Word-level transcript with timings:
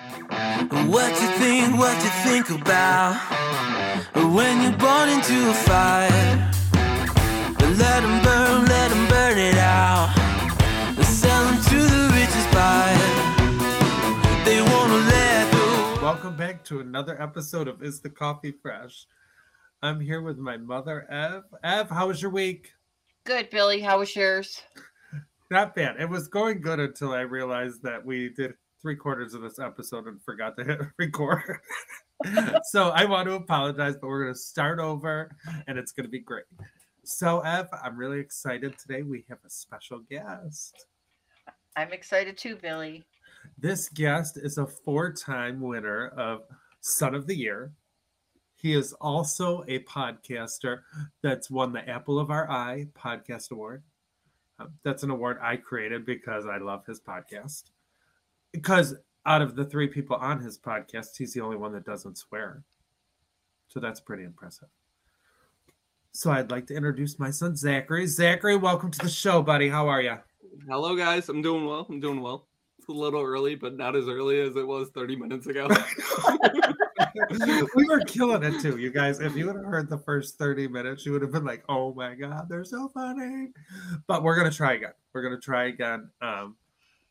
What 0.00 1.10
you 1.20 1.28
think, 1.36 1.76
what 1.76 1.94
you 2.02 2.10
think 2.24 2.48
about 2.48 3.16
when 4.32 4.62
you're 4.62 4.78
born 4.78 5.10
into 5.10 5.50
a 5.50 5.52
fire? 5.52 6.50
Let 7.76 8.00
them 8.00 8.22
burn, 8.24 8.64
let 8.64 8.88
them 8.88 9.06
burn 9.08 9.36
it 9.36 9.58
out. 9.58 10.08
Sell 11.04 11.44
them 11.44 11.62
to 11.64 11.76
the 11.76 12.10
richest 12.14 12.50
buyer. 12.50 12.96
They 14.46 14.62
wanna 14.62 15.04
let 15.04 15.52
go. 15.52 16.02
Welcome 16.02 16.34
back 16.34 16.64
to 16.64 16.80
another 16.80 17.20
episode 17.20 17.68
of 17.68 17.82
Is 17.82 18.00
the 18.00 18.08
Coffee 18.08 18.52
Fresh? 18.52 19.06
I'm 19.82 20.00
here 20.00 20.22
with 20.22 20.38
my 20.38 20.56
mother, 20.56 21.06
Ev. 21.10 21.42
Ev, 21.62 21.90
how 21.90 22.08
was 22.08 22.22
your 22.22 22.30
week? 22.30 22.72
Good, 23.24 23.50
Billy. 23.50 23.80
How 23.80 23.98
was 23.98 24.16
yours? 24.16 24.62
Not 25.50 25.74
bad. 25.74 25.96
It 26.00 26.08
was 26.08 26.26
going 26.26 26.62
good 26.62 26.80
until 26.80 27.12
I 27.12 27.20
realized 27.20 27.82
that 27.82 28.02
we 28.02 28.30
did 28.30 28.54
three 28.80 28.96
quarters 28.96 29.34
of 29.34 29.42
this 29.42 29.58
episode 29.58 30.06
and 30.06 30.22
forgot 30.22 30.56
to 30.56 30.64
hit 30.64 30.80
record. 30.98 31.58
so 32.64 32.90
I 32.90 33.04
want 33.04 33.28
to 33.28 33.34
apologize, 33.34 33.96
but 34.00 34.08
we're 34.08 34.24
going 34.24 34.34
to 34.34 34.38
start 34.38 34.78
over 34.78 35.30
and 35.66 35.78
it's 35.78 35.92
going 35.92 36.04
to 36.04 36.10
be 36.10 36.20
great. 36.20 36.44
So, 37.04 37.40
Ev, 37.40 37.68
I'm 37.82 37.96
really 37.96 38.20
excited 38.20 38.78
today. 38.78 39.02
We 39.02 39.24
have 39.28 39.38
a 39.44 39.50
special 39.50 40.00
guest. 40.10 40.86
I'm 41.76 41.92
excited 41.92 42.36
too, 42.36 42.56
Billy. 42.56 43.04
This 43.58 43.88
guest 43.88 44.36
is 44.36 44.58
a 44.58 44.66
four 44.66 45.12
time 45.12 45.60
winner 45.60 46.08
of 46.08 46.42
Son 46.80 47.14
of 47.14 47.26
the 47.26 47.34
Year. 47.34 47.72
He 48.56 48.74
is 48.74 48.92
also 48.94 49.64
a 49.68 49.78
podcaster 49.80 50.80
that's 51.22 51.50
won 51.50 51.72
the 51.72 51.88
Apple 51.88 52.18
of 52.18 52.30
Our 52.30 52.50
Eye 52.50 52.88
Podcast 52.94 53.50
Award. 53.50 53.82
Um, 54.58 54.74
that's 54.84 55.02
an 55.02 55.10
award 55.10 55.38
I 55.40 55.56
created 55.56 56.04
because 56.04 56.46
I 56.46 56.58
love 56.58 56.84
his 56.84 57.00
podcast. 57.00 57.64
Because 58.52 58.94
out 59.26 59.42
of 59.42 59.54
the 59.54 59.64
three 59.64 59.86
people 59.86 60.16
on 60.16 60.40
his 60.40 60.58
podcast, 60.58 61.16
he's 61.16 61.32
the 61.32 61.40
only 61.40 61.56
one 61.56 61.72
that 61.72 61.84
doesn't 61.84 62.18
swear. 62.18 62.62
So 63.68 63.80
that's 63.80 64.00
pretty 64.00 64.24
impressive. 64.24 64.68
So 66.12 66.32
I'd 66.32 66.50
like 66.50 66.66
to 66.66 66.74
introduce 66.74 67.18
my 67.18 67.30
son, 67.30 67.54
Zachary. 67.54 68.06
Zachary, 68.06 68.56
welcome 68.56 68.90
to 68.90 68.98
the 68.98 69.08
show, 69.08 69.42
buddy. 69.42 69.68
How 69.68 69.88
are 69.88 70.02
you? 70.02 70.16
Hello, 70.68 70.96
guys. 70.96 71.28
I'm 71.28 71.40
doing 71.40 71.66
well. 71.66 71.86
I'm 71.88 72.00
doing 72.00 72.20
well. 72.20 72.48
It's 72.78 72.88
a 72.88 72.92
little 72.92 73.22
early, 73.22 73.54
but 73.54 73.76
not 73.76 73.94
as 73.94 74.08
early 74.08 74.40
as 74.40 74.56
it 74.56 74.66
was 74.66 74.90
30 74.90 75.16
minutes 75.16 75.46
ago. 75.46 75.68
we 77.76 77.86
were 77.86 78.00
killing 78.00 78.42
it 78.42 78.60
too, 78.60 78.78
you 78.78 78.90
guys. 78.90 79.20
If 79.20 79.36
you 79.36 79.46
would 79.46 79.56
have 79.56 79.64
heard 79.64 79.88
the 79.88 79.98
first 79.98 80.36
30 80.38 80.66
minutes, 80.66 81.06
you 81.06 81.12
would 81.12 81.22
have 81.22 81.30
been 81.30 81.44
like, 81.44 81.62
oh 81.68 81.94
my 81.94 82.14
God, 82.14 82.48
they're 82.48 82.64
so 82.64 82.88
funny. 82.88 83.50
But 84.08 84.24
we're 84.24 84.36
going 84.36 84.50
to 84.50 84.56
try 84.56 84.74
again. 84.74 84.92
We're 85.12 85.22
going 85.22 85.36
to 85.36 85.40
try 85.40 85.66
again. 85.66 86.10
Um, 86.20 86.56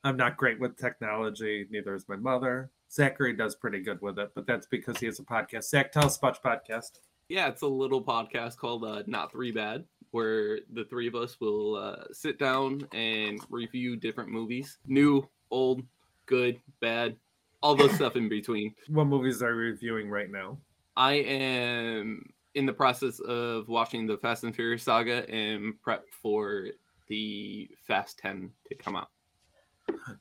I'm 0.03 0.17
not 0.17 0.37
great 0.37 0.59
with 0.59 0.77
technology, 0.77 1.67
neither 1.69 1.93
is 1.93 2.07
my 2.07 2.15
mother. 2.15 2.71
Zachary 2.91 3.33
does 3.33 3.55
pretty 3.55 3.81
good 3.81 4.01
with 4.01 4.17
it, 4.17 4.31
but 4.33 4.47
that's 4.47 4.65
because 4.67 4.97
he 4.97 5.05
has 5.05 5.19
a 5.19 5.23
podcast. 5.23 5.65
Zach, 5.69 5.91
tell 5.91 6.05
us 6.05 6.17
about 6.17 6.39
your 6.43 6.55
podcast. 6.55 6.99
yeah, 7.27 7.47
it's 7.47 7.61
a 7.61 7.67
little 7.67 8.01
podcast 8.03 8.57
called 8.57 8.83
uh, 8.83 9.03
Not 9.07 9.31
Three 9.31 9.51
Bad, 9.51 9.83
where 10.11 10.59
the 10.73 10.85
three 10.85 11.07
of 11.07 11.15
us 11.15 11.39
will 11.39 11.75
uh, 11.75 12.03
sit 12.11 12.39
down 12.39 12.87
and 12.93 13.39
review 13.49 13.95
different 13.95 14.31
movies 14.31 14.79
new, 14.87 15.27
old, 15.51 15.83
good, 16.25 16.59
bad, 16.81 17.15
all 17.61 17.75
those 17.75 17.93
stuff 17.93 18.15
in 18.15 18.29
between. 18.29 18.73
What 18.87 19.05
movies 19.05 19.43
are 19.43 19.51
you 19.51 19.57
reviewing 19.57 20.09
right 20.09 20.31
now? 20.31 20.57
I 20.95 21.13
am 21.13 22.25
in 22.55 22.65
the 22.65 22.73
process 22.73 23.19
of 23.19 23.67
watching 23.67 24.07
the 24.07 24.17
Fast 24.17 24.43
and 24.43 24.55
Furious 24.55 24.83
saga 24.83 25.29
and 25.29 25.79
prep 25.81 26.05
for 26.09 26.67
the 27.07 27.69
Fast 27.85 28.17
10 28.19 28.49
to 28.69 28.75
come 28.75 28.95
out. 28.95 29.09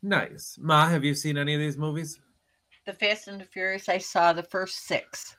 Nice. 0.02 0.58
Ma, 0.60 0.88
have 0.88 1.04
you 1.04 1.14
seen 1.14 1.36
any 1.36 1.54
of 1.54 1.60
these 1.60 1.78
movies? 1.78 2.18
The 2.86 2.92
Fast 2.92 3.28
and 3.28 3.40
the 3.40 3.44
Furious, 3.44 3.88
I 3.88 3.98
saw 3.98 4.32
the 4.32 4.42
first 4.42 4.86
six. 4.86 5.36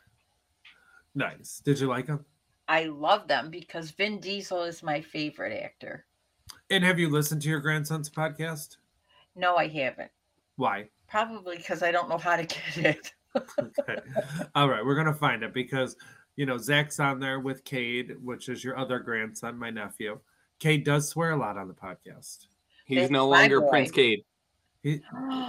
Nice. 1.15 1.61
Did 1.63 1.79
you 1.79 1.87
like 1.87 2.07
them? 2.07 2.25
I 2.67 2.83
love 2.85 3.27
them 3.27 3.49
because 3.49 3.91
Vin 3.91 4.19
Diesel 4.19 4.63
is 4.63 4.83
my 4.83 5.01
favorite 5.01 5.59
actor. 5.63 6.05
And 6.69 6.83
have 6.83 6.99
you 6.99 7.09
listened 7.09 7.41
to 7.41 7.49
your 7.49 7.59
grandson's 7.59 8.09
podcast? 8.09 8.77
No, 9.35 9.55
I 9.55 9.67
haven't. 9.67 10.11
Why? 10.55 10.89
Probably 11.07 11.57
because 11.57 11.81
I 11.81 11.91
don't 11.91 12.09
know 12.09 12.17
how 12.17 12.35
to 12.35 12.43
get 12.43 12.77
it. 12.77 13.13
Okay. 13.35 14.01
All 14.55 14.69
right, 14.69 14.83
we're 14.85 14.95
gonna 14.95 15.13
find 15.13 15.43
it 15.43 15.53
because 15.53 15.95
you 16.35 16.45
know 16.45 16.57
Zach's 16.57 16.99
on 16.99 17.19
there 17.19 17.39
with 17.39 17.63
Cade, 17.63 18.15
which 18.23 18.49
is 18.49 18.63
your 18.63 18.77
other 18.77 18.99
grandson, 18.99 19.57
my 19.57 19.69
nephew. 19.69 20.19
Cade 20.59 20.83
does 20.83 21.09
swear 21.09 21.31
a 21.31 21.37
lot 21.37 21.57
on 21.57 21.67
the 21.67 21.73
podcast. 21.73 22.47
He's 22.85 23.01
That's 23.01 23.11
no 23.11 23.27
longer 23.27 23.61
boy. 23.61 23.69
Prince 23.69 23.91
Cade. 23.91 24.23
He, 24.83 25.01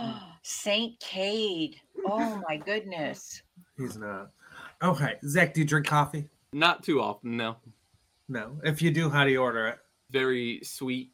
Saint 0.42 0.98
Cade. 1.00 1.76
Oh 2.06 2.42
my 2.48 2.56
goodness. 2.56 3.42
he's 3.76 3.96
not. 3.96 4.30
Okay, 4.82 5.16
Zach, 5.26 5.54
do 5.54 5.60
you 5.60 5.66
drink 5.66 5.86
coffee? 5.86 6.28
Not 6.52 6.82
too 6.82 7.00
often, 7.00 7.36
no. 7.36 7.56
No. 8.28 8.58
If 8.64 8.80
you 8.82 8.90
do, 8.90 9.10
how 9.10 9.24
do 9.24 9.30
you 9.30 9.42
order 9.42 9.68
it? 9.68 9.78
very 10.10 10.60
sweet. 10.62 11.12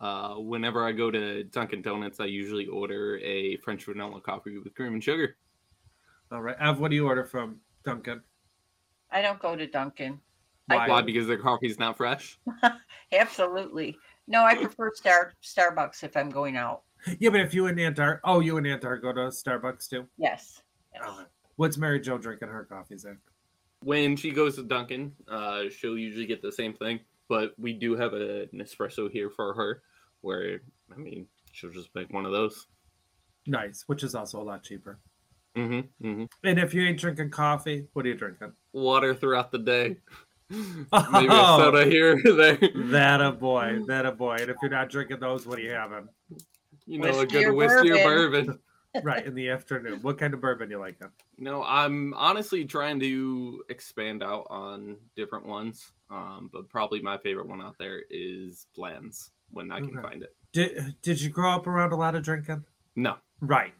Uh, 0.00 0.34
whenever 0.34 0.86
I 0.86 0.92
go 0.92 1.10
to 1.10 1.44
Dunkin' 1.44 1.82
Donuts, 1.82 2.20
I 2.20 2.26
usually 2.26 2.66
order 2.66 3.18
a 3.18 3.56
French 3.58 3.84
vanilla 3.84 4.20
coffee 4.20 4.58
with 4.58 4.74
cream 4.74 4.92
and 4.92 5.02
sugar. 5.02 5.36
All 6.30 6.42
right, 6.42 6.56
Ev, 6.60 6.80
what 6.80 6.90
do 6.90 6.96
you 6.96 7.06
order 7.06 7.24
from 7.24 7.60
Dunkin'? 7.84 8.20
I 9.10 9.22
don't 9.22 9.38
go 9.38 9.56
to 9.56 9.66
Dunkin'. 9.66 10.20
Why? 10.66 10.88
Why? 10.88 11.00
Because 11.00 11.26
their 11.26 11.38
coffee's 11.38 11.78
not 11.78 11.96
fresh. 11.96 12.38
Absolutely. 13.12 13.96
No, 14.26 14.44
I 14.44 14.56
prefer 14.56 14.92
Star 14.94 15.32
Starbucks 15.42 16.02
if 16.02 16.16
I'm 16.16 16.28
going 16.28 16.56
out. 16.56 16.82
Yeah, 17.20 17.30
but 17.30 17.40
if 17.40 17.54
you 17.54 17.66
and 17.66 17.78
Aunt 17.78 17.98
Art, 18.00 18.20
oh, 18.24 18.40
you 18.40 18.56
and 18.56 18.66
Aunt 18.66 18.84
Art 18.84 19.02
go 19.02 19.12
to 19.12 19.20
Starbucks 19.28 19.88
too. 19.88 20.06
Yes. 20.18 20.60
yes. 20.92 21.02
Okay. 21.08 21.22
What's 21.56 21.76
Mary 21.78 22.00
Jo 22.00 22.18
drinking 22.18 22.48
her 22.48 22.64
coffee, 22.64 22.98
Zach? 22.98 23.16
When 23.82 24.16
she 24.16 24.30
goes 24.30 24.56
to 24.56 24.62
Dunkin', 24.62 25.12
uh, 25.28 25.64
she'll 25.70 25.96
usually 25.98 26.26
get 26.26 26.42
the 26.42 26.50
same 26.52 26.74
thing. 26.74 27.00
But 27.28 27.54
we 27.58 27.72
do 27.72 27.96
have 27.96 28.12
a, 28.12 28.42
an 28.52 28.60
espresso 28.60 29.10
here 29.10 29.30
for 29.30 29.54
her, 29.54 29.82
where 30.20 30.60
I 30.92 30.96
mean, 30.98 31.26
she'll 31.52 31.70
just 31.70 31.94
make 31.94 32.12
one 32.12 32.24
of 32.26 32.32
those. 32.32 32.66
Nice, 33.46 33.84
which 33.86 34.02
is 34.02 34.14
also 34.14 34.40
a 34.40 34.44
lot 34.44 34.62
cheaper. 34.62 34.98
Mm-hmm, 35.56 36.06
mm-hmm. 36.06 36.24
And 36.44 36.58
if 36.58 36.74
you 36.74 36.82
ain't 36.82 36.98
drinking 37.00 37.30
coffee, 37.30 37.86
what 37.92 38.04
are 38.04 38.08
you 38.08 38.14
drinking? 38.14 38.52
Water 38.72 39.14
throughout 39.14 39.50
the 39.50 39.58
day. 39.58 39.96
Maybe 40.50 40.86
a 40.92 40.92
Oh. 40.92 41.58
soda 41.58 41.84
here 41.86 42.20
or 42.24 42.32
there. 42.32 42.58
That 42.74 43.20
a 43.20 43.32
boy, 43.32 43.80
that 43.86 44.06
a 44.06 44.12
boy. 44.12 44.36
And 44.40 44.50
if 44.50 44.56
you're 44.62 44.70
not 44.70 44.90
drinking 44.90 45.20
those, 45.20 45.46
what 45.46 45.58
are 45.58 45.62
you 45.62 45.70
having? 45.70 46.08
You 46.86 46.98
know, 47.00 47.20
a 47.20 47.26
good 47.26 47.46
or 47.46 47.54
whiskey 47.54 47.90
or 47.90 47.98
bourbon. 48.02 48.46
bourbon. 48.46 48.58
Right 49.02 49.26
in 49.26 49.34
the 49.34 49.50
afternoon. 49.50 49.98
What 50.00 50.16
kind 50.16 50.32
of 50.32 50.40
bourbon 50.40 50.70
do 50.70 50.76
you 50.76 50.80
like? 50.80 50.98
No, 51.36 51.62
I'm 51.62 52.14
honestly 52.14 52.64
trying 52.64 52.98
to 53.00 53.62
expand 53.68 54.22
out 54.22 54.46
on 54.48 54.96
different 55.14 55.44
ones. 55.44 55.92
Um, 56.08 56.48
but 56.50 56.70
probably 56.70 57.02
my 57.02 57.18
favorite 57.18 57.46
one 57.46 57.60
out 57.60 57.76
there 57.78 58.04
is 58.08 58.68
blends 58.74 59.32
when 59.50 59.70
I 59.70 59.80
can 59.80 59.98
Okay. 59.98 60.08
find 60.08 60.22
it. 60.22 60.34
Did 60.54 60.96
Did 61.02 61.20
you 61.20 61.28
grow 61.28 61.50
up 61.50 61.66
around 61.66 61.92
a 61.92 61.96
lot 61.96 62.14
of 62.14 62.22
drinking? 62.22 62.64
No. 62.94 63.16
Right, 63.42 63.74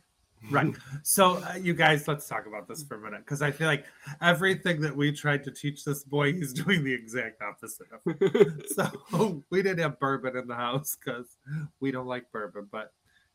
right. 0.50 0.74
so 1.02 1.36
uh, 1.36 1.54
you 1.60 1.74
guys, 1.74 2.06
let's 2.06 2.28
talk 2.28 2.46
about 2.46 2.68
this 2.68 2.82
for 2.82 2.96
a 2.96 3.00
minute 3.00 3.20
because 3.20 3.42
I 3.42 3.50
feel 3.50 3.66
like 3.66 3.84
everything 4.20 4.80
that 4.82 4.94
we 4.94 5.12
tried 5.12 5.44
to 5.44 5.50
teach 5.50 5.84
this 5.84 6.04
boy, 6.04 6.32
he's 6.32 6.52
doing 6.64 6.84
the 6.84 6.92
exact 6.92 7.42
opposite 7.42 7.86
of. 7.92 8.00
So 8.68 9.42
we 9.50 9.62
didn't 9.62 9.80
have 9.80 9.98
bourbon 9.98 10.36
in 10.36 10.46
the 10.46 10.54
house 10.54 10.96
because 11.02 11.36
we 11.80 11.90
don't 11.90 12.06
like 12.06 12.30
bourbon, 12.32 12.68
but 12.70 12.92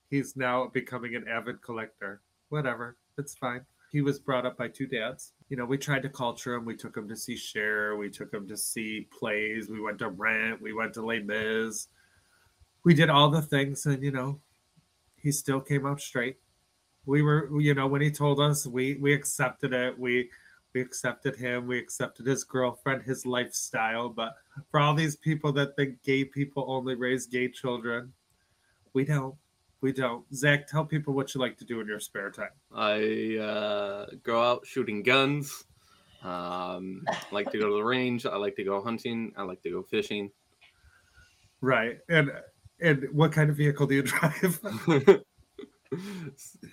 he's 0.09 0.35
now 0.35 0.67
becoming 0.67 1.15
an 1.15 1.27
avid 1.27 1.61
collector. 1.61 2.21
Whatever, 2.49 2.97
it's 3.17 3.35
fine. 3.35 3.65
He 3.91 4.01
was 4.01 4.19
brought 4.19 4.45
up 4.45 4.57
by 4.57 4.69
two 4.69 4.87
dads. 4.87 5.33
You 5.49 5.57
know, 5.57 5.65
we 5.65 5.77
tried 5.77 6.03
to 6.03 6.09
culture 6.09 6.53
him. 6.53 6.63
We 6.63 6.77
took 6.77 6.95
him 6.95 7.09
to 7.09 7.15
see 7.15 7.35
Cher. 7.35 7.97
We 7.97 8.09
took 8.09 8.33
him 8.33 8.47
to 8.47 8.55
see 8.55 9.07
plays. 9.11 9.69
We 9.69 9.81
went 9.81 9.99
to 9.99 10.09
Rent. 10.09 10.61
We 10.61 10.71
went 10.71 10.93
to 10.93 11.05
Les 11.05 11.19
Mis. 11.19 11.87
We 12.85 12.93
did 12.93 13.09
all 13.09 13.29
the 13.29 13.41
things, 13.41 13.85
and 13.85 14.01
you 14.01 14.11
know, 14.11 14.39
he 15.17 15.31
still 15.31 15.59
came 15.59 15.85
out 15.85 16.01
straight. 16.01 16.37
We 17.05 17.21
were, 17.21 17.49
you 17.59 17.73
know, 17.73 17.87
when 17.87 18.01
he 18.01 18.11
told 18.11 18.39
us, 18.39 18.67
we 18.67 18.95
we 18.95 19.13
accepted 19.13 19.73
it. 19.73 19.97
We 19.97 20.29
we 20.73 20.81
accepted 20.81 21.35
him. 21.35 21.67
We 21.67 21.77
accepted 21.77 22.25
his 22.25 22.43
girlfriend, 22.43 23.03
his 23.03 23.25
lifestyle. 23.25 24.09
But 24.09 24.35
for 24.69 24.79
all 24.79 24.93
these 24.93 25.15
people 25.15 25.51
that 25.53 25.75
think 25.75 26.01
gay 26.03 26.23
people 26.23 26.65
only 26.67 26.95
raise 26.95 27.25
gay 27.25 27.49
children, 27.49 28.13
we 28.93 29.05
don't. 29.05 29.35
We 29.81 29.91
don't. 29.91 30.23
Zach, 30.33 30.67
tell 30.67 30.85
people 30.85 31.13
what 31.13 31.33
you 31.33 31.41
like 31.41 31.57
to 31.57 31.65
do 31.65 31.79
in 31.81 31.87
your 31.87 31.99
spare 31.99 32.29
time. 32.29 32.49
I 32.73 33.37
uh, 33.37 34.05
go 34.23 34.41
out 34.41 34.65
shooting 34.65 35.01
guns. 35.01 35.65
Um, 36.23 37.03
like 37.31 37.51
to 37.51 37.57
go 37.57 37.67
to 37.67 37.75
the 37.77 37.83
range. 37.83 38.27
I 38.27 38.35
like 38.35 38.55
to 38.57 38.63
go 38.63 38.81
hunting. 38.81 39.33
I 39.35 39.41
like 39.41 39.63
to 39.63 39.71
go 39.71 39.81
fishing. 39.81 40.29
Right. 41.61 41.99
And 42.09 42.31
and 42.79 43.07
what 43.11 43.31
kind 43.31 43.49
of 43.49 43.57
vehicle 43.57 43.87
do 43.87 43.95
you 43.95 44.01
drive? 44.03 44.59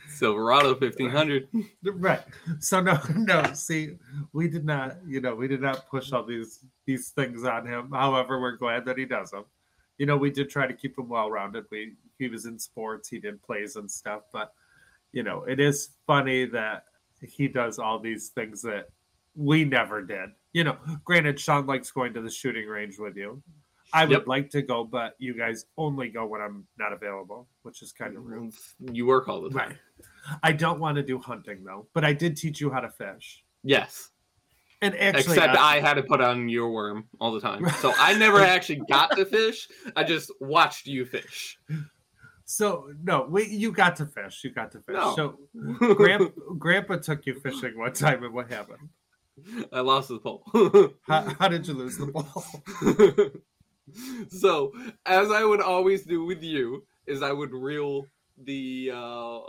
Silverado 0.08 0.74
1500. 0.78 1.48
right. 1.94 2.22
So 2.60 2.80
no, 2.80 2.98
no. 3.16 3.52
See, 3.52 3.96
we 4.32 4.48
did 4.48 4.64
not, 4.64 4.98
you 5.06 5.20
know, 5.20 5.34
we 5.34 5.48
did 5.48 5.60
not 5.60 5.88
push 5.88 6.12
all 6.12 6.24
these 6.24 6.60
these 6.86 7.10
things 7.10 7.44
on 7.44 7.66
him. 7.66 7.90
However, 7.92 8.40
we're 8.40 8.56
glad 8.56 8.84
that 8.86 8.98
he 8.98 9.04
does 9.04 9.30
them. 9.30 9.44
You 9.98 10.06
know, 10.06 10.16
we 10.16 10.30
did 10.30 10.48
try 10.48 10.66
to 10.66 10.74
keep 10.74 10.96
him 10.98 11.08
well 11.08 11.30
rounded. 11.30 11.64
We 11.70 11.94
he 12.18 12.28
was 12.28 12.46
in 12.46 12.58
sports, 12.58 13.08
he 13.08 13.18
did 13.18 13.42
plays 13.42 13.76
and 13.76 13.90
stuff, 13.90 14.22
but 14.32 14.52
you 15.12 15.22
know, 15.22 15.44
it 15.44 15.58
is 15.58 15.90
funny 16.06 16.44
that 16.46 16.84
he 17.20 17.48
does 17.48 17.78
all 17.78 17.98
these 17.98 18.28
things 18.28 18.62
that 18.62 18.90
we 19.34 19.64
never 19.64 20.02
did. 20.02 20.30
You 20.52 20.64
know, 20.64 20.76
granted, 21.04 21.40
Sean 21.40 21.66
likes 21.66 21.90
going 21.90 22.12
to 22.14 22.20
the 22.20 22.30
shooting 22.30 22.66
range 22.66 22.98
with 22.98 23.16
you. 23.16 23.42
I 23.93 24.05
would 24.05 24.12
Yep. 24.12 24.26
like 24.26 24.50
to 24.50 24.62
go, 24.62 24.85
but 24.85 25.14
you 25.19 25.35
guys 25.35 25.64
only 25.76 26.08
go 26.08 26.26
when 26.26 26.40
I'm 26.40 26.67
not 26.79 26.93
available, 26.93 27.49
which 27.62 27.81
is 27.82 27.93
kind 27.93 28.17
of 28.17 28.25
rude. 28.25 28.52
You 28.93 29.06
work 29.06 29.29
all 29.29 29.40
the 29.40 29.50
time. 29.50 29.69
Right. 29.70 29.76
I 30.43 30.52
don't 30.52 30.79
want 30.79 30.96
to 30.96 31.02
do 31.02 31.19
hunting 31.19 31.64
though, 31.64 31.88
but 31.94 32.05
I 32.05 32.12
did 32.12 32.37
teach 32.37 32.61
you 32.61 32.70
how 32.70 32.81
to 32.81 32.90
fish. 32.90 33.43
Yes. 33.62 34.11
And 34.81 34.94
actually, 34.96 35.37
Except 35.38 35.56
uh, 35.56 35.61
I 35.61 35.81
had 35.81 35.94
to 35.94 36.02
put 36.05 36.20
on 36.20 36.49
your 36.49 36.70
worm 36.70 37.08
all 37.20 37.32
the 37.32 37.40
time. 37.40 37.69
So 37.81 37.93
I 37.99 38.14
never 38.19 38.40
actually 38.40 38.82
got 38.88 39.17
to 39.17 39.25
fish. 39.25 39.69
I 39.96 40.05
just 40.05 40.31
watched 40.40 40.87
you 40.87 41.05
fish. 41.05 41.58
so 42.44 42.93
no, 43.02 43.26
we 43.29 43.46
you 43.49 43.73
got 43.73 43.96
to 43.96 44.06
fish. 44.06 44.43
You 44.44 44.50
got 44.50 44.70
to 44.73 44.81
fish. 44.81 44.94
No. 44.94 45.17
So 45.17 45.38
Grandpa, 45.94 46.26
Grandpa 46.58 46.96
took 46.99 47.26
you 47.26 47.40
fishing 47.40 47.76
one 47.76 47.93
time, 47.93 48.23
and 48.23 48.32
what 48.32 48.50
happened? 48.52 48.88
I 49.73 49.81
lost 49.81 50.08
the 50.08 50.19
pole. 50.19 50.43
How, 51.08 51.35
how 51.38 51.49
did 51.49 51.67
you 51.67 51.75
lose 51.75 51.96
the 51.96 52.06
ball? 52.06 52.44
so 54.29 54.73
as 55.06 55.31
I 55.31 55.44
would 55.44 55.61
always 55.61 56.05
do 56.05 56.25
with 56.25 56.43
you, 56.43 56.85
is 57.06 57.23
I 57.23 57.32
would 57.32 57.52
reel 57.52 58.06
the 58.44 58.93
uh, 58.94 59.40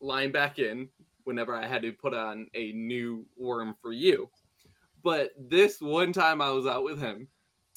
line 0.00 0.30
back 0.30 0.58
in 0.58 0.88
whenever 1.24 1.54
I 1.54 1.66
had 1.66 1.82
to 1.82 1.92
put 1.92 2.14
on 2.14 2.46
a 2.54 2.72
new 2.72 3.26
worm 3.36 3.74
for 3.80 3.92
you. 3.92 4.30
But 5.02 5.30
this 5.38 5.80
one 5.80 6.12
time 6.12 6.40
I 6.40 6.50
was 6.50 6.66
out 6.66 6.84
with 6.84 7.00
him, 7.00 7.28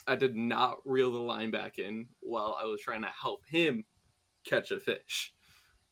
I 0.08 0.16
did 0.16 0.36
not 0.36 0.78
reel 0.86 1.12
the 1.12 1.20
line 1.20 1.52
back 1.52 1.80
in 1.80 2.08
while 2.20 2.58
I 2.62 2.66
was 2.66 2.82
trying 2.82 3.02
to 3.04 3.10
help 3.10 3.42
him 3.48 3.84
catch 4.46 4.72
a 4.72 4.80
fish. 4.80 5.34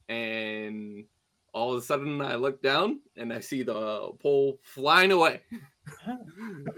And 0.07 1.05
all 1.53 1.73
of 1.73 1.79
a 1.79 1.85
sudden 1.85 2.21
I 2.21 2.35
look 2.35 2.61
down 2.61 3.01
and 3.15 3.31
I 3.31 3.39
see 3.39 3.63
the 3.63 4.09
pole 4.21 4.59
flying 4.63 5.11
away. 5.11 5.41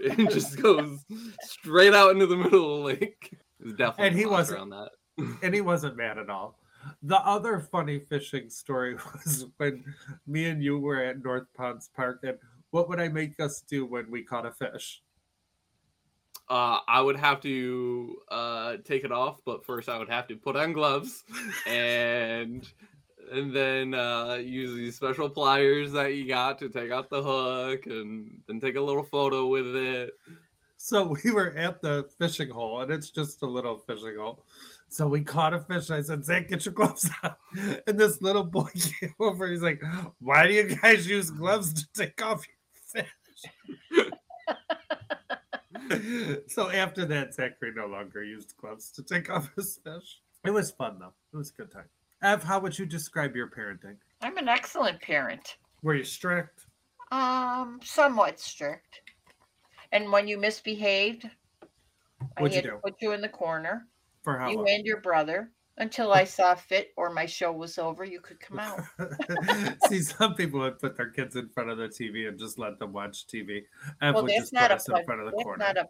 It 0.00 0.30
just 0.30 0.60
goes 0.60 1.04
straight 1.42 1.94
out 1.94 2.10
into 2.12 2.26
the 2.26 2.36
middle 2.36 2.74
of 2.74 2.78
the 2.80 2.84
lake. 2.86 3.36
It's 3.60 3.74
definitely 3.74 4.06
And 4.08 4.16
he 4.18 4.26
wasn't- 4.26 4.58
around 4.58 4.70
that. 4.70 4.90
and 5.42 5.54
he 5.54 5.60
wasn't 5.60 5.96
mad 5.96 6.18
at 6.18 6.30
all. 6.30 6.58
The 7.04 7.18
other 7.18 7.60
funny 7.60 8.00
fishing 8.00 8.50
story 8.50 8.94
was 9.24 9.46
when 9.58 9.84
me 10.26 10.46
and 10.46 10.62
you 10.62 10.78
were 10.78 11.02
at 11.02 11.22
North 11.22 11.46
Ponds 11.54 11.90
Park, 11.94 12.20
and 12.24 12.38
what 12.70 12.88
would 12.88 12.98
I 13.00 13.08
make 13.08 13.38
us 13.38 13.60
do 13.60 13.86
when 13.86 14.10
we 14.10 14.22
caught 14.24 14.46
a 14.46 14.50
fish? 14.52 15.02
Uh, 16.48 16.80
I 16.88 17.00
would 17.00 17.16
have 17.16 17.40
to 17.42 18.16
uh, 18.30 18.76
take 18.84 19.04
it 19.04 19.12
off, 19.12 19.40
but 19.46 19.64
first 19.64 19.88
I 19.88 19.96
would 19.96 20.08
have 20.10 20.26
to 20.28 20.36
put 20.36 20.56
on 20.56 20.72
gloves 20.72 21.22
and 21.66 22.68
and 23.32 23.54
then 23.54 23.94
uh, 23.94 24.34
use 24.34 24.74
these 24.74 24.96
special 24.96 25.28
pliers 25.28 25.92
that 25.92 26.14
you 26.14 26.26
got 26.26 26.58
to 26.58 26.68
take 26.68 26.90
out 26.90 27.10
the 27.10 27.22
hook 27.22 27.86
and 27.86 28.40
then 28.46 28.60
take 28.60 28.76
a 28.76 28.80
little 28.80 29.02
photo 29.02 29.46
with 29.46 29.74
it. 29.74 30.10
So 30.76 31.14
we 31.24 31.30
were 31.30 31.54
at 31.56 31.80
the 31.80 32.08
fishing 32.18 32.50
hole, 32.50 32.80
and 32.80 32.90
it's 32.90 33.10
just 33.10 33.42
a 33.42 33.46
little 33.46 33.78
fishing 33.78 34.16
hole. 34.18 34.44
So 34.88 35.06
we 35.06 35.22
caught 35.22 35.54
a 35.54 35.60
fish. 35.60 35.88
And 35.88 35.98
I 35.98 36.02
said, 36.02 36.24
Zach, 36.24 36.48
get 36.48 36.66
your 36.66 36.74
gloves 36.74 37.08
on. 37.22 37.34
And 37.86 37.98
this 37.98 38.20
little 38.20 38.44
boy 38.44 38.68
came 39.00 39.14
over. 39.20 39.46
He's 39.48 39.62
like, 39.62 39.80
Why 40.18 40.46
do 40.46 40.52
you 40.52 40.76
guys 40.76 41.06
use 41.06 41.30
gloves 41.30 41.72
to 41.72 41.86
take 41.94 42.20
off 42.20 42.44
your 42.46 43.04
fish? 43.04 43.08
so 46.48 46.70
after 46.70 47.04
that, 47.06 47.34
Zachary 47.34 47.72
no 47.74 47.86
longer 47.86 48.22
used 48.22 48.54
gloves 48.56 48.90
to 48.92 49.02
take 49.02 49.30
off 49.30 49.50
his 49.56 49.78
fish. 49.84 50.20
It 50.44 50.50
was 50.50 50.72
fun, 50.72 50.98
though. 50.98 51.12
It 51.32 51.36
was 51.36 51.50
a 51.50 51.54
good 51.54 51.70
time. 51.72 51.88
Ev, 52.22 52.42
how 52.42 52.60
would 52.60 52.78
you 52.78 52.86
describe 52.86 53.34
your 53.34 53.48
parenting? 53.48 53.96
I'm 54.22 54.36
an 54.38 54.48
excellent 54.48 55.00
parent. 55.00 55.56
Were 55.82 55.94
you 55.94 56.04
strict? 56.04 56.66
Um, 57.10 57.80
somewhat 57.82 58.38
strict. 58.38 59.00
And 59.90 60.10
when 60.10 60.28
you 60.28 60.38
misbehaved, 60.38 61.28
What'd 62.38 62.38
I 62.38 62.42
you 62.42 62.54
had 62.54 62.64
do? 62.64 62.70
to 62.70 62.76
put 62.78 62.94
you 63.00 63.12
in 63.12 63.20
the 63.20 63.28
corner. 63.28 63.86
For 64.22 64.38
how 64.38 64.50
you 64.50 64.58
long? 64.58 64.68
and 64.68 64.86
your 64.86 65.00
brother 65.00 65.50
until 65.78 66.12
I 66.12 66.22
saw 66.22 66.54
fit 66.54 66.92
or 66.96 67.10
my 67.10 67.26
show 67.26 67.50
was 67.50 67.76
over. 67.76 68.04
You 68.04 68.20
could 68.20 68.38
come 68.38 68.60
out. 68.60 68.80
See, 69.88 70.00
some 70.00 70.34
people 70.34 70.60
would 70.60 70.78
put 70.78 70.96
their 70.96 71.10
kids 71.10 71.34
in 71.34 71.48
front 71.48 71.70
of 71.70 71.78
the 71.78 71.88
TV 71.88 72.28
and 72.28 72.38
just 72.38 72.56
let 72.56 72.78
them 72.78 72.92
watch 72.92 73.26
TV. 73.26 73.62
Ev 74.00 74.14
well, 74.14 74.22
would 74.22 74.30
that's 74.30 74.42
just 74.42 74.52
not 74.52 74.70
put 74.70 74.70
a 74.70 74.74
us 74.76 74.88
in 74.88 74.94
pun- 74.94 75.04
front 75.04 75.20
of 75.22 75.26
the 75.26 75.30
that's 75.32 75.42
corner. 75.42 75.64
not 75.64 75.76
a 75.76 75.88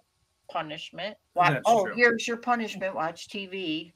punishment. 0.50 1.17
That's 1.37 1.62
oh, 1.67 1.84
true. 1.84 1.94
here's 1.94 2.26
your 2.26 2.38
punishment. 2.38 2.94
Watch 2.94 3.29
TV. 3.29 3.93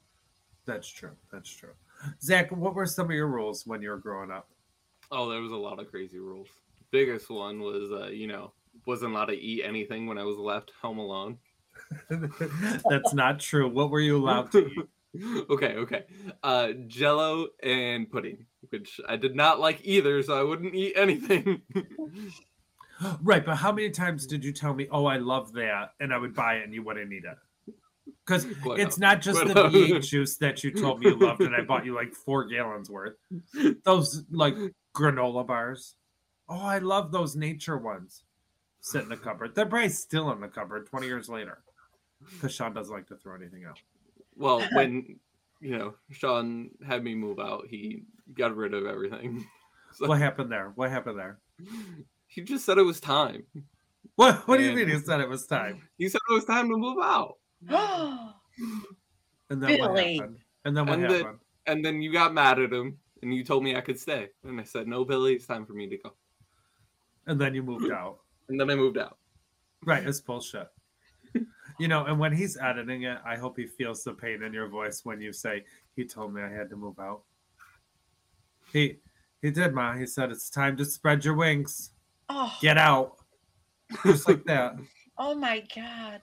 That's 0.65 0.87
true. 0.87 1.11
That's 1.31 1.49
true. 1.49 1.73
Zach, 2.21 2.51
what 2.51 2.75
were 2.75 2.85
some 2.85 3.07
of 3.07 3.11
your 3.11 3.27
rules 3.27 3.65
when 3.65 3.81
you 3.81 3.89
were 3.89 3.97
growing 3.97 4.31
up? 4.31 4.49
Oh, 5.11 5.29
there 5.29 5.41
was 5.41 5.51
a 5.51 5.57
lot 5.57 5.79
of 5.79 5.89
crazy 5.89 6.19
rules. 6.19 6.47
Biggest 6.91 7.29
one 7.29 7.59
was, 7.59 7.91
uh, 7.91 8.07
you 8.07 8.27
know, 8.27 8.53
wasn't 8.85 9.11
allowed 9.11 9.25
to 9.25 9.39
eat 9.39 9.63
anything 9.63 10.07
when 10.07 10.17
I 10.17 10.23
was 10.23 10.37
left 10.37 10.71
home 10.81 10.97
alone. 10.97 11.37
That's 12.09 13.13
not 13.13 13.39
true. 13.39 13.67
What 13.67 13.89
were 13.89 13.99
you 13.99 14.17
allowed 14.17 14.51
to 14.51 14.67
eat? 14.67 14.87
okay, 15.49 15.75
okay. 15.75 16.03
Uh, 16.43 16.73
Jello 16.87 17.47
and 17.63 18.09
pudding, 18.09 18.45
which 18.69 18.99
I 19.07 19.15
did 19.15 19.35
not 19.35 19.59
like 19.59 19.79
either, 19.83 20.21
so 20.23 20.39
I 20.39 20.43
wouldn't 20.43 20.75
eat 20.75 20.93
anything. 20.95 21.61
Right, 23.21 23.45
but 23.45 23.57
how 23.57 23.71
many 23.71 23.91
times 23.91 24.25
did 24.25 24.43
you 24.43 24.51
tell 24.51 24.73
me, 24.73 24.87
"Oh, 24.89 25.05
I 25.05 25.17
love 25.17 25.53
that," 25.53 25.93
and 25.99 26.11
I 26.11 26.17
would 26.17 26.33
buy 26.33 26.55
it 26.55 26.63
and 26.63 26.73
you 26.73 26.81
wouldn't 26.81 27.13
eat 27.13 27.25
it? 27.25 27.37
Because 28.27 28.45
it's 28.77 28.97
not 28.97 29.21
just 29.21 29.39
the 29.45 29.65
often. 29.65 29.81
V8 29.81 30.05
juice 30.07 30.35
that 30.37 30.63
you 30.63 30.71
told 30.71 30.99
me 30.99 31.07
you 31.09 31.15
loved, 31.15 31.41
and 31.41 31.55
I 31.55 31.61
bought 31.61 31.85
you 31.85 31.95
like 31.95 32.13
four 32.13 32.45
gallons 32.45 32.89
worth. 32.89 33.15
Those 33.83 34.25
like 34.29 34.55
granola 34.93 35.47
bars. 35.47 35.95
Oh, 36.49 36.61
I 36.61 36.79
love 36.79 37.11
those 37.11 37.35
nature 37.35 37.77
ones. 37.77 38.23
Sit 38.79 39.03
in 39.03 39.09
the 39.09 39.17
cupboard. 39.17 39.53
They're 39.53 39.65
probably 39.65 39.89
still 39.89 40.31
in 40.31 40.39
the 40.39 40.47
cupboard 40.47 40.87
20 40.87 41.05
years 41.05 41.27
later. 41.27 41.59
Because 42.33 42.53
Sean 42.53 42.73
doesn't 42.73 42.93
like 42.93 43.07
to 43.07 43.17
throw 43.17 43.35
anything 43.35 43.65
out. 43.65 43.79
Well, 44.37 44.61
when 44.71 45.19
you 45.59 45.77
know 45.77 45.95
Sean 46.11 46.69
had 46.85 47.03
me 47.03 47.15
move 47.15 47.39
out, 47.39 47.67
he 47.69 48.03
got 48.33 48.55
rid 48.55 48.73
of 48.73 48.85
everything. 48.85 49.45
So 49.93 50.05
What 50.07 50.19
happened 50.19 50.51
there? 50.51 50.73
What 50.75 50.91
happened 50.91 51.17
there? 51.17 51.39
he 52.27 52.41
just 52.41 52.65
said 52.65 52.77
it 52.77 52.83
was 52.83 52.99
time. 52.99 53.43
What 54.15 54.47
what 54.47 54.57
do 54.57 54.63
you 54.63 54.73
mean 54.73 54.89
he 54.89 54.99
said 54.99 55.21
it 55.21 55.29
was 55.29 55.47
time? 55.47 55.81
He 55.97 56.07
said 56.07 56.19
it 56.29 56.33
was 56.33 56.45
time 56.45 56.69
to 56.69 56.77
move 56.77 56.97
out, 57.01 57.37
And 59.49 59.63
then 59.63 59.79
what 59.79 59.93
Billy. 59.95 60.17
happened? 60.17 60.37
And 60.65 60.75
then 60.75 60.85
what 60.85 60.99
And 60.99 61.09
the- 61.09 61.17
happened? 61.19 61.39
and 61.67 61.85
then 61.85 62.01
you 62.01 62.11
got 62.11 62.33
mad 62.33 62.59
at 62.59 62.73
him, 62.73 62.97
and 63.21 63.33
you 63.33 63.43
told 63.43 63.63
me 63.63 63.75
I 63.75 63.81
could 63.81 63.99
stay, 63.99 64.29
and 64.43 64.59
I 64.59 64.63
said, 64.63 64.87
"No, 64.87 65.05
Billy, 65.05 65.35
it's 65.35 65.45
time 65.47 65.65
for 65.65 65.73
me 65.73 65.87
to 65.87 65.97
go." 65.97 66.13
And 67.27 67.39
then 67.39 67.53
you 67.55 67.63
moved 67.63 67.91
out. 67.91 68.19
And 68.49 68.57
then 68.57 68.69
I 68.69 68.75
moved 68.75 68.97
out. 68.97 69.17
Right, 69.85 70.07
it's 70.07 70.21
bullshit. 70.21 70.69
You 71.79 71.87
know, 71.89 72.05
and 72.05 72.17
when 72.17 72.31
he's 72.31 72.55
editing 72.57 73.03
it, 73.03 73.17
I 73.25 73.35
hope 73.35 73.57
he 73.57 73.67
feels 73.67 74.03
the 74.05 74.13
pain 74.13 74.41
in 74.41 74.53
your 74.53 74.69
voice 74.69 75.01
when 75.03 75.19
you 75.19 75.33
say 75.33 75.65
he 75.97 76.05
told 76.05 76.33
me 76.33 76.41
I 76.41 76.49
had 76.49 76.69
to 76.69 76.77
move 76.77 76.97
out. 76.97 77.23
He 78.71 78.99
he 79.41 79.51
did, 79.51 79.73
Ma. 79.73 79.95
He 79.97 80.05
said 80.07 80.31
it's 80.31 80.49
time 80.49 80.75
to 80.77 80.85
spread 80.85 81.25
your 81.25 81.35
wings. 81.35 81.91
oh, 82.29 82.55
Get 82.61 82.77
out. 82.77 83.17
Just 84.05 84.27
like 84.29 84.43
that. 84.45 84.75
oh 85.17 85.35
my 85.35 85.61
God. 85.75 86.21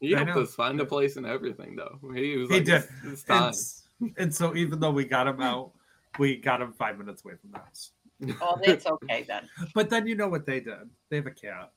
He 0.00 0.14
I 0.16 0.24
helped 0.24 0.38
us 0.48 0.54
find 0.54 0.80
a 0.80 0.84
place 0.86 1.16
and 1.16 1.26
everything, 1.26 1.76
though. 1.76 1.98
He 2.14 2.36
was 2.36 2.48
He 2.48 2.56
like, 2.56 2.64
did. 2.64 2.84
"It's, 3.04 3.12
it's 3.12 3.22
time." 3.22 3.52
And, 4.00 4.14
and 4.16 4.34
so 4.34 4.56
even 4.56 4.80
though 4.80 4.90
we 4.90 5.04
got 5.04 5.26
him 5.26 5.40
out, 5.42 5.72
we 6.18 6.36
got 6.36 6.60
him 6.62 6.72
five 6.72 6.98
minutes 6.98 7.22
away 7.24 7.34
from 7.40 7.50
the 7.52 7.58
house. 7.58 7.92
Oh, 8.42 8.58
that's 8.62 8.84
okay 8.86 9.22
then. 9.26 9.48
But 9.74 9.88
then 9.88 10.06
you 10.06 10.14
know 10.14 10.28
what 10.28 10.44
they 10.44 10.60
did? 10.60 10.90
They 11.08 11.16
have 11.16 11.26
a 11.26 11.30
cat. 11.30 11.72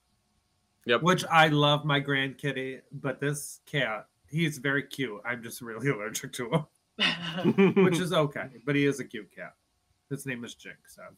Yep. 0.85 1.01
Which 1.01 1.23
I 1.31 1.47
love 1.47 1.85
my 1.85 2.01
grand 2.01 2.37
kitty, 2.37 2.81
but 2.91 3.21
this 3.21 3.61
cat, 3.65 4.07
he's 4.29 4.57
very 4.57 4.83
cute. 4.83 5.21
I'm 5.25 5.41
just 5.41 5.61
really 5.61 5.87
allergic 5.91 6.33
to 6.33 6.49
him. 6.51 6.65
which 7.85 7.99
is 7.99 8.11
okay. 8.11 8.47
But 8.65 8.75
he 8.75 8.85
is 8.85 8.99
a 8.99 9.05
cute 9.05 9.33
cat. 9.33 9.53
His 10.09 10.25
name 10.25 10.43
is 10.43 10.53
Jinx. 10.55 10.97
Ev. 10.99 11.15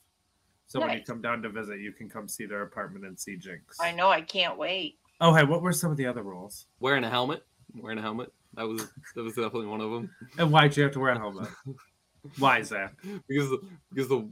So 0.68 0.80
when 0.80 0.90
you 0.92 0.98
Nice. 0.98 1.08
come 1.08 1.22
down 1.22 1.42
to 1.42 1.50
visit, 1.50 1.80
you 1.80 1.92
can 1.92 2.08
come 2.08 2.28
see 2.28 2.46
their 2.46 2.62
apartment 2.62 3.06
and 3.06 3.20
see 3.20 3.36
Jinx. 3.36 3.78
I 3.82 3.92
know. 3.92 4.10
I 4.10 4.22
can't 4.22 4.58
wait. 4.60 5.00
Oh, 5.22 5.34
hey, 5.34 5.44
what 5.44 5.62
were 5.62 5.74
some 5.74 5.92
of 5.92 5.98
the 5.98 6.06
other 6.06 6.24
rules? 6.24 6.68
wearing 6.80 7.04
a 7.04 7.10
helmet. 7.10 7.44
Wearing 7.74 7.98
a 7.98 8.02
helmet. 8.02 8.32
That 8.56 8.68
was 8.68 8.88
that 9.16 9.24
was 9.24 9.34
definitely 9.34 9.68
one 9.68 9.82
of 9.82 9.92
them. 9.92 10.10
And 10.38 10.52
why'd 10.52 10.76
you 10.76 10.84
have 10.84 10.94
to 10.94 11.00
wear 11.00 11.12
a 11.12 11.18
helmet? 11.18 11.50
Why, 12.40 12.62
Zach? 12.62 12.94
Because 13.28 13.52
because 13.94 14.10
the 14.10 14.30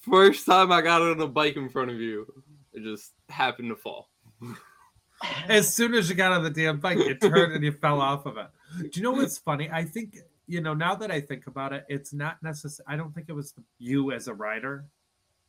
first 0.00 0.46
time 0.46 0.72
I 0.72 0.80
got 0.80 1.02
on 1.02 1.20
a 1.20 1.26
bike 1.26 1.56
in 1.56 1.68
front 1.68 1.90
of 1.90 2.00
you, 2.00 2.26
it 2.72 2.82
just 2.82 3.12
happened 3.28 3.68
to 3.70 3.76
fall. 3.76 4.10
As 5.48 5.74
soon 5.74 5.94
as 5.94 6.08
you 6.08 6.14
got 6.14 6.32
on 6.32 6.44
the 6.44 6.50
damn 6.50 6.78
bike, 6.78 6.98
you 6.98 7.14
turned 7.14 7.52
and 7.52 7.64
you 7.64 7.72
fell 7.80 8.00
off 8.00 8.24
of 8.24 8.36
it. 8.36 8.46
Do 8.78 8.90
you 8.94 9.02
know 9.02 9.10
what's 9.10 9.36
funny? 9.36 9.68
I 9.70 9.84
think 9.84 10.16
you 10.46 10.60
know 10.60 10.74
now 10.74 10.94
that 10.94 11.10
I 11.10 11.20
think 11.20 11.46
about 11.46 11.72
it, 11.72 11.84
it's 11.88 12.12
not 12.12 12.42
necessary. 12.42 12.86
I 12.88 12.96
don't 12.96 13.14
think 13.14 13.28
it 13.28 13.34
was 13.34 13.52
you 13.78 14.12
as 14.12 14.28
a 14.28 14.34
rider. 14.34 14.86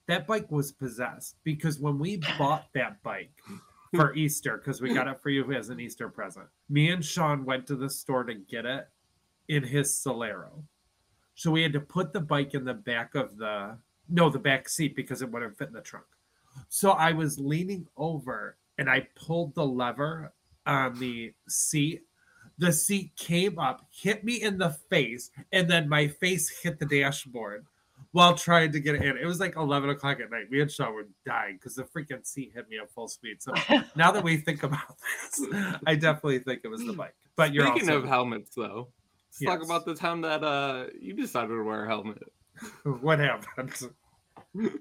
That 0.08 0.26
bike 0.26 0.50
was 0.50 0.72
possessed 0.72 1.36
because 1.44 1.80
when 1.80 2.00
we 2.00 2.20
bought 2.38 2.66
that 2.74 3.02
bike 3.04 3.32
for 3.94 4.14
Easter, 4.16 4.58
because 4.58 4.82
we 4.82 4.94
got 4.94 5.08
it 5.08 5.22
for 5.22 5.30
you 5.30 5.52
as 5.54 5.70
an 5.70 5.80
Easter 5.80 6.10
present, 6.10 6.48
me 6.70 6.90
and 6.92 7.04
Sean 7.04 7.46
went 7.46 7.68
to 7.68 7.76
the 7.76 7.90
store 7.90 8.24
to 8.24 8.36
get 8.36 8.66
it 8.66 8.88
in 9.48 9.64
his 9.64 9.92
Solara. 9.92 10.50
So 11.36 11.52
we 11.52 11.64
had 11.64 11.74
to 11.74 11.80
put 11.80 12.14
the 12.14 12.20
bike 12.20 12.54
in 12.54 12.66
the 12.66 12.74
back 12.74 13.16
of 13.16 13.38
the 13.38 13.78
No, 14.10 14.30
the 14.30 14.40
back 14.40 14.68
seat 14.68 14.96
because 14.96 15.22
it 15.22 15.32
wouldn't 15.32 15.58
fit 15.58 15.70
in 15.70 15.74
the 15.74 15.82
trunk. 15.82 16.06
So 16.68 16.92
I 16.92 17.12
was 17.12 17.40
leaning 17.40 17.88
over 17.98 18.58
and 18.78 18.90
I 18.90 19.08
pulled 19.16 19.56
the 19.56 19.66
lever 19.66 20.34
on 20.66 21.00
the 21.00 21.34
seat. 21.48 22.04
The 22.58 22.74
seat 22.74 23.16
came 23.16 23.58
up, 23.58 23.88
hit 23.90 24.24
me 24.24 24.42
in 24.42 24.58
the 24.58 24.72
face, 24.90 25.32
and 25.54 25.70
then 25.70 25.88
my 25.88 26.08
face 26.08 26.50
hit 26.50 26.78
the 26.78 26.86
dashboard 26.86 27.66
while 28.12 28.36
trying 28.36 28.72
to 28.72 28.80
get 28.80 28.96
it 28.96 29.04
in. 29.04 29.18
It 29.18 29.26
was 29.26 29.40
like 29.40 29.56
11 29.56 29.90
o'clock 29.90 30.20
at 30.20 30.32
night. 30.32 30.50
Me 30.50 30.62
and 30.62 30.72
Sean 30.72 30.94
were 30.94 31.08
dying 31.26 31.56
because 31.56 31.76
the 31.76 31.84
freaking 31.84 32.26
seat 32.26 32.52
hit 32.56 32.68
me 32.70 32.78
at 32.78 32.92
full 32.92 33.08
speed. 33.08 33.42
So 33.42 33.54
now 33.96 34.12
that 34.12 34.24
we 34.24 34.38
think 34.38 34.64
about 34.64 34.98
this, 35.32 35.46
I 35.86 35.96
definitely 35.96 36.40
think 36.40 36.62
it 36.64 36.70
was 36.70 36.86
the 36.86 36.94
bike. 36.94 37.16
But 37.36 37.54
you're 37.54 37.68
Speaking 37.68 37.90
also, 37.90 38.02
of 38.02 38.08
helmets, 38.08 38.52
though, 38.56 38.90
let's 39.42 39.44
talk 39.46 39.64
about 39.64 39.86
the 39.86 39.96
time 39.96 40.22
that 40.22 40.44
uh 40.44 40.86
you 41.00 41.14
decided 41.14 41.50
to 41.50 41.64
wear 41.64 41.86
a 41.86 41.88
helmet. 41.88 42.24
what 43.02 43.20
happened? 43.20 43.74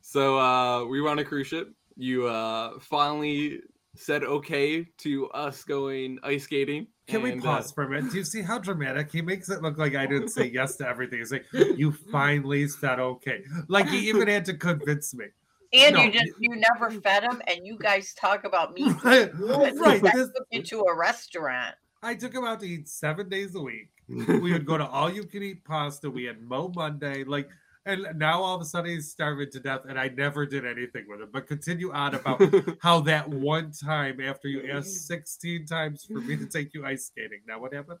so 0.00 0.38
uh 0.38 0.84
we 0.84 1.00
were 1.00 1.08
on 1.08 1.18
a 1.18 1.24
cruise 1.24 1.48
ship. 1.48 1.72
You 1.96 2.28
uh 2.28 2.78
finally 2.78 3.60
said 3.96 4.22
okay 4.22 4.86
to 4.98 5.28
us 5.30 5.64
going 5.64 6.18
ice 6.22 6.44
skating. 6.44 6.86
Can 7.10 7.22
we 7.22 7.32
and, 7.32 7.42
uh, 7.42 7.56
pause 7.56 7.72
for 7.72 7.84
a 7.84 7.88
minute? 7.88 8.12
Do 8.12 8.18
you 8.18 8.24
see 8.24 8.42
how 8.42 8.58
dramatic 8.58 9.10
he 9.10 9.22
makes 9.22 9.48
it 9.48 9.62
look 9.62 9.78
like 9.78 9.94
I 9.94 10.06
didn't 10.06 10.28
say 10.28 10.46
yes 10.46 10.76
to 10.76 10.88
everything? 10.88 11.18
He's 11.18 11.32
like, 11.32 11.46
you 11.52 11.92
finally 12.12 12.68
said 12.68 13.00
okay. 13.00 13.42
Like 13.68 13.88
he 13.88 14.08
even 14.08 14.28
had 14.28 14.44
to 14.46 14.54
convince 14.54 15.14
me. 15.14 15.26
And 15.72 15.94
No, 15.94 16.02
you 16.02 16.12
just 16.12 16.32
you 16.40 16.56
never 16.56 16.90
fed 17.00 17.22
him, 17.22 17.40
and 17.46 17.64
you 17.64 17.78
guys 17.78 18.12
talk 18.14 18.44
about 18.44 18.74
me. 18.74 18.90
right. 19.04 19.30
right. 19.38 20.02
This, 20.02 20.28
took 20.28 20.46
you 20.50 20.62
to 20.62 20.80
a 20.80 20.96
restaurant. 20.96 21.74
I 22.02 22.14
took 22.14 22.34
him 22.34 22.44
out 22.44 22.60
to 22.60 22.66
eat 22.66 22.88
seven 22.88 23.28
days 23.28 23.54
a 23.54 23.60
week. 23.60 23.90
We 24.08 24.52
would 24.52 24.66
go 24.66 24.76
to 24.76 24.86
all 24.86 25.08
you 25.12 25.24
can 25.24 25.42
eat 25.42 25.64
pasta. 25.64 26.10
We 26.10 26.24
had 26.24 26.42
Mo 26.42 26.72
Monday. 26.74 27.22
Like, 27.22 27.48
and 27.86 28.06
now 28.16 28.42
all 28.42 28.54
of 28.54 28.60
a 28.60 28.64
sudden 28.64 28.90
he's 28.90 29.10
starving 29.10 29.50
to 29.52 29.60
death, 29.60 29.82
and 29.88 29.98
I 29.98 30.08
never 30.08 30.44
did 30.44 30.66
anything 30.66 31.06
with 31.08 31.20
him. 31.20 31.30
But 31.32 31.46
continue 31.46 31.92
on 31.92 32.14
about 32.14 32.42
how 32.82 33.00
that 33.00 33.28
one 33.28 33.72
time 33.72 34.20
after 34.20 34.48
you 34.48 34.70
asked 34.70 35.06
16 35.06 35.66
times 35.66 36.04
for 36.04 36.20
me 36.20 36.36
to 36.36 36.46
take 36.52 36.74
you 36.74 36.84
ice 36.84 37.06
skating. 37.06 37.40
Now 37.46 37.60
what 37.60 37.72
happened? 37.72 37.98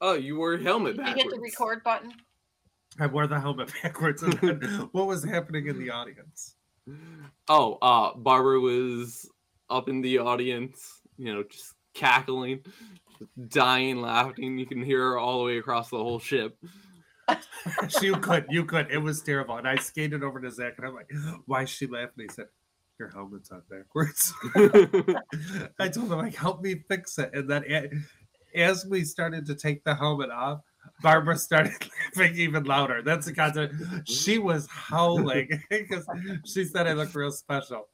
oh, 0.00 0.14
you 0.14 0.38
wore 0.38 0.54
a 0.54 0.62
helmet 0.62 0.96
Did 0.96 1.06
you 1.06 1.14
hit 1.14 1.30
the 1.30 1.38
record 1.38 1.84
button? 1.84 2.12
I 2.98 3.06
wore 3.06 3.26
the 3.26 3.38
helmet 3.38 3.70
backwards. 3.82 4.22
And 4.22 4.38
then 4.40 4.88
what 4.92 5.06
was 5.06 5.22
happening 5.22 5.66
in 5.66 5.78
the 5.78 5.90
audience? 5.90 6.56
Oh, 7.48 7.78
uh 7.82 8.14
Barbara 8.14 8.60
was 8.60 9.28
up 9.68 9.88
in 9.88 10.00
the 10.00 10.18
audience, 10.18 11.00
you 11.18 11.34
know, 11.34 11.42
just 11.42 11.74
cackling, 11.94 12.60
dying 13.48 14.00
laughing. 14.00 14.58
You 14.58 14.66
can 14.66 14.82
hear 14.82 15.00
her 15.00 15.18
all 15.18 15.38
the 15.38 15.44
way 15.44 15.58
across 15.58 15.90
the 15.90 15.98
whole 15.98 16.18
ship. 16.18 16.56
you 18.02 18.16
could, 18.16 18.46
you 18.50 18.64
could. 18.64 18.90
It 18.90 18.98
was 18.98 19.22
terrible. 19.22 19.56
And 19.56 19.68
I 19.68 19.76
skated 19.76 20.22
over 20.22 20.40
to 20.40 20.50
Zach 20.50 20.74
and 20.78 20.86
I'm 20.86 20.94
like, 20.94 21.10
why 21.46 21.62
is 21.62 21.70
she 21.70 21.86
laughing? 21.86 22.12
He 22.18 22.28
said, 22.28 22.46
Your 22.98 23.10
helmet's 23.10 23.50
on 23.50 23.62
backwards. 23.70 24.32
I 25.78 25.88
told 25.88 26.12
him, 26.12 26.18
like, 26.18 26.34
help 26.34 26.62
me 26.62 26.82
fix 26.88 27.18
it. 27.18 27.30
And 27.32 27.48
then 27.48 27.64
as 28.54 28.86
we 28.86 29.04
started 29.04 29.46
to 29.46 29.54
take 29.54 29.84
the 29.84 29.94
helmet 29.94 30.30
off, 30.30 30.60
Barbara 31.02 31.36
started 31.36 31.72
laughing 32.16 32.36
even 32.36 32.64
louder. 32.64 33.02
That's 33.02 33.26
the 33.26 33.32
concept. 33.32 33.74
She 34.06 34.38
was 34.38 34.66
howling 34.70 35.62
because 35.70 36.06
she 36.46 36.64
said 36.64 36.86
I 36.86 36.92
looked 36.92 37.14
real 37.14 37.32
special. 37.32 37.88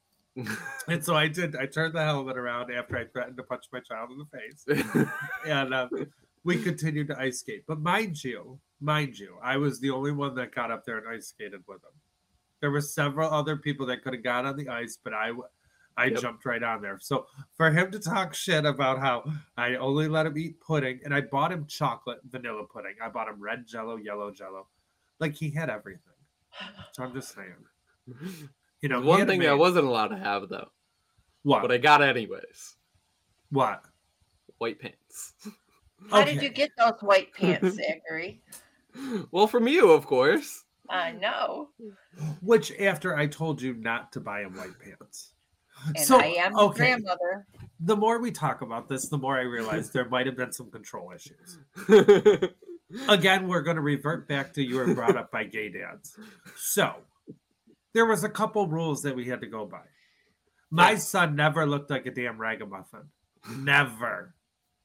And 0.88 1.04
so 1.04 1.14
I 1.14 1.28
did. 1.28 1.56
I 1.56 1.66
turned 1.66 1.94
the 1.94 2.04
helmet 2.04 2.36
around 2.36 2.72
after 2.72 2.96
I 2.96 3.04
threatened 3.06 3.36
to 3.36 3.42
punch 3.42 3.64
my 3.72 3.80
child 3.80 4.10
in 4.10 4.18
the 4.18 4.26
face. 4.26 5.08
and 5.46 5.74
uh, 5.74 5.88
we 6.44 6.62
continued 6.62 7.08
to 7.08 7.18
ice 7.18 7.40
skate. 7.40 7.64
But 7.66 7.80
mind 7.80 8.22
you, 8.22 8.58
mind 8.80 9.18
you, 9.18 9.36
I 9.42 9.56
was 9.56 9.80
the 9.80 9.90
only 9.90 10.12
one 10.12 10.34
that 10.36 10.54
got 10.54 10.70
up 10.70 10.84
there 10.84 10.98
and 10.98 11.08
ice 11.08 11.28
skated 11.28 11.62
with 11.66 11.78
him. 11.82 11.90
There 12.60 12.70
were 12.70 12.80
several 12.80 13.30
other 13.32 13.56
people 13.56 13.86
that 13.86 14.02
could 14.02 14.12
have 14.14 14.22
got 14.22 14.44
on 14.44 14.56
the 14.56 14.68
ice, 14.68 14.98
but 15.02 15.14
I, 15.14 15.32
Yep. 16.06 16.20
jumped 16.20 16.46
right 16.46 16.62
on 16.62 16.80
there. 16.80 16.98
So 17.00 17.26
for 17.56 17.70
him 17.70 17.90
to 17.90 17.98
talk 17.98 18.32
shit 18.34 18.64
about 18.64 18.98
how 19.00 19.24
I 19.56 19.74
only 19.76 20.08
let 20.08 20.26
him 20.26 20.38
eat 20.38 20.58
pudding, 20.60 21.00
and 21.04 21.14
I 21.14 21.20
bought 21.22 21.52
him 21.52 21.66
chocolate 21.66 22.20
vanilla 22.30 22.64
pudding. 22.64 22.94
I 23.02 23.08
bought 23.10 23.28
him 23.28 23.38
red 23.40 23.66
Jello, 23.66 23.96
yellow 23.96 24.30
Jello, 24.30 24.68
like 25.18 25.34
he 25.34 25.50
had 25.50 25.68
everything. 25.68 26.00
So 26.92 27.02
I'm 27.04 27.12
just 27.12 27.34
saying, 27.34 27.54
you 28.80 28.88
know, 28.88 29.00
One 29.02 29.20
had 29.20 29.28
a 29.28 29.32
thing 29.32 29.46
I 29.46 29.52
wasn't 29.54 29.86
allowed 29.86 30.08
to 30.08 30.18
have 30.18 30.48
though, 30.48 30.70
what 31.42 31.62
but 31.62 31.70
I 31.72 31.76
got 31.78 32.02
anyways. 32.02 32.76
what 33.50 33.84
White 34.58 34.78
pants. 34.80 35.34
How 36.10 36.20
Okay. 36.22 36.32
did 36.34 36.42
you 36.42 36.48
get 36.50 36.70
those 36.78 37.00
white 37.02 37.32
pants, 37.34 37.76
Zachary? 37.76 38.42
Well, 39.30 39.46
from 39.46 39.68
you, 39.68 39.90
of 39.90 40.06
course. 40.06 40.64
I 40.88 41.12
know. 41.12 41.68
which 42.40 42.72
after 42.80 43.16
I 43.16 43.26
told 43.26 43.62
you 43.62 43.74
not 43.74 44.12
to 44.12 44.20
buy 44.20 44.42
him 44.42 44.56
white 44.56 44.78
pants. 44.82 45.32
And 45.86 46.04
so 46.04 46.20
I 46.20 46.34
am 46.38 46.52
the 46.52 46.58
okay, 46.60 46.78
grandmother. 46.78 47.46
the 47.78 47.96
more 47.96 48.18
we 48.18 48.30
talk 48.30 48.60
about 48.60 48.88
this, 48.88 49.08
the 49.08 49.16
more 49.16 49.38
I 49.38 49.42
realize 49.42 49.90
there 49.90 50.08
might 50.08 50.26
have 50.26 50.36
been 50.36 50.52
some 50.52 50.70
control 50.70 51.12
issues. 51.14 51.58
Again, 53.08 53.48
we're 53.48 53.62
going 53.62 53.76
to 53.76 53.82
revert 53.82 54.28
back 54.28 54.52
to 54.54 54.62
you 54.62 54.76
were 54.76 54.94
brought 54.94 55.16
up 55.16 55.30
by 55.30 55.44
gay 55.44 55.70
dads. 55.70 56.18
So 56.56 56.96
there 57.94 58.04
was 58.04 58.24
a 58.24 58.28
couple 58.28 58.66
rules 58.66 59.02
that 59.02 59.14
we 59.14 59.26
had 59.26 59.40
to 59.40 59.46
go 59.46 59.64
by. 59.64 59.82
My 60.70 60.96
son 60.96 61.34
never 61.34 61.66
looked 61.66 61.90
like 61.90 62.06
a 62.06 62.10
damn 62.10 62.40
ragamuffin. 62.40 63.08
Never. 63.56 64.34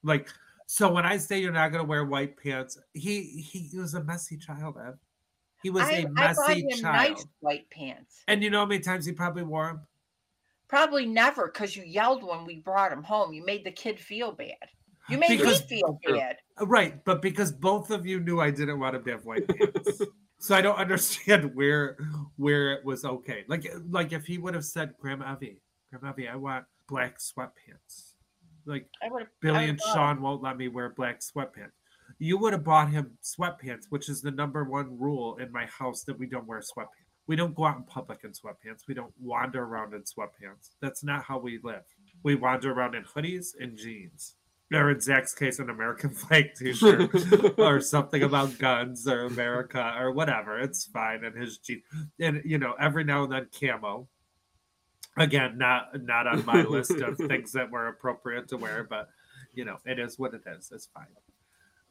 Like 0.04 0.30
so 0.66 0.92
when 0.92 1.06
I 1.06 1.18
say 1.18 1.40
you're 1.40 1.52
not 1.52 1.72
going 1.72 1.84
to 1.84 1.88
wear 1.88 2.06
white 2.06 2.38
pants, 2.42 2.78
he 2.94 3.22
he 3.24 3.78
was 3.78 3.94
a 3.94 4.04
messy 4.04 4.38
child, 4.38 4.78
Ev. 4.86 4.96
He 5.64 5.70
was 5.70 5.84
I, 5.84 5.92
a 5.92 6.00
I 6.00 6.06
bought 6.06 6.16
messy 6.48 6.62
him 6.62 6.80
child. 6.80 7.12
nice 7.16 7.26
white 7.40 7.70
pants. 7.70 8.24
And 8.28 8.44
you 8.44 8.50
know 8.50 8.60
how 8.60 8.66
many 8.66 8.82
times 8.82 9.06
he 9.06 9.12
probably 9.12 9.44
wore 9.44 9.68
them? 9.68 9.82
Probably 10.68 11.06
never, 11.06 11.46
because 11.48 11.76
you 11.76 11.84
yelled 11.84 12.24
when 12.24 12.46
we 12.46 12.58
brought 12.60 12.92
him 12.92 13.04
home. 13.04 13.34
You 13.34 13.46
made 13.46 13.64
the 13.64 13.72
kid 13.72 14.00
feel 14.00 14.32
bad. 14.32 14.56
You 15.10 15.20
made 15.20 15.38
Because- 15.38 15.62
me 15.70 15.78
feel 15.80 16.00
bad. 16.08 16.38
Uh, 16.60 16.66
right, 16.66 17.04
but 17.06 17.22
because 17.22 17.52
both 17.52 17.92
of 17.92 18.06
you 18.08 18.20
knew 18.20 18.40
I 18.40 18.50
didn't 18.50 18.80
want 18.80 18.96
him 18.96 19.04
to 19.06 19.12
have 19.12 19.26
white 19.26 19.48
pants. 19.48 20.02
so 20.40 20.56
I 20.56 20.62
don't 20.62 20.78
understand 20.78 21.54
where 21.54 21.98
where 22.38 22.74
it 22.74 22.84
was 22.84 23.06
okay. 23.06 23.46
Like 23.48 23.72
like 23.90 24.14
if 24.14 24.26
he 24.26 24.40
would 24.40 24.56
have 24.56 24.66
said, 24.66 24.96
Grandma 25.00 25.34
Evie, 25.34 25.62
Grandma 25.92 26.12
Evie, 26.14 26.28
I 26.28 26.36
want 26.36 26.66
black 26.88 27.20
sweatpants. 27.20 28.15
Like 28.66 28.88
I. 29.02 29.10
Billy 29.42 29.70
and 29.70 29.80
Sean 29.94 30.22
won't 30.22 30.44
let 30.44 30.58
me 30.58 30.68
wear 30.68 30.90
black 30.90 31.20
sweatpants. 31.20 31.72
You 32.20 32.38
would 32.38 32.54
have 32.54 32.64
bought 32.64 32.90
him 32.92 33.18
sweatpants, 33.24 33.86
which 33.90 34.10
is 34.10 34.22
the 34.22 34.32
number 34.32 34.64
one 34.64 34.98
rule 34.98 35.36
in 35.38 35.52
my 35.52 35.66
house 35.66 36.04
that 36.04 36.18
we 36.18 36.28
don't 36.28 36.48
wear 36.48 36.60
sweatpants. 36.60 37.06
We 37.28 37.36
don't 37.36 37.56
go 37.56 37.66
out 37.66 37.78
in 37.78 37.84
public 37.84 38.20
in 38.24 38.32
sweatpants. 38.32 38.88
We 38.88 38.94
don't 38.94 39.14
wander 39.20 39.64
around 39.64 39.94
in 39.94 40.02
sweatpants. 40.02 40.72
That's 40.82 41.04
not 41.04 41.24
how 41.24 41.40
we 41.40 41.60
live. 41.64 41.84
We 42.24 42.36
wander 42.36 42.72
around 42.72 42.96
in 42.96 43.04
hoodies 43.04 43.54
and 43.60 43.78
jeans. 43.78 44.36
Or 44.74 44.92
in 44.92 45.00
Zach's 45.00 45.34
case, 45.34 45.60
an 45.60 45.70
American 45.70 46.10
flag 46.14 46.56
t-shirt 46.56 47.60
or 47.60 47.80
something 47.82 48.24
about 48.24 48.58
guns 48.58 49.08
or 49.08 49.26
America 49.26 49.96
or 49.98 50.12
whatever. 50.12 50.60
It's 50.60 50.86
fine. 50.86 51.24
And 51.24 51.36
his 51.36 51.58
jeans. 51.58 51.84
And 52.20 52.42
you 52.46 52.58
know, 52.58 52.76
every 52.80 53.04
now 53.04 53.24
and 53.24 53.32
then 53.32 53.48
camo. 53.60 54.08
Again, 55.18 55.58
not 55.58 56.04
not 56.04 56.28
on 56.28 56.46
my 56.46 56.64
list 56.64 56.92
of 56.92 57.18
things 57.28 57.52
that 57.54 57.72
were 57.72 57.88
appropriate 57.88 58.48
to 58.50 58.58
wear, 58.58 58.86
but 58.90 59.10
you 59.54 59.66
know, 59.66 59.78
it 59.86 60.00
is 60.00 60.20
what 60.20 60.34
it 60.34 60.42
is. 60.46 60.70
It's 60.74 60.88
fine. 60.88 61.06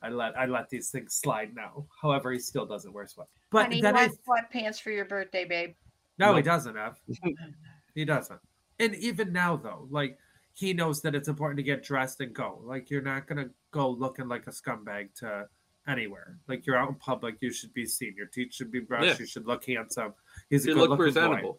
I 0.03 0.11
let 0.11 0.39
I 0.39 0.45
let 0.45 0.69
these 0.69 0.91
things 0.91 1.15
slide 1.15 1.55
now. 1.55 1.87
However, 2.01 2.31
he 2.33 2.39
still 2.39 2.67
doesn't 2.67 2.93
wear 2.93 3.07
sweat. 3.07 3.29
But 3.51 3.65
Honey, 3.65 3.81
you 3.81 3.89
I 3.89 4.09
sweatpants 4.09 4.81
for 4.81 4.91
your 4.91 5.07
birthday, 5.07 5.47
babe? 5.47 5.75
no, 6.19 6.37
he 6.37 6.43
doesn't 6.43 6.77
have. 6.77 6.99
he 7.95 8.05
doesn't. 8.05 8.41
And 8.79 8.95
even 8.97 9.33
now, 9.33 9.57
though, 9.57 9.89
like 9.91 10.19
he 10.53 10.75
knows 10.75 11.01
that 11.03 11.15
it's 11.15 11.29
important 11.29 11.57
to 11.57 11.63
get 11.63 11.83
dressed 11.83 12.21
and 12.21 12.35
go. 12.35 12.61
Like 12.63 12.91
you're 12.91 13.03
not 13.03 13.27
gonna 13.27 13.49
go 13.71 13.89
looking 13.91 14.29
like 14.29 14.47
a 14.47 14.51
scumbag 14.51 15.15
to 15.21 15.49
anywhere. 15.89 16.39
Like 16.49 16.67
you're 16.67 16.77
out 16.77 16.91
in 16.91 16.95
public, 16.97 17.37
you 17.41 17.53
should 17.53 17.73
be 17.73 17.87
seen. 17.87 18.15
Your 18.17 18.27
teeth 18.27 18.53
should 18.53 18.71
be 18.71 18.81
brushed. 18.81 19.07
Yeah. 19.07 19.17
You 19.19 19.27
should 19.27 19.47
look 19.47 19.65
handsome. 19.65 20.13
He's 20.51 20.65
a 20.65 20.69
good 20.69 20.77
look 20.77 20.91
looking 20.91 21.05
presentable. 21.05 21.59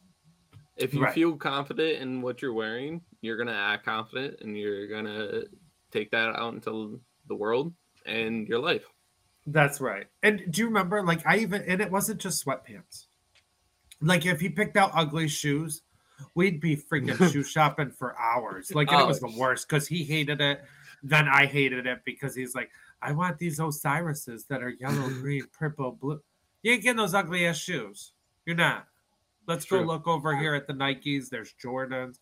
If 0.75 0.93
you 0.93 1.03
Right. 1.03 1.13
feel 1.13 1.37
confident 1.37 2.01
in 2.01 2.21
what 2.21 2.41
you're 2.41 2.53
wearing, 2.53 3.01
you're 3.21 3.37
gonna 3.37 3.53
act 3.53 3.85
confident, 3.85 4.41
and 4.41 4.57
you're 4.57 4.87
gonna 4.87 5.43
take 5.91 6.11
that 6.11 6.35
out 6.35 6.53
into 6.53 7.01
the 7.27 7.35
world 7.35 7.73
and 8.05 8.47
your 8.47 8.59
life. 8.59 8.85
That's 9.47 9.79
right. 9.79 10.07
And 10.23 10.51
do 10.51 10.61
you 10.61 10.67
remember, 10.67 11.03
like, 11.03 11.25
I 11.25 11.37
even, 11.37 11.61
and 11.63 11.81
it 11.81 11.91
wasn't 11.91 12.19
just 12.19 12.43
sweatpants. 12.45 13.05
Like, 14.01 14.25
if 14.25 14.39
he 14.41 14.49
picked 14.49 14.75
out 14.75 14.91
ugly 14.93 15.27
shoes, 15.27 15.83
we'd 16.33 16.59
be 16.59 16.75
freaking 16.75 17.17
shoe 17.31 17.43
shopping 17.43 17.91
for 17.91 18.19
hours. 18.19 18.73
Like, 18.73 18.91
it 18.91 19.07
was 19.07 19.19
the 19.19 19.27
oh. 19.27 19.37
worst 19.37 19.69
because 19.69 19.87
he 19.87 20.03
hated 20.03 20.41
it. 20.41 20.63
Then 21.03 21.27
I 21.27 21.45
hated 21.45 21.85
it 21.85 21.99
because 22.03 22.35
he's 22.35 22.55
like, 22.55 22.71
I 23.01 23.11
want 23.11 23.37
these 23.37 23.59
Osiris's 23.59 24.45
that 24.45 24.63
are 24.63 24.69
yellow, 24.69 25.07
green, 25.21 25.43
purple, 25.57 25.91
blue. 25.91 26.21
You 26.63 26.73
ain't 26.73 26.81
getting 26.81 26.97
those 26.97 27.13
ugly 27.13 27.45
ass 27.45 27.57
shoes. 27.57 28.13
You're 28.45 28.55
not. 28.55 28.87
Let's 29.47 29.65
go 29.65 29.81
look 29.81 30.07
over 30.07 30.35
here 30.37 30.53
at 30.55 30.67
the 30.67 30.73
Nikes. 30.73 31.29
There's 31.29 31.53
Jordans. 31.63 32.19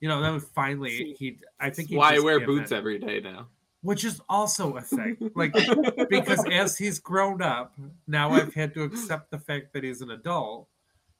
You 0.00 0.08
know, 0.08 0.20
then 0.20 0.40
finally 0.40 1.14
he. 1.18 1.38
I 1.60 1.70
think 1.70 1.88
he 1.88 1.96
why 1.96 2.16
I 2.16 2.18
wear 2.18 2.40
boots 2.44 2.72
in. 2.72 2.76
every 2.78 2.98
day 2.98 3.20
now. 3.20 3.46
which 3.82 4.04
is 4.04 4.20
also 4.28 4.76
a 4.76 4.80
thing. 4.82 5.16
Like 5.34 5.52
because 6.10 6.44
as 6.50 6.76
he's 6.76 6.98
grown 6.98 7.40
up, 7.42 7.74
now 8.06 8.30
I've 8.32 8.52
had 8.54 8.74
to 8.74 8.82
accept 8.82 9.30
the 9.30 9.38
fact 9.38 9.72
that 9.72 9.84
he's 9.84 10.00
an 10.02 10.10
adult 10.10 10.68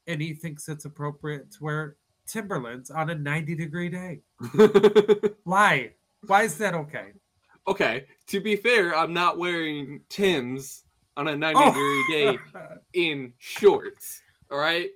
and 0.07 0.21
he 0.21 0.35
thinks 0.35 0.69
it's 0.69 0.85
appropriate 0.85 1.51
to 1.53 1.65
wear 1.65 1.97
Timberlands 2.27 2.91
on 2.91 3.11
a 3.11 3.15
90 3.15 3.55
degree 3.55 3.89
day. 3.89 4.21
Why? 5.45 5.93
Why 6.27 6.43
is 6.43 6.57
that 6.59 6.75
okay? 6.75 7.13
okay, 7.67 8.05
to 8.27 8.41
be 8.41 8.57
fair, 8.57 8.95
I'm 8.95 9.15
not 9.15 9.39
wearing 9.39 10.01
Tim's 10.11 10.85
on 11.17 11.29
a 11.29 11.37
90 11.37 11.59
Oh. 11.63 11.67
degree 11.71 12.05
day 12.11 12.39
in 12.93 13.33
shorts. 13.39 14.21
All 14.51 14.59
right. 14.59 14.91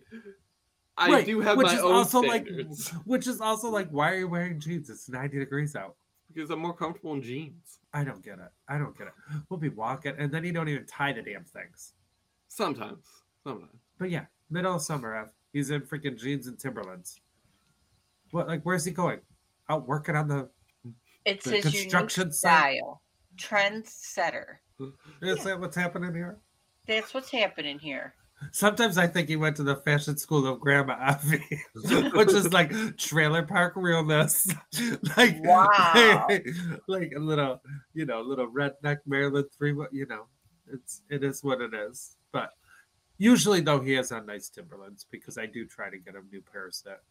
I 0.99 1.11
Right, 1.13 1.27
do 1.27 1.41
have 1.41 1.57
which 1.57 1.69
my 1.69 1.75
is 1.75 1.81
own 1.81 1.93
also 1.93 2.23
standards 2.23 2.93
like 2.93 3.03
which 3.07 3.27
is 3.27 3.41
also 3.41 3.71
like 3.71 3.89
why 3.91 4.11
are 4.13 4.17
you 4.19 4.29
wearing 4.29 4.59
jeans? 4.61 4.91
It's 4.91 5.09
90 5.09 5.39
degrees 5.39 5.77
out. 5.77 5.95
because 6.35 6.51
I'm 6.51 6.59
more 6.61 6.75
comfortable 6.75 7.15
in 7.15 7.23
jeans. 7.23 7.79
I 7.95 8.05
don't 8.05 8.23
get 8.25 8.39
it. 8.39 8.51
I 8.69 8.79
don't 8.79 8.97
get 8.99 9.07
it. 9.09 9.13
We'll 9.49 9.61
be 9.61 9.69
walking 9.69 10.15
and 10.19 10.31
then 10.33 10.45
you 10.45 10.53
don't 10.53 10.69
even 10.69 10.87
tie 10.87 11.13
the 11.13 11.23
damn 11.23 11.45
things. 11.45 11.95
Sometimes, 12.49 13.05
sometimes. 13.45 13.71
But 13.99 14.11
yeah, 14.11 14.27
middle 14.51 14.75
of 14.75 14.83
summer, 14.83 15.15
Ev, 15.15 15.31
he's 15.53 15.71
in 15.71 15.83
freaking 15.83 16.19
jeans 16.19 16.47
and 16.49 16.59
Timberlands. 16.59 17.21
What 18.33 18.49
like 18.49 18.63
where's 18.65 18.85
he 18.85 18.91
going? 18.91 19.21
Out 19.71 19.87
working 19.87 20.17
on 20.17 20.29
the 20.29 20.49
It's 21.25 21.45
The 21.45 21.57
his 21.57 21.65
construction 21.65 22.23
unique 22.23 22.35
site? 22.35 22.77
style. 22.79 23.03
Trendsetter. 23.37 24.57
is 25.23 25.45
that 25.45 25.61
what's 25.61 25.77
happening 25.77 26.13
here? 26.15 26.39
That's 26.87 27.13
what's 27.15 27.31
happening 27.31 27.79
here. 27.79 28.15
Sometimes 28.53 28.99
I 28.99 29.07
think 29.07 29.29
he 29.29 29.37
went 29.37 29.57
to 29.57 29.63
the 29.63 29.77
fashion 29.77 30.17
school 30.17 30.47
of 30.47 30.61
Grandma 30.61 30.97
Avi, 31.01 31.43
which 32.15 32.33
is 32.33 32.53
like 32.53 32.97
trailer 32.97 33.43
park 33.43 33.75
realness. 33.77 34.53
like 35.17 35.37
Wow. 35.43 36.29
like 36.89 37.13
a 37.17 37.19
little, 37.19 37.61
you 37.95 38.07
know, 38.07 38.21
little 38.21 38.49
redneck 38.49 38.99
Maryland 39.07 39.47
three. 39.57 39.75
You 39.93 40.07
know, 40.07 40.27
it's 40.73 41.03
it 41.11 41.25
is 41.25 41.43
what 41.43 41.61
it 41.61 41.75
is. 41.75 42.17
But 42.33 42.51
usually 43.19 43.61
though, 43.61 43.81
he 43.81 43.93
has 43.95 44.13
on 44.13 44.27
nice 44.27 44.49
Timberlands 44.49 45.07
because 45.11 45.37
I 45.39 45.47
do 45.47 45.67
try 45.67 45.91
to 45.91 45.99
get 45.99 46.15
him 46.15 46.29
new 46.31 46.41
pairs 46.41 46.83
that. 46.87 47.03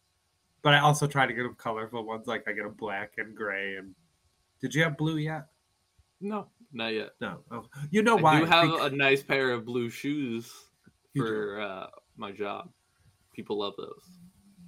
But 0.62 0.74
I 0.74 0.80
also 0.80 1.06
try 1.06 1.26
to 1.26 1.32
get 1.32 1.44
him 1.44 1.54
colorful 1.56 2.04
ones, 2.04 2.26
like 2.26 2.48
I 2.48 2.52
get 2.52 2.64
him 2.64 2.74
black 2.74 3.12
and 3.18 3.36
gray. 3.36 3.76
And 3.76 3.94
did 4.60 4.74
you 4.74 4.82
have 4.82 4.96
blue 4.96 5.18
yet? 5.18 5.46
No, 6.20 6.48
not 6.72 6.94
yet. 6.94 7.10
No. 7.20 7.38
Oh, 7.50 7.66
you 7.90 8.02
know 8.02 8.16
why? 8.16 8.40
You 8.40 8.46
have 8.46 8.68
Bec- 8.68 8.92
a 8.92 8.96
nice 8.96 9.22
pair 9.22 9.52
of 9.52 9.64
blue 9.64 9.88
shoes 9.88 10.52
You 10.52 10.56
do. 10.56 10.67
For 11.16 11.60
uh, 11.60 11.86
my 12.16 12.32
job. 12.32 12.68
People 13.32 13.58
love 13.58 13.74
those. 13.78 14.02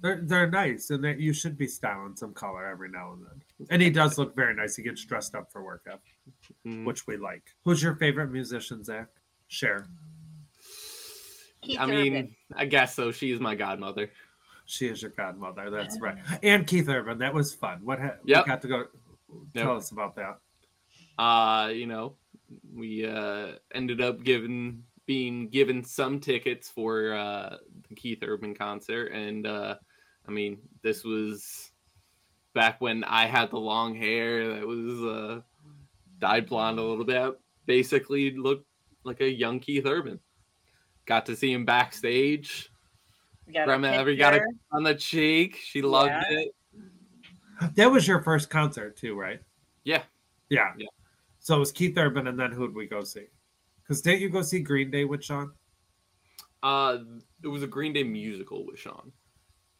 They're 0.01 0.21
they're 0.23 0.49
nice, 0.49 0.89
and 0.89 1.03
they, 1.03 1.15
you 1.15 1.31
should 1.33 1.57
be 1.57 1.67
styling 1.67 2.15
some 2.15 2.33
color 2.33 2.65
every 2.65 2.89
now 2.89 3.13
and 3.13 3.23
then. 3.23 3.67
And 3.69 3.81
he 3.81 3.89
does 3.91 4.17
look 4.17 4.35
very 4.35 4.55
nice. 4.55 4.75
He 4.75 4.81
gets 4.81 5.05
dressed 5.05 5.35
up 5.35 5.51
for 5.51 5.63
work, 5.63 5.85
Ev, 5.91 5.99
Mhm. 6.65 6.85
which 6.85 7.05
we 7.05 7.17
like. 7.17 7.43
Who's 7.63 7.83
your 7.83 7.95
favorite 7.95 8.31
musician, 8.31 8.83
Zach? 8.83 9.07
Cher. 9.47 9.87
Keith 11.61 11.79
I 11.79 11.85
mean, 11.85 12.13
Urban. 12.13 12.35
I 12.55 12.65
guess 12.65 12.95
so. 12.95 13.11
She 13.11 13.31
is 13.31 13.39
my 13.39 13.53
godmother. 13.53 14.09
She 14.65 14.87
is 14.87 15.01
your 15.01 15.11
godmother. 15.11 15.69
That's 15.69 15.99
right. 15.99 16.17
And 16.41 16.65
Keith 16.65 16.89
Urban. 16.89 17.19
That 17.19 17.33
was 17.33 17.53
fun. 17.53 17.81
What 17.83 17.99
ha- 17.99 18.15
Yep. 18.25 18.45
we 18.45 18.49
got 18.49 18.61
to 18.63 18.67
go? 18.67 18.77
Yep. 19.53 19.63
Tell 19.63 19.77
us 19.77 19.91
about 19.91 20.15
that. 20.15 20.39
Uh, 21.21 21.67
you 21.69 21.85
know, 21.85 22.15
we 22.73 23.05
uh 23.05 23.53
ended 23.75 24.01
up 24.01 24.23
given 24.23 24.83
being 25.07 25.49
given 25.49 25.83
some 25.83 26.19
tickets 26.19 26.69
for 26.69 27.13
uh 27.13 27.57
the 27.89 27.95
Keith 27.95 28.19
Urban 28.23 28.53
concert 28.55 29.07
and 29.11 29.45
uh 29.47 29.75
I 30.27 30.31
mean, 30.31 30.59
this 30.83 31.03
was 31.03 31.71
back 32.53 32.79
when 32.79 33.03
I 33.03 33.25
had 33.25 33.49
the 33.49 33.57
long 33.59 33.95
hair 33.95 34.55
that 34.55 34.67
was 34.67 35.01
uh 35.03 35.41
dyed 36.19 36.47
blonde 36.47 36.79
a 36.79 36.83
little 36.83 37.05
bit. 37.05 37.33
Basically 37.65 38.35
looked 38.37 38.67
like 39.03 39.21
a 39.21 39.29
young 39.29 39.59
Keith 39.59 39.85
Urban. 39.85 40.19
Got 41.05 41.25
to 41.25 41.35
see 41.35 41.51
him 41.51 41.65
backstage 41.65 42.69
We 43.47 43.53
got 43.53 43.65
Grandma 43.65 43.87
ever 43.89 44.13
got 44.15 44.35
a- 44.35 44.41
on 44.71 44.83
the 44.83 44.93
cheek. 44.95 45.57
She 45.57 45.81
loved 45.81 46.09
Yeah. 46.11 46.23
it. 46.29 46.55
That 47.75 47.91
was 47.91 48.07
your 48.07 48.21
first 48.21 48.49
concert 48.49 48.95
too, 48.97 49.15
right? 49.19 49.39
Yeah. 49.83 50.03
Yeah. 50.49 50.73
Yeah. 50.77 50.87
So 51.39 51.55
it 51.55 51.59
was 51.59 51.71
Keith 51.71 51.97
Urban, 51.97 52.27
and 52.27 52.39
then 52.39 52.51
who'd 52.51 52.75
we 52.75 52.85
go 52.85 53.03
see? 53.03 53.25
Because 53.83 54.01
didn't 54.01 54.21
you 54.21 54.29
go 54.29 54.41
see 54.41 54.59
Green 54.59 54.91
Day 54.91 55.05
with 55.05 55.23
Sean? 55.23 55.51
Uh 56.63 56.99
it 57.43 57.47
was 57.47 57.63
a 57.63 57.67
Green 57.67 57.93
Day 57.93 58.03
musical 58.03 58.65
with 58.65 58.77
Sean. 58.79 59.11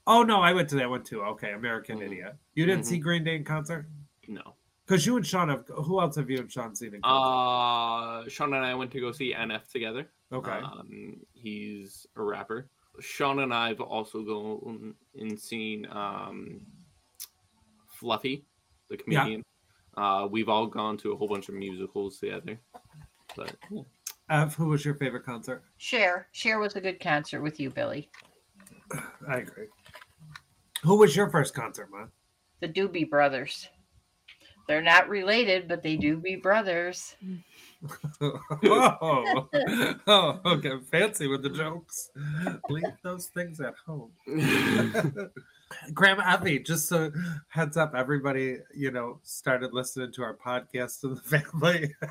Oh 0.07 0.23
no, 0.23 0.41
I 0.41 0.51
went 0.53 0.67
to 0.69 0.75
that 0.75 0.89
one 0.89 1.03
too. 1.03 1.21
Okay, 1.23 1.53
American 1.53 1.99
Mhm. 1.99 2.05
Idiot. 2.07 2.35
You 2.55 2.65
didn't 2.65 2.83
Mhm. 2.83 2.87
see 2.87 2.97
Green 2.97 3.23
Day 3.23 3.35
in 3.35 3.43
concert? 3.43 3.87
No. 4.27 4.55
Because 4.85 5.05
you 5.05 5.15
and 5.15 5.25
Sean 5.25 5.47
have. 5.49 5.65
Who 5.67 6.01
else 6.01 6.15
have 6.15 6.29
you 6.29 6.39
and 6.39 6.51
Sean 6.51 6.75
seen 6.75 6.95
in 6.95 7.01
concert? 7.01 8.25
Uh, 8.25 8.29
Sean 8.29 8.53
and 8.53 8.65
I 8.65 8.73
went 8.73 8.91
to 8.91 8.99
go 8.99 9.11
see 9.11 9.33
NF 9.33 9.67
together. 9.69 10.11
okay. 10.33 10.51
Um, 10.51 11.21
he's 11.33 12.07
a 12.15 12.21
rapper. 12.23 12.69
Sean 12.99 13.39
and 13.39 13.53
I 13.53 13.67
have 13.69 13.79
also 13.81 14.23
gone 14.23 14.95
and 15.15 15.39
seen 15.39 15.85
um, 15.91 16.65
Fluffy, 17.87 18.45
the 18.89 18.97
Yeah. 19.07 19.19
comedian. 19.23 19.43
Uh, 19.95 20.27
we've 20.31 20.49
all 20.49 20.67
gone 20.67 20.97
to 20.97 21.11
a 21.11 21.15
whole 21.15 21.27
bunch 21.27 21.47
of 21.49 21.55
musicals 21.55 22.17
together. 22.19 22.59
But 23.35 23.55
yeah. 23.69 23.81
Ev, 24.29 24.55
who 24.55 24.67
was 24.67 24.85
your 24.85 24.95
favorite 24.95 25.25
concert? 25.25 25.63
Cher. 25.77 26.27
Cher 26.31 26.59
was 26.59 26.75
a 26.75 26.81
good 26.81 26.99
concert 26.99 27.41
with 27.41 27.59
you, 27.59 27.69
Billy. 27.69 28.09
I 29.27 29.37
agree. 29.37 29.67
Who 30.83 30.97
was 30.97 31.15
your 31.15 31.29
first 31.29 31.53
concert, 31.53 31.89
man? 31.91 32.09
The 32.59 32.67
Doobie 32.67 33.09
Brothers. 33.09 33.67
They're 34.67 34.81
not 34.81 35.09
related, 35.09 35.67
but 35.67 35.83
they 35.83 35.97
do 35.97 36.17
be 36.17 36.35
brothers. 36.35 37.15
oh, 38.21 39.47
oh, 40.07 40.39
okay, 40.45 40.71
fancy 40.89 41.27
with 41.27 41.43
the 41.43 41.49
jokes. 41.49 42.09
Leave 42.69 42.83
those 43.03 43.27
things 43.27 43.59
at 43.59 43.73
home. 43.85 44.11
Grandma 45.93 46.23
Abby, 46.23 46.59
just 46.59 46.87
so 46.87 47.11
heads 47.49 47.75
up, 47.75 47.93
everybody, 47.95 48.59
you 48.73 48.91
know, 48.91 49.19
started 49.23 49.73
listening 49.73 50.11
to 50.13 50.23
our 50.23 50.35
podcast 50.37 51.03
in 51.03 51.15
the 51.15 51.21
family. 51.21 51.93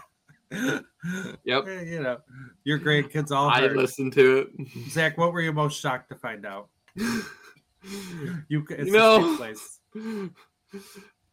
Yep. 0.50 1.66
You 1.66 2.00
know, 2.02 2.18
your 2.64 2.78
grandkids 2.78 3.30
all 3.30 3.48
I 3.48 3.60
heard. 3.60 3.76
listened 3.76 4.12
to 4.14 4.38
it. 4.38 4.48
Zach, 4.90 5.16
what 5.16 5.32
were 5.32 5.40
you 5.40 5.52
most 5.52 5.80
shocked 5.80 6.08
to 6.10 6.16
find 6.16 6.44
out? 6.44 6.68
You, 6.96 7.22
it's 8.68 8.88
You 8.88 8.94
a 8.94 8.98
know- 8.98 9.36
safe 9.36 9.38
place. 9.38 9.80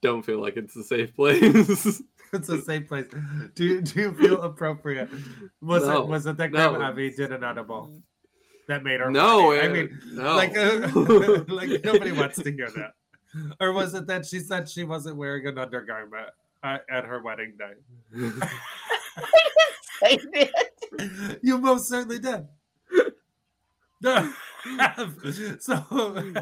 Don't 0.02 0.24
feel 0.24 0.40
like 0.42 0.56
it's 0.58 0.76
a 0.76 0.84
safe 0.84 1.16
place. 1.16 2.02
It's 2.34 2.50
a 2.50 2.62
safe 2.62 2.90
place. 2.90 3.06
Do 3.56 3.64
you, 3.64 3.82
do 3.82 4.02
you 4.02 4.14
feel 4.14 4.42
appropriate? 4.42 5.10
Was 5.62 5.84
No, 5.88 6.02
it 6.02 6.08
was 6.10 6.26
it 6.26 6.36
that 6.36 6.52
no. 6.52 6.72
Grandma 6.76 6.92
did 6.92 7.32
an 7.32 7.42
edible 7.42 8.02
that 8.68 8.84
made 8.84 9.00
her? 9.00 9.10
no, 9.10 9.52
funny? 9.56 9.60
I 9.62 9.68
mean, 9.70 10.02
no. 10.12 10.36
like, 10.36 10.58
uh, 10.58 11.44
like 11.48 11.86
nobody 11.86 12.12
wants 12.12 12.36
to 12.42 12.52
hear 12.52 12.70
that. 12.72 12.96
Or 13.62 13.72
was 13.72 13.94
it 13.94 14.08
that 14.08 14.26
she 14.26 14.40
said 14.40 14.68
she 14.68 14.84
wasn't 14.84 15.16
wearing 15.16 15.48
an 15.48 15.58
undergarment 15.58 16.28
uh, 16.64 16.80
at 16.92 17.06
her 17.06 17.22
wedding 17.24 17.54
day? 17.58 18.30
Say 20.02 20.18
that. 20.34 21.40
You 21.42 21.58
most 21.58 21.88
certainly 21.88 22.20
did. 22.20 22.48
No. 24.02 24.32
so, 25.60 25.84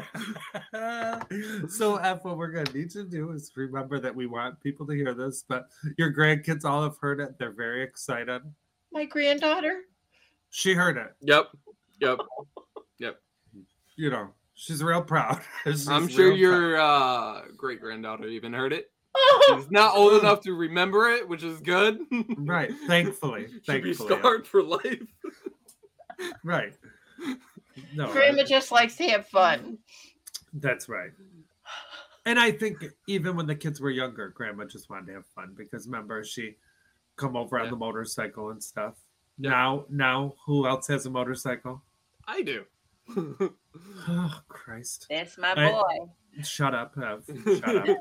so 1.68 1.96
Ev, 1.96 2.24
what 2.24 2.36
we're 2.36 2.48
gonna 2.48 2.72
need 2.72 2.90
to 2.90 3.04
do 3.04 3.30
is 3.32 3.52
remember 3.56 4.00
that 4.00 4.14
we 4.14 4.26
want 4.26 4.60
people 4.60 4.86
to 4.86 4.92
hear 4.94 5.14
this, 5.14 5.44
but 5.48 5.68
your 5.96 6.12
grandkids 6.12 6.64
all 6.64 6.82
have 6.82 6.98
heard 6.98 7.20
it. 7.20 7.38
They're 7.38 7.52
very 7.52 7.82
excited. 7.82 8.42
My 8.92 9.04
granddaughter. 9.04 9.82
She 10.50 10.74
heard 10.74 10.96
it. 10.96 11.14
yep. 11.20 11.48
Yep. 12.00 12.18
Yep. 12.98 13.20
You 13.96 14.10
know, 14.10 14.30
she's 14.54 14.82
real 14.82 15.02
proud. 15.02 15.40
She's 15.64 15.88
I'm 15.88 16.08
sure 16.08 16.28
real 16.28 16.36
your 16.36 16.80
uh, 16.80 17.42
great 17.56 17.80
granddaughter 17.80 18.26
even 18.26 18.52
heard 18.52 18.72
it. 18.72 18.90
She's 19.48 19.70
not 19.70 19.94
old 19.96 20.20
enough 20.20 20.40
to 20.42 20.52
remember 20.52 21.08
it, 21.10 21.28
which 21.28 21.42
is 21.42 21.60
good. 21.60 21.98
right. 22.38 22.72
Thankfully, 22.86 23.48
Should 23.64 23.82
be 23.82 23.92
thankfully, 23.94 24.18
scarred 24.18 24.46
for 24.46 24.62
life. 24.62 25.02
right. 26.44 26.72
No, 27.94 28.10
Grandma 28.12 28.42
I- 28.42 28.44
just 28.44 28.70
likes 28.72 28.96
to 28.96 29.04
have 29.08 29.26
fun. 29.28 29.78
that's 30.54 30.88
right. 30.88 31.10
And 32.24 32.40
I 32.40 32.50
think 32.50 32.84
even 33.06 33.36
when 33.36 33.46
the 33.46 33.54
kids 33.54 33.80
were 33.80 33.90
younger, 33.90 34.28
Grandma 34.30 34.64
just 34.64 34.90
wanted 34.90 35.06
to 35.08 35.12
have 35.14 35.26
fun 35.26 35.54
because 35.56 35.86
remember 35.86 36.24
she 36.24 36.56
come 37.16 37.36
over 37.36 37.58
on 37.60 37.70
the 37.70 37.76
motorcycle 37.76 38.50
and 38.50 38.62
stuff. 38.62 38.94
Yeah. 39.38 39.50
Now, 39.50 39.84
now, 39.90 40.34
who 40.44 40.66
else 40.66 40.88
has 40.88 41.06
a 41.06 41.10
motorcycle? 41.10 41.82
I 42.26 42.42
do. 42.42 42.64
Oh 44.08 44.40
Christ! 44.48 45.06
That's 45.08 45.38
my 45.38 45.52
I- 45.52 45.70
boy. 45.70 46.10
Shut 46.42 46.74
up, 46.74 46.96
Ev. 46.98 47.24
Shut 47.60 47.88
up. 47.88 47.96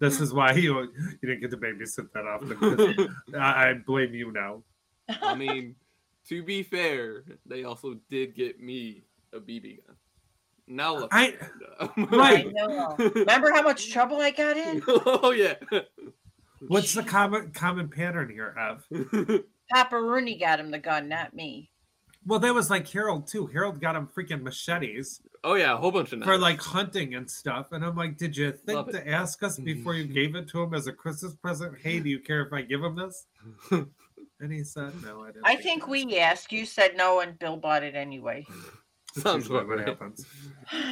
This 0.00 0.20
is 0.20 0.32
why 0.32 0.52
you 0.52 0.80
you 0.82 1.18
didn't 1.28 1.40
get 1.40 1.50
to 1.50 1.56
babysit 1.56 2.12
that 2.12 2.26
often. 2.26 2.56
'cause 2.56 3.08
I, 3.38 3.70
I 3.70 3.74
blame 3.74 4.14
you 4.14 4.32
now. 4.32 4.62
I 5.22 5.34
mean, 5.34 5.74
to 6.28 6.42
be 6.42 6.62
fair, 6.62 7.24
they 7.46 7.64
also 7.64 7.94
did 8.10 8.34
get 8.34 8.60
me 8.60 9.04
a 9.32 9.40
BB 9.40 9.86
gun. 9.86 9.96
Now 10.66 10.96
look. 10.96 11.08
I- 11.12 11.36
I 11.80 11.88
Right. 11.96 12.52
know. 12.52 12.94
Remember 12.98 13.50
how 13.52 13.62
much 13.62 13.90
trouble 13.92 14.18
I 14.20 14.30
got 14.32 14.56
in? 14.56 14.82
oh 14.88 15.30
yeah. 15.30 15.54
What's 16.66 16.92
the 16.92 17.02
common 17.04 17.52
common 17.52 17.88
pattern 17.88 18.28
here, 18.30 18.54
Ev? 18.58 19.42
Papa 19.70 20.00
Rooney 20.00 20.36
got 20.38 20.58
him 20.60 20.70
the 20.70 20.78
gun, 20.78 21.08
not 21.08 21.32
me. 21.34 21.70
Well, 22.28 22.38
that 22.40 22.54
was 22.54 22.70
like 22.70 22.88
Harold 22.88 23.26
too. 23.26 23.46
Harold 23.46 23.80
got 23.80 23.96
him 23.96 24.06
freaking 24.06 24.42
machetes 24.42 25.20
oh 25.44 25.54
yeah, 25.54 25.74
a 25.74 25.76
whole 25.76 25.90
bunch 25.90 26.12
of 26.12 26.20
them 26.20 26.28
for 26.28 26.38
like 26.38 26.60
hunting 26.60 27.14
and 27.14 27.30
stuff. 27.30 27.72
And 27.72 27.84
I'm 27.84 27.96
like, 27.96 28.16
did 28.16 28.36
you 28.36 28.52
think 28.52 28.76
Love 28.76 28.88
it. 28.88 28.92
to 28.92 29.08
ask 29.08 29.42
us 29.42 29.58
before 29.58 29.94
you 29.94 30.04
mm. 30.04 30.14
gave 30.14 30.34
it 30.34 30.48
to 30.48 30.62
him 30.62 30.74
as 30.74 30.86
a 30.86 30.92
Christmas 30.92 31.34
present? 31.34 31.76
Hey, 31.82 32.00
do 32.00 32.08
you 32.08 32.20
care 32.20 32.42
if 32.42 32.52
I 32.52 32.62
give 32.62 32.82
him 32.82 32.96
this? 32.96 33.26
And 34.40 34.52
he 34.52 34.62
said, 34.62 34.92
no, 35.02 35.24
I 35.24 35.32
didn't. 35.32 35.42
I 35.44 35.56
think 35.56 35.82
so." 35.82 35.90
we 35.90 36.16
asked. 36.16 36.52
You 36.52 36.64
said 36.64 36.96
no, 36.96 37.18
and 37.18 37.36
Bill 37.40 37.56
bought 37.56 37.82
it 37.82 37.96
anyway. 37.96 38.46
That's 39.16 39.22
Sounds 39.24 39.48
usually 39.48 39.66
what 39.66 39.78
right. 39.78 39.88
happens. 39.88 40.24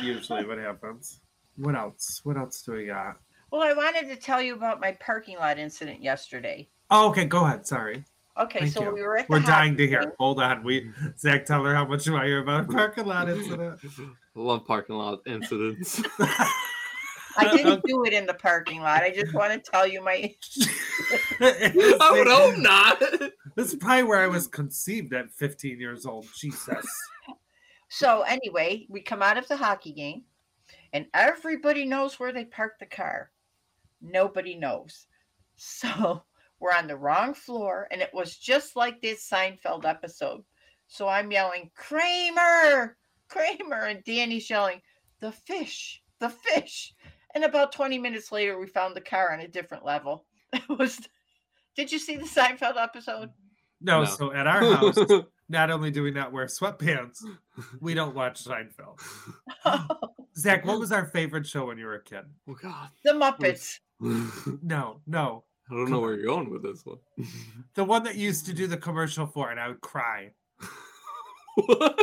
Usually 0.02 0.44
what 0.44 0.58
happens. 0.58 1.20
What 1.54 1.76
else? 1.76 2.22
What 2.24 2.36
else 2.36 2.62
do 2.62 2.72
we 2.72 2.86
got? 2.86 3.18
Well, 3.52 3.62
I 3.62 3.72
wanted 3.72 4.08
to 4.08 4.16
tell 4.16 4.42
you 4.42 4.56
about 4.56 4.80
my 4.80 4.96
parking 4.98 5.38
lot 5.38 5.60
incident 5.60 6.02
yesterday. 6.02 6.68
Oh, 6.90 7.10
okay, 7.10 7.24
go 7.24 7.44
ahead. 7.44 7.68
Sorry. 7.68 8.02
Okay, 8.38 8.60
Thank 8.60 8.72
so 8.72 8.82
you. 8.82 8.94
we 8.94 9.02
were 9.02 9.18
at 9.18 9.28
We're 9.28 9.40
dying 9.40 9.72
hockey 9.72 9.86
to 9.86 9.88
hear. 9.88 10.14
Hold 10.18 10.40
on. 10.40 10.62
We 10.62 10.90
Zach, 11.18 11.46
tell 11.46 11.64
her 11.64 11.74
how 11.74 11.86
much 11.86 12.06
you 12.06 12.12
want 12.12 12.24
to 12.24 12.28
hear 12.28 12.40
about 12.40 12.64
a 12.64 12.68
parking 12.72 13.06
lot 13.06 13.30
incident. 13.30 13.80
Love 14.34 14.66
parking 14.66 14.96
lot 14.96 15.20
incidents. 15.26 16.02
I 17.38 17.54
didn't 17.54 17.82
do 17.84 18.04
it 18.04 18.12
in 18.12 18.26
the 18.26 18.34
parking 18.34 18.80
lot. 18.80 19.02
I 19.02 19.10
just 19.10 19.34
want 19.34 19.52
to 19.52 19.70
tell 19.70 19.86
you 19.86 20.02
my. 20.02 20.34
I 21.40 22.10
would 22.12 22.26
hope 22.26 22.58
not. 22.58 23.00
This 23.54 23.72
is 23.72 23.76
probably 23.76 24.02
where 24.04 24.20
I 24.20 24.26
was 24.26 24.46
conceived 24.46 25.12
at 25.14 25.30
15 25.32 25.80
years 25.80 26.04
old. 26.04 26.26
Jesus. 26.38 26.86
So 27.88 28.22
anyway, 28.22 28.86
we 28.88 29.00
come 29.00 29.22
out 29.22 29.38
of 29.38 29.48
the 29.48 29.56
hockey 29.56 29.92
game, 29.92 30.24
and 30.92 31.06
everybody 31.14 31.84
knows 31.84 32.18
where 32.18 32.32
they 32.32 32.44
parked 32.44 32.80
the 32.80 32.86
car. 32.86 33.30
Nobody 34.02 34.56
knows. 34.56 35.06
So 35.56 36.22
we're 36.60 36.72
on 36.72 36.86
the 36.86 36.96
wrong 36.96 37.34
floor, 37.34 37.86
and 37.90 38.00
it 38.00 38.10
was 38.12 38.36
just 38.36 38.76
like 38.76 39.00
this 39.00 39.28
Seinfeld 39.28 39.84
episode. 39.84 40.42
So 40.88 41.08
I'm 41.08 41.30
yelling, 41.30 41.70
Kramer, 41.74 42.96
Kramer, 43.28 43.84
and 43.86 44.04
Danny's 44.04 44.48
yelling, 44.48 44.80
the 45.20 45.32
fish, 45.32 46.02
the 46.20 46.28
fish. 46.30 46.94
And 47.34 47.44
about 47.44 47.72
20 47.72 47.98
minutes 47.98 48.32
later, 48.32 48.58
we 48.58 48.66
found 48.66 48.94
the 48.96 49.00
car 49.00 49.32
on 49.32 49.40
a 49.40 49.48
different 49.48 49.84
level. 49.84 50.24
It 50.52 50.62
was. 50.78 50.98
Did 51.76 51.92
you 51.92 51.98
see 51.98 52.16
the 52.16 52.24
Seinfeld 52.24 52.76
episode? 52.82 53.30
No, 53.82 54.00
No. 54.04 54.06
so 54.06 54.32
at 54.32 54.46
our 54.46 54.64
house, 54.74 54.96
not 55.50 55.70
only 55.70 55.90
do 55.90 56.02
we 56.02 56.10
not 56.10 56.32
wear 56.32 56.46
sweatpants, 56.46 57.18
we 57.80 57.92
don't 57.92 58.14
watch 58.14 58.42
Seinfeld. 58.42 58.98
Zach, 60.38 60.64
what 60.64 60.78
was 60.78 60.92
our 60.92 61.06
favorite 61.06 61.46
show 61.46 61.66
when 61.66 61.76
you 61.78 61.84
were 61.86 61.96
a 61.96 62.02
kid? 62.02 62.24
oh 62.48 62.54
god. 62.54 62.88
the 63.04 63.12
Muppets. 63.12 63.80
no, 64.62 65.00
No, 65.06 65.44
no. 65.70 65.76
don't 65.78 65.90
know 65.90 66.00
where 66.00 66.14
you're 66.14 66.26
going 66.26 66.50
with 66.50 66.62
this 66.62 66.84
one. 66.84 66.98
The 67.74 67.84
one 67.84 68.02
that 68.04 68.16
used 68.16 68.46
to 68.46 68.52
do 68.54 68.66
the 68.66 68.76
commercial 68.76 69.26
for, 69.26 69.50
and 69.50 69.58
I 69.60 69.68
would 69.68 69.80
cry. 69.80 70.32
What? 71.56 71.98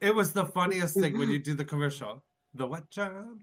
It 0.00 0.12
was 0.14 0.32
the 0.32 0.44
funniest 0.44 0.94
thing 0.98 1.16
when 1.16 1.30
you 1.30 1.38
do 1.38 1.54
the 1.54 1.64
commercial. 1.64 2.24
The 2.54 2.66
what, 2.66 2.90
John? 2.90 3.40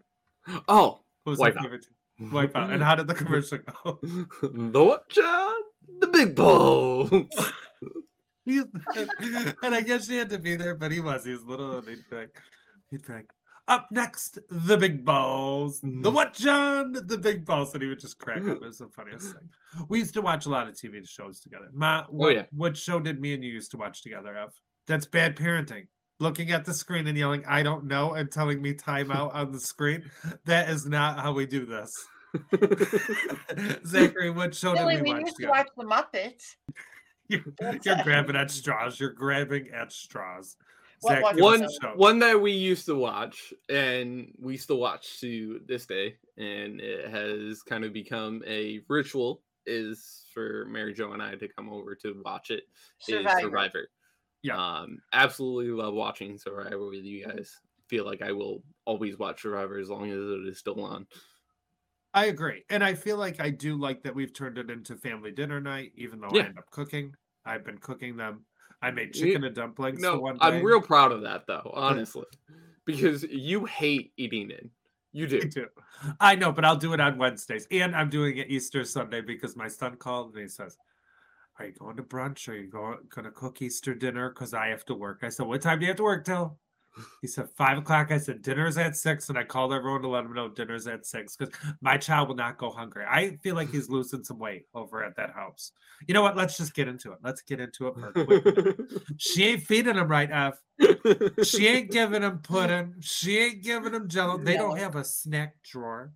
Oh, 0.68 1.00
What 1.24 1.32
was 1.32 1.40
our 1.40 1.52
Wipeout. 1.52 1.62
favorite? 1.62 1.86
Wipeout. 2.22 2.72
And 2.74 2.84
how 2.84 2.96
did 2.96 3.08
the 3.08 3.14
commercial 3.16 3.60
go? 3.60 4.00
the 4.44 4.84
what, 4.84 5.08
John? 5.10 5.56
The 6.02 6.08
big 6.08 6.36
balls. 6.36 7.10
And 8.46 9.74
I 9.76 9.82
guess 9.82 10.08
she 10.08 10.18
had 10.18 10.30
to 10.32 10.40
be 10.40 10.56
there, 10.58 10.76
but 10.76 10.92
he 10.92 11.00
was. 11.00 11.24
He 11.26 11.32
was 11.32 11.44
little, 11.46 11.78
and 11.78 11.88
he'd 11.88 12.04
be 12.10 12.16
like, 12.18 12.36
he'd 12.92 13.06
be 13.06 13.14
like, 13.14 13.30
up 13.70 13.88
next, 13.92 14.40
the 14.50 14.76
big 14.76 15.06
balls. 15.06 15.80
Mm-hmm. 15.80 16.02
The 16.02 16.12
what, 16.12 16.34
John? 16.34 16.92
The 16.92 17.18
big 17.18 17.46
balls. 17.46 17.74
And 17.74 17.84
he 17.84 17.88
would 17.88 18.00
just 18.00 18.18
crack 18.18 18.40
up. 18.40 18.58
It 18.58 18.62
was 18.62 18.80
the 18.80 18.90
funniest 18.90 19.34
thing. 19.34 19.50
We 19.88 20.00
used 20.00 20.14
to 20.16 20.22
watch 20.22 20.46
a 20.46 20.50
lot 20.50 20.68
of 20.68 20.74
TV 20.74 21.08
shows 21.08 21.40
together. 21.40 21.70
Ma, 21.72 22.04
oh, 22.08 22.12
what, 22.12 22.36
yeah. 22.36 22.44
what 22.52 22.76
show 22.76 23.00
did 23.00 23.22
me 23.22 23.34
and 23.34 23.44
you 23.44 23.52
used 23.52 23.72
to 23.72 23.78
watch 23.78 24.02
together, 24.02 24.36
Ev? 24.36 24.50
That's 24.88 25.06
bad 25.06 25.36
parenting. 25.36 25.88
Looking 26.20 26.52
at 26.52 26.66
the 26.66 26.74
screen 26.74 27.08
and 27.08 27.18
yelling, 27.18 27.46
I 27.48 27.64
don't 27.64 27.86
know, 27.86 28.16
and 28.16 28.30
telling 28.30 28.62
me 28.62 28.74
time 28.74 29.12
out 29.12 29.34
on 29.34 29.54
the 29.54 29.60
screen. 29.60 30.10
That 30.46 30.70
is 30.70 30.86
not 30.86 31.20
how 31.20 31.32
we 31.32 31.46
do 31.46 31.66
this. 31.66 31.94
Zachary, 33.88 34.30
what 34.30 34.54
show 34.54 34.74
did 34.74 34.82
Billy, 34.82 34.96
we 34.98 35.02
we 35.02 35.14
watch 35.14 35.22
used 35.22 35.38
to 35.38 35.48
watch 35.48 35.68
the 35.78 35.86
Muppets. 35.86 36.56
You're, 37.30 37.44
you're 37.84 38.04
grabbing 38.04 38.36
at 38.36 38.50
straws. 38.50 39.00
You're 39.00 39.12
grabbing 39.12 39.70
at 39.70 39.94
straws. 39.94 40.58
What 41.02 41.14
Zach, 41.14 41.24
was 41.36 41.60
give 41.60 41.68
us 41.68 41.80
one 41.82 41.98
one 41.98 42.20
that 42.20 42.40
we 42.40 42.52
used 42.52 42.86
to 42.88 42.96
watch 42.96 43.54
and 43.70 44.34
we 44.40 44.58
still 44.58 44.80
watch 44.80 45.20
to 45.22 45.62
this 45.66 45.86
day 45.86 46.16
and 46.38 46.80
it 46.80 47.10
has 47.10 47.62
kind 47.64 47.86
of 47.86 47.94
become 47.94 48.44
a 48.46 48.82
ritual 48.88 49.42
is 49.66 50.26
for 50.34 50.66
mary 50.66 50.94
jo 50.94 51.12
and 51.12 51.22
i 51.22 51.36
to 51.36 51.48
come 51.48 51.70
over 51.70 51.96
to 51.96 52.22
watch 52.26 52.50
it. 52.52 52.64
Survivor. 53.00 53.40
survivor 53.40 53.88
Yeah. 54.42 54.58
um 54.58 55.00
absolutely 55.14 55.72
love 55.72 55.94
watching 55.94 56.38
survivor 56.38 56.90
with 56.90 57.04
you 57.04 57.26
guys 57.26 57.56
feel 57.88 58.06
like 58.06 58.22
i 58.22 58.32
will 58.32 58.64
always 58.86 59.18
watch 59.18 59.42
survivor 59.42 59.78
as 59.78 59.90
long 59.90 60.10
as 60.10 60.18
it 60.18 60.48
is 60.48 60.58
still 60.58 60.84
on 60.84 61.06
I 62.14 62.26
agree. 62.26 62.64
And 62.70 62.84
I 62.84 62.96
feel 62.96 63.18
like 63.18 63.40
I 63.40 63.52
do 63.52 63.76
like 63.76 64.02
that 64.04 64.16
we've 64.16 64.34
turned 64.34 64.58
it 64.58 64.72
into 64.72 64.96
family 64.96 65.32
dinner 65.32 65.62
night, 65.62 65.92
even 65.96 66.20
though 66.20 66.30
I 66.30 66.40
end 66.40 66.58
up 66.58 66.70
cooking. 66.72 67.14
I've 67.46 67.64
been 67.64 67.78
cooking 67.78 68.18
them. 68.18 68.46
I 68.82 68.92
made 68.92 69.14
chicken 69.14 69.44
and 69.44 69.56
dumplings. 69.56 70.00
no 70.00 70.20
one 70.20 70.38
i'm 70.42 70.64
real 70.64 70.82
proud 70.82 71.12
of 71.12 71.22
that 71.22 71.46
though 71.48 71.72
honestly 71.76 72.26
because 72.86 73.24
you 73.24 73.66
hate 73.66 74.14
eating 74.18 74.52
it 74.52 74.70
you 75.12 75.26
I 75.26 75.28
do 75.28 75.42
do. 75.42 75.68
I 76.20 76.36
know, 76.36 76.52
but 76.52 76.66
I'll 76.66 76.76
do 76.76 76.94
it 76.94 77.00
on 77.00 77.18
Wednesdays. 77.18 77.68
And 77.72 77.96
I'm 77.96 78.10
doing 78.10 78.38
it 78.38 78.50
Easter 78.50 78.84
Sunday 78.84 79.22
because 79.22 79.56
my 79.56 79.68
son 79.68 79.96
called 79.96 80.34
and 80.34 80.44
he 80.44 80.48
says, 80.48 80.78
Are 81.58 81.66
you 81.66 81.74
going 81.74 81.98
to 81.98 82.04
brunch? 82.04 82.48
Are 82.48 82.56
you 82.56 82.70
going, 82.70 82.98
going 83.10 83.26
to 83.26 83.32
cook 83.32 83.62
Easter 83.62 83.96
dinner? 83.96 84.30
Because 84.30 84.54
I 84.54 84.68
have 84.68 84.86
to 84.86 84.96
work. 84.96 85.20
I 85.24 85.30
said, 85.30 85.48
What 85.48 85.62
time 85.62 85.80
do 85.80 85.86
you 85.86 85.90
have 85.90 85.98
to 85.98 86.04
work 86.04 86.26
till? 86.26 86.58
He 87.22 87.28
said, 87.28 87.50
Five 87.56 87.78
o'clock. 87.78 88.12
I 88.12 88.18
said, 88.18 88.42
Dinner's 88.42 88.78
at 88.78 88.96
six. 88.96 89.30
And 89.30 89.38
I 89.38 89.44
called 89.44 89.74
everyone 89.74 90.02
to 90.02 90.08
let 90.08 90.24
them 90.24 90.34
know 90.34 90.50
dinner's 90.50 90.88
at 90.88 91.06
six 91.06 91.36
because 91.36 91.54
my 91.82 91.98
child 91.98 92.30
will 92.30 92.36
not 92.36 92.58
go 92.58 92.70
hungry. 92.70 93.06
I 93.10 93.38
feel 93.44 93.56
like 93.56 93.72
he's 93.72 93.90
losing 93.90 94.24
some 94.24 94.40
weight 94.40 94.66
over 94.74 95.04
at 95.04 95.16
that 95.18 95.32
house. 95.32 95.72
You 96.08 96.14
know 96.14 96.22
what? 96.22 96.38
Let's 96.38 96.58
just 96.58 96.74
get 96.74 96.88
into 96.88 97.12
it. 97.12 97.20
Let's 97.24 97.42
get 97.42 97.60
into 97.60 97.88
it. 97.88 97.94
For 97.96 98.08
a 98.08 98.26
quick 98.26 98.56
minute. 98.56 98.92
she 99.18 99.46
ain't 99.46 99.64
feeding 99.64 99.96
him 99.96 100.08
right, 100.08 100.30
Ev. 100.32 100.54
She 101.44 101.68
ain't 101.68 101.92
giving 101.92 102.24
him 102.24 102.40
pudding. 102.40 102.96
She 103.02 103.38
ain't 103.38 103.64
giving 103.64 103.94
him 103.94 104.08
jello. 104.08 104.38
They 104.38 104.56
don't 104.56 104.78
have 104.78 104.96
a 104.96 105.04
snack 105.04 105.56
drawer. 105.64 106.14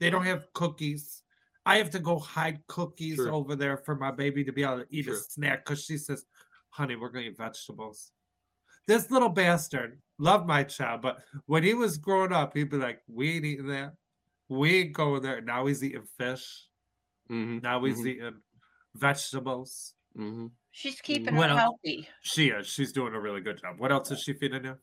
They 0.00 0.10
don't 0.10 0.24
have 0.24 0.52
cookies. 0.52 1.22
I 1.66 1.78
have 1.78 1.90
to 1.90 1.98
go 1.98 2.18
hide 2.18 2.60
cookies 2.66 3.16
True. 3.16 3.30
over 3.30 3.56
there 3.56 3.78
for 3.78 3.96
my 3.96 4.10
baby 4.10 4.44
to 4.44 4.52
be 4.52 4.62
able 4.62 4.80
to 4.80 4.86
eat 4.90 5.08
a 5.08 5.16
snack 5.16 5.64
because 5.64 5.82
she 5.82 5.96
says, 5.96 6.24
honey, 6.68 6.96
we're 6.96 7.08
going 7.08 7.24
to 7.24 7.30
eat 7.30 7.38
vegetables. 7.38 8.10
This 8.86 9.10
little 9.10 9.30
bastard, 9.30 9.98
love 10.18 10.46
my 10.46 10.64
child, 10.64 11.02
but 11.02 11.18
when 11.46 11.62
he 11.62 11.74
was 11.74 11.98
growing 11.98 12.32
up, 12.32 12.54
he'd 12.54 12.70
be 12.70 12.76
like, 12.76 13.02
we 13.08 13.36
ain't 13.36 13.44
eating 13.44 13.66
that. 13.68 13.94
We 14.48 14.76
ain't 14.82 14.92
going 14.92 15.22
there. 15.22 15.40
Now 15.40 15.66
he's 15.66 15.82
eating 15.82 16.04
fish. 16.18 16.68
Mhm, 17.30 17.62
Now 17.62 17.82
he's 17.84 17.98
mhm, 17.98 18.06
eating 18.06 18.40
vegetables. 18.94 19.94
mhm. 20.16 20.52
She's 20.72 21.00
keeping 21.00 21.34
What 21.34 21.50
her 21.50 21.50
else? 21.50 21.60
healthy. 21.60 22.08
She 22.22 22.48
is. 22.50 22.66
She's 22.66 22.92
doing 22.92 23.14
a 23.14 23.20
really 23.20 23.40
good 23.40 23.60
job. 23.60 23.78
What 23.78 23.92
else 23.92 24.10
is 24.10 24.22
she 24.22 24.32
feeding 24.34 24.64
you? 24.64 24.78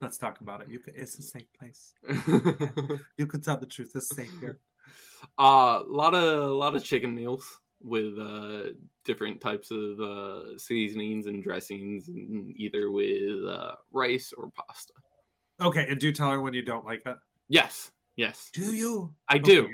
Let's 0.00 0.18
talk 0.18 0.40
about 0.40 0.62
it. 0.62 0.68
You 0.68 0.80
can, 0.80 0.94
it's 0.96 1.18
a 1.18 1.22
safe 1.22 1.52
place. 1.58 1.94
You 3.18 3.26
can 3.26 3.40
tell 3.40 3.58
the 3.58 3.66
truth. 3.66 3.92
It's 3.94 4.08
safe 4.14 4.30
here. 4.40 4.60
uh, 5.38 5.80
a 5.86 5.88
lot 5.88 6.14
of 6.14 6.50
a 6.50 6.54
lot 6.54 6.74
of 6.76 6.84
chicken 6.84 7.14
meals 7.14 7.60
with 7.84 8.18
uh 8.18 8.70
different 9.04 9.40
types 9.40 9.70
of 9.70 10.00
uh 10.00 10.56
seasonings 10.58 11.26
and 11.26 11.42
dressings 11.44 12.08
and 12.08 12.50
either 12.56 12.90
with 12.90 13.44
uh 13.46 13.72
rice 13.92 14.32
or 14.36 14.50
pasta 14.56 14.92
Okay, 15.60 15.86
and 15.88 16.00
do 16.00 16.10
tell 16.10 16.30
her 16.30 16.40
when 16.40 16.52
you 16.54 16.62
don't 16.62 16.84
like 16.84 17.02
it. 17.06 17.16
yes 17.48 17.92
yes 18.16 18.50
Do 18.54 18.74
you? 18.74 19.12
i 19.28 19.36
do 19.38 19.68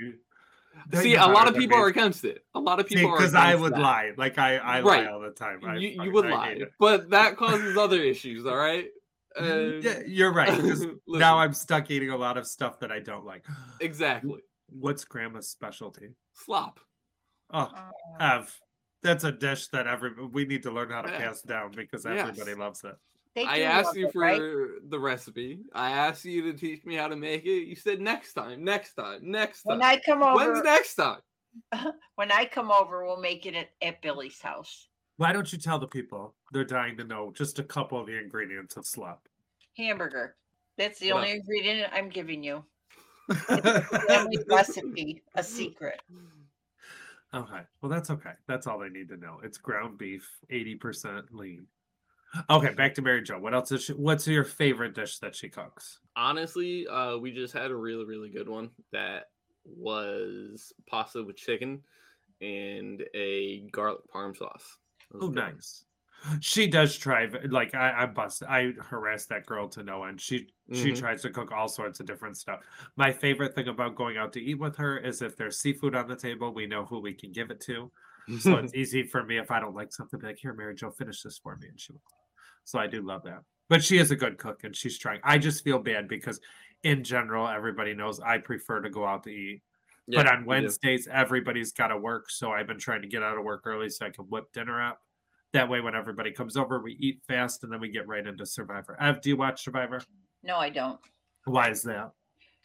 Then 0.89 1.01
see 1.03 1.15
a 1.15 1.25
lot 1.25 1.47
of 1.47 1.55
people 1.55 1.77
are 1.77 1.87
against 1.87 2.23
it 2.25 2.43
a 2.53 2.59
lot 2.59 2.79
of 2.79 2.85
people 2.87 3.09
are 3.11 3.17
because 3.17 3.33
I 3.33 3.55
would 3.55 3.73
that. 3.73 3.79
lie. 3.79 4.11
Like 4.17 4.37
I, 4.37 4.57
I 4.57 4.81
Right. 4.81 5.05
lie 5.05 5.11
all 5.11 5.21
the 5.21 5.31
time. 5.31 5.59
I 5.65 5.77
you, 5.77 6.03
you 6.03 6.11
would 6.11 6.25
I 6.25 6.29
lie 6.31 6.57
but 6.79 7.09
that 7.11 7.37
causes 7.43 7.77
other 7.77 8.01
issues 8.01 8.45
all 8.45 8.57
right 8.57 8.87
And- 9.37 9.81
Yeah, 9.83 9.99
you're 10.05 10.33
right. 10.33 10.61
Now 11.07 11.37
I'm 11.39 11.53
stuck 11.53 11.89
eating 11.89 12.09
a 12.09 12.17
lot 12.17 12.37
of 12.37 12.45
stuff 12.45 12.79
that 12.81 12.91
I 12.91 12.99
don't 12.99 13.25
like. 13.25 13.45
exactly 13.79 14.41
What's 14.69 15.03
grandma's 15.05 15.49
specialty? 15.49 16.09
slop 16.33 16.79
Oh, 17.53 17.59
Uh, 17.59 17.91
Ev. 18.19 18.59
That's 19.03 19.23
a 19.23 19.31
dish 19.31 19.67
that 19.69 19.87
every 19.87 20.11
we 20.27 20.45
need 20.45 20.61
to 20.63 20.71
learn 20.71 20.89
how 20.91 21.01
to 21.01 21.09
Yeah. 21.11 21.17
pass 21.17 21.41
down 21.41 21.71
because 21.71 22.05
Yes. 22.05 22.19
everybody 22.27 22.53
loves 22.55 22.83
it. 22.83 22.95
they 23.33 23.45
I 23.45 23.57
do 23.59 23.63
asked 23.63 23.95
you 23.95 24.07
it, 24.07 24.13
for 24.13 24.19
right? 24.19 24.89
the 24.89 24.99
recipe. 24.99 25.61
I 25.73 25.91
asked 25.91 26.25
you 26.25 26.41
to 26.51 26.53
teach 26.57 26.83
me 26.85 26.95
how 26.95 27.07
to 27.07 27.15
make 27.15 27.45
it. 27.45 27.63
You 27.67 27.75
said 27.77 28.01
next 28.01 28.33
time, 28.33 28.63
next 28.63 28.93
time, 28.93 29.19
next 29.31 29.63
time. 29.63 29.79
When 29.79 29.81
I 29.87 29.99
come 30.05 30.21
over, 30.21 30.35
When's 30.35 30.63
next 30.63 30.95
time? 30.95 31.21
when 32.15 32.31
I 32.31 32.45
come 32.45 32.71
over, 32.71 33.05
we'll 33.05 33.21
make 33.21 33.45
it 33.45 33.55
at, 33.55 33.69
at 33.81 34.01
Billy's 34.01 34.41
house. 34.41 34.89
Why 35.17 35.31
don't 35.33 35.51
you 35.51 35.57
tell 35.59 35.79
the 35.79 35.87
people? 35.87 36.35
They're 36.51 36.65
dying 36.65 36.97
to 36.97 37.03
know 37.05 37.31
just 37.31 37.57
a 37.59 37.63
couple 37.63 37.99
of 37.99 38.05
the 38.07 38.17
ingredients 38.19 38.75
of 38.77 38.85
slop. 38.85 39.27
Hamburger. 39.77 40.35
That's 40.77 40.99
the 40.99 41.13
What 41.13 41.19
only 41.23 41.31
ingredient 41.31 41.91
I'm 41.93 42.09
giving 42.09 42.43
you. 42.43 42.65
Family 43.29 44.39
recipe, 44.47 45.21
a 45.35 45.43
secret. 45.43 46.01
Okay. 47.33 47.61
Well, 47.81 47.89
that's 47.89 48.09
okay. 48.09 48.33
That's 48.47 48.67
all 48.67 48.79
they 48.79 48.89
need 48.89 49.09
to 49.09 49.17
know. 49.17 49.39
It's 49.43 49.57
ground 49.57 49.97
beef, 49.97 50.27
80% 50.51 51.23
lean. 51.31 51.65
Okay, 52.49 52.73
back 52.73 52.93
to 52.95 53.01
Mary 53.01 53.21
Jo. 53.21 53.39
What 53.39 53.53
else 53.53 53.71
is 53.71 53.83
she, 53.83 53.93
what's 53.93 54.27
your 54.27 54.43
favorite 54.43 54.95
dish 54.95 55.19
that 55.19 55.35
she 55.35 55.49
cooks? 55.49 55.99
Honestly, 56.15 56.87
uh, 56.87 57.17
we 57.17 57.31
just 57.31 57.53
had 57.53 57.71
a 57.71 57.75
really, 57.75 58.05
really 58.05 58.29
good 58.29 58.47
one 58.47 58.69
that 58.91 59.25
was 59.65 60.73
pasta 60.89 61.23
with 61.23 61.35
chicken 61.35 61.81
and 62.41 63.03
a 63.13 63.67
garlic 63.71 64.01
parm 64.13 64.35
sauce. 64.35 64.77
Oh, 65.13 65.27
good. 65.27 65.35
nice. 65.35 65.85
She 66.39 66.67
does 66.67 66.97
try 66.97 67.29
like 67.49 67.73
I 67.73 68.03
I 68.03 68.05
bust 68.05 68.43
I 68.47 68.73
harass 68.79 69.25
that 69.27 69.45
girl 69.45 69.67
to 69.69 69.83
no 69.83 70.03
end. 70.03 70.21
She 70.21 70.47
she 70.71 70.91
Mhm. 70.91 70.97
tries 70.99 71.21
to 71.23 71.29
cook 71.31 71.51
all 71.51 71.67
sorts 71.67 71.99
of 71.99 72.05
different 72.05 72.37
stuff. 72.37 72.61
My 72.95 73.11
favorite 73.11 73.55
thing 73.55 73.67
about 73.67 73.95
going 73.95 74.17
out 74.17 74.31
to 74.33 74.41
eat 74.41 74.59
with 74.59 74.75
her 74.77 74.97
is 74.97 75.21
if 75.21 75.35
there's 75.35 75.59
seafood 75.59 75.95
on 75.95 76.07
the 76.07 76.15
table, 76.15 76.53
we 76.53 76.67
know 76.67 76.85
who 76.85 76.99
we 76.99 77.13
can 77.13 77.31
give 77.31 77.49
it 77.51 77.59
to. 77.61 77.91
So 78.39 78.57
it's 78.57 78.73
easy 78.75 79.03
for 79.03 79.23
me 79.23 79.37
if 79.37 79.49
I 79.51 79.59
don't 79.59 79.75
like 79.75 79.91
something, 79.91 80.19
like, 80.21 80.37
here, 80.37 80.53
Mary 80.53 80.75
Jo, 80.75 80.91
finish 80.91 81.23
this 81.23 81.39
for 81.39 81.55
me. 81.57 81.69
And 81.69 81.79
she 81.79 81.91
will. 81.93 82.01
So 82.65 82.77
I 82.79 82.85
do 82.87 83.01
love 83.01 83.23
that. 83.23 83.41
But 83.67 83.83
she 83.83 83.97
is 83.97 84.11
a 84.11 84.15
good 84.15 84.37
cook 84.37 84.63
and 84.63 84.75
she's 84.75 84.97
trying. 84.99 85.21
I 85.23 85.37
just 85.39 85.63
feel 85.63 85.79
bad 85.79 86.07
because 86.07 86.39
in 86.83 87.03
general, 87.03 87.47
everybody 87.47 87.93
knows 87.95 88.19
I 88.19 88.37
prefer 88.37 88.81
to 88.81 88.89
go 88.89 89.05
out 89.05 89.23
to 89.23 89.31
eat. 89.31 89.63
but 90.07 90.27
on. 90.27 90.45
Wednesdays, 90.45 91.07
everybody's 91.07 91.71
got 91.71 91.87
to 91.87 91.97
work. 91.97 92.29
So 92.29 92.51
I've 92.51 92.67
been 92.67 92.79
trying 92.79 93.01
to 93.01 93.07
get 93.07 93.23
out 93.23 93.37
of 93.37 93.43
work 93.43 93.61
early 93.65 93.89
so 93.89 94.05
I 94.05 94.09
can 94.11 94.25
whip 94.25 94.51
dinner 94.53 94.81
up. 94.81 95.01
That 95.53 95.69
way, 95.69 95.81
when 95.81 95.95
everybody 95.95 96.31
comes 96.31 96.55
over, 96.55 96.79
we 96.79 96.93
eat 96.93 97.21
fast 97.27 97.63
and 97.63 97.71
then 97.71 97.81
we 97.81 97.89
get 97.89 98.07
right 98.07 98.25
into 98.25 98.45
Survivor. 98.45 98.97
Ev, 99.01 99.21
do 99.21 99.29
you 99.29 99.37
watch 99.37 99.63
Survivor? 99.63 100.01
No, 100.43 100.57
I 100.57 100.69
don't. 100.69 100.99
Why 101.45 101.69
is 101.69 101.81
that? 101.83 102.11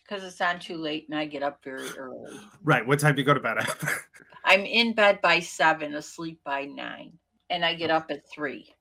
Because 0.02 0.22
it's 0.22 0.40
on 0.40 0.60
too 0.60 0.76
late 0.76 1.06
and 1.08 1.18
I 1.18 1.26
get 1.26 1.42
up 1.42 1.58
very 1.64 1.88
early. 1.98 2.38
Right. 2.62 2.86
What 2.86 3.00
time 3.00 3.16
do 3.16 3.22
you 3.22 3.26
go 3.26 3.34
to 3.34 3.40
bed? 3.40 3.56
I'm 4.44 4.60
in 4.60 4.92
bed 4.94 5.20
by 5.20 5.40
seven, 5.40 5.94
asleep 5.94 6.40
by 6.44 6.66
nine. 6.66 7.12
And 7.50 7.64
I 7.64 7.74
get 7.74 7.90
up 7.90 8.10
at 8.10 8.22
three 8.32 8.72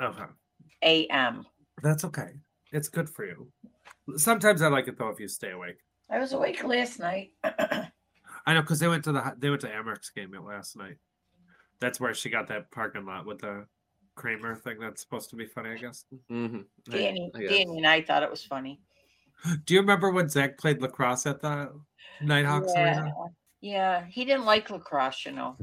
okay. 0.00 0.24
a.m. 0.82 1.46
That's 1.82 2.04
okay. 2.04 2.30
It's 2.72 2.88
good 2.88 3.08
for 3.08 3.24
you. 3.24 3.50
Sometimes 4.16 4.62
I 4.62 4.68
like 4.68 4.88
it 4.88 4.98
though 4.98 5.08
if 5.08 5.20
you 5.20 5.28
stay 5.28 5.50
awake. 5.50 5.78
I 6.10 6.18
was 6.18 6.32
awake 6.32 6.62
last 6.64 6.98
night. 6.98 7.30
I 7.44 8.54
know 8.54 8.62
because 8.62 8.80
they 8.80 8.88
went 8.88 9.04
to 9.04 9.12
the 9.12 9.34
they 9.38 9.50
went 9.50 9.62
to 9.62 9.68
Amerks 9.68 10.12
game 10.14 10.34
last 10.46 10.76
night. 10.76 10.96
That's 11.82 11.98
where 11.98 12.14
she 12.14 12.30
got 12.30 12.46
that 12.48 12.70
parking 12.70 13.04
lot 13.04 13.26
with 13.26 13.40
the 13.40 13.66
Kramer 14.14 14.54
thing. 14.54 14.78
That's 14.78 15.02
supposed 15.02 15.30
to 15.30 15.36
be 15.36 15.46
funny, 15.46 15.70
I 15.70 15.76
guess. 15.76 16.04
Mhm. 16.30 16.64
Danny, 16.84 17.30
I 17.34 17.40
guess. 17.40 17.50
Danny 17.50 17.78
and 17.78 17.86
I 17.86 18.00
thought 18.02 18.22
it 18.22 18.30
was 18.30 18.44
funny. 18.44 18.80
Do 19.64 19.74
you 19.74 19.80
remember 19.80 20.10
when 20.10 20.28
Zach 20.28 20.56
played 20.58 20.80
lacrosse 20.80 21.26
at 21.26 21.40
the 21.40 21.72
Knighthawks 22.20 22.72
yeah. 22.76 23.00
Arena? 23.00 23.14
yeah, 23.60 24.04
he 24.06 24.24
didn't 24.24 24.44
like 24.44 24.70
lacrosse, 24.70 25.26
you 25.26 25.32
know. 25.32 25.56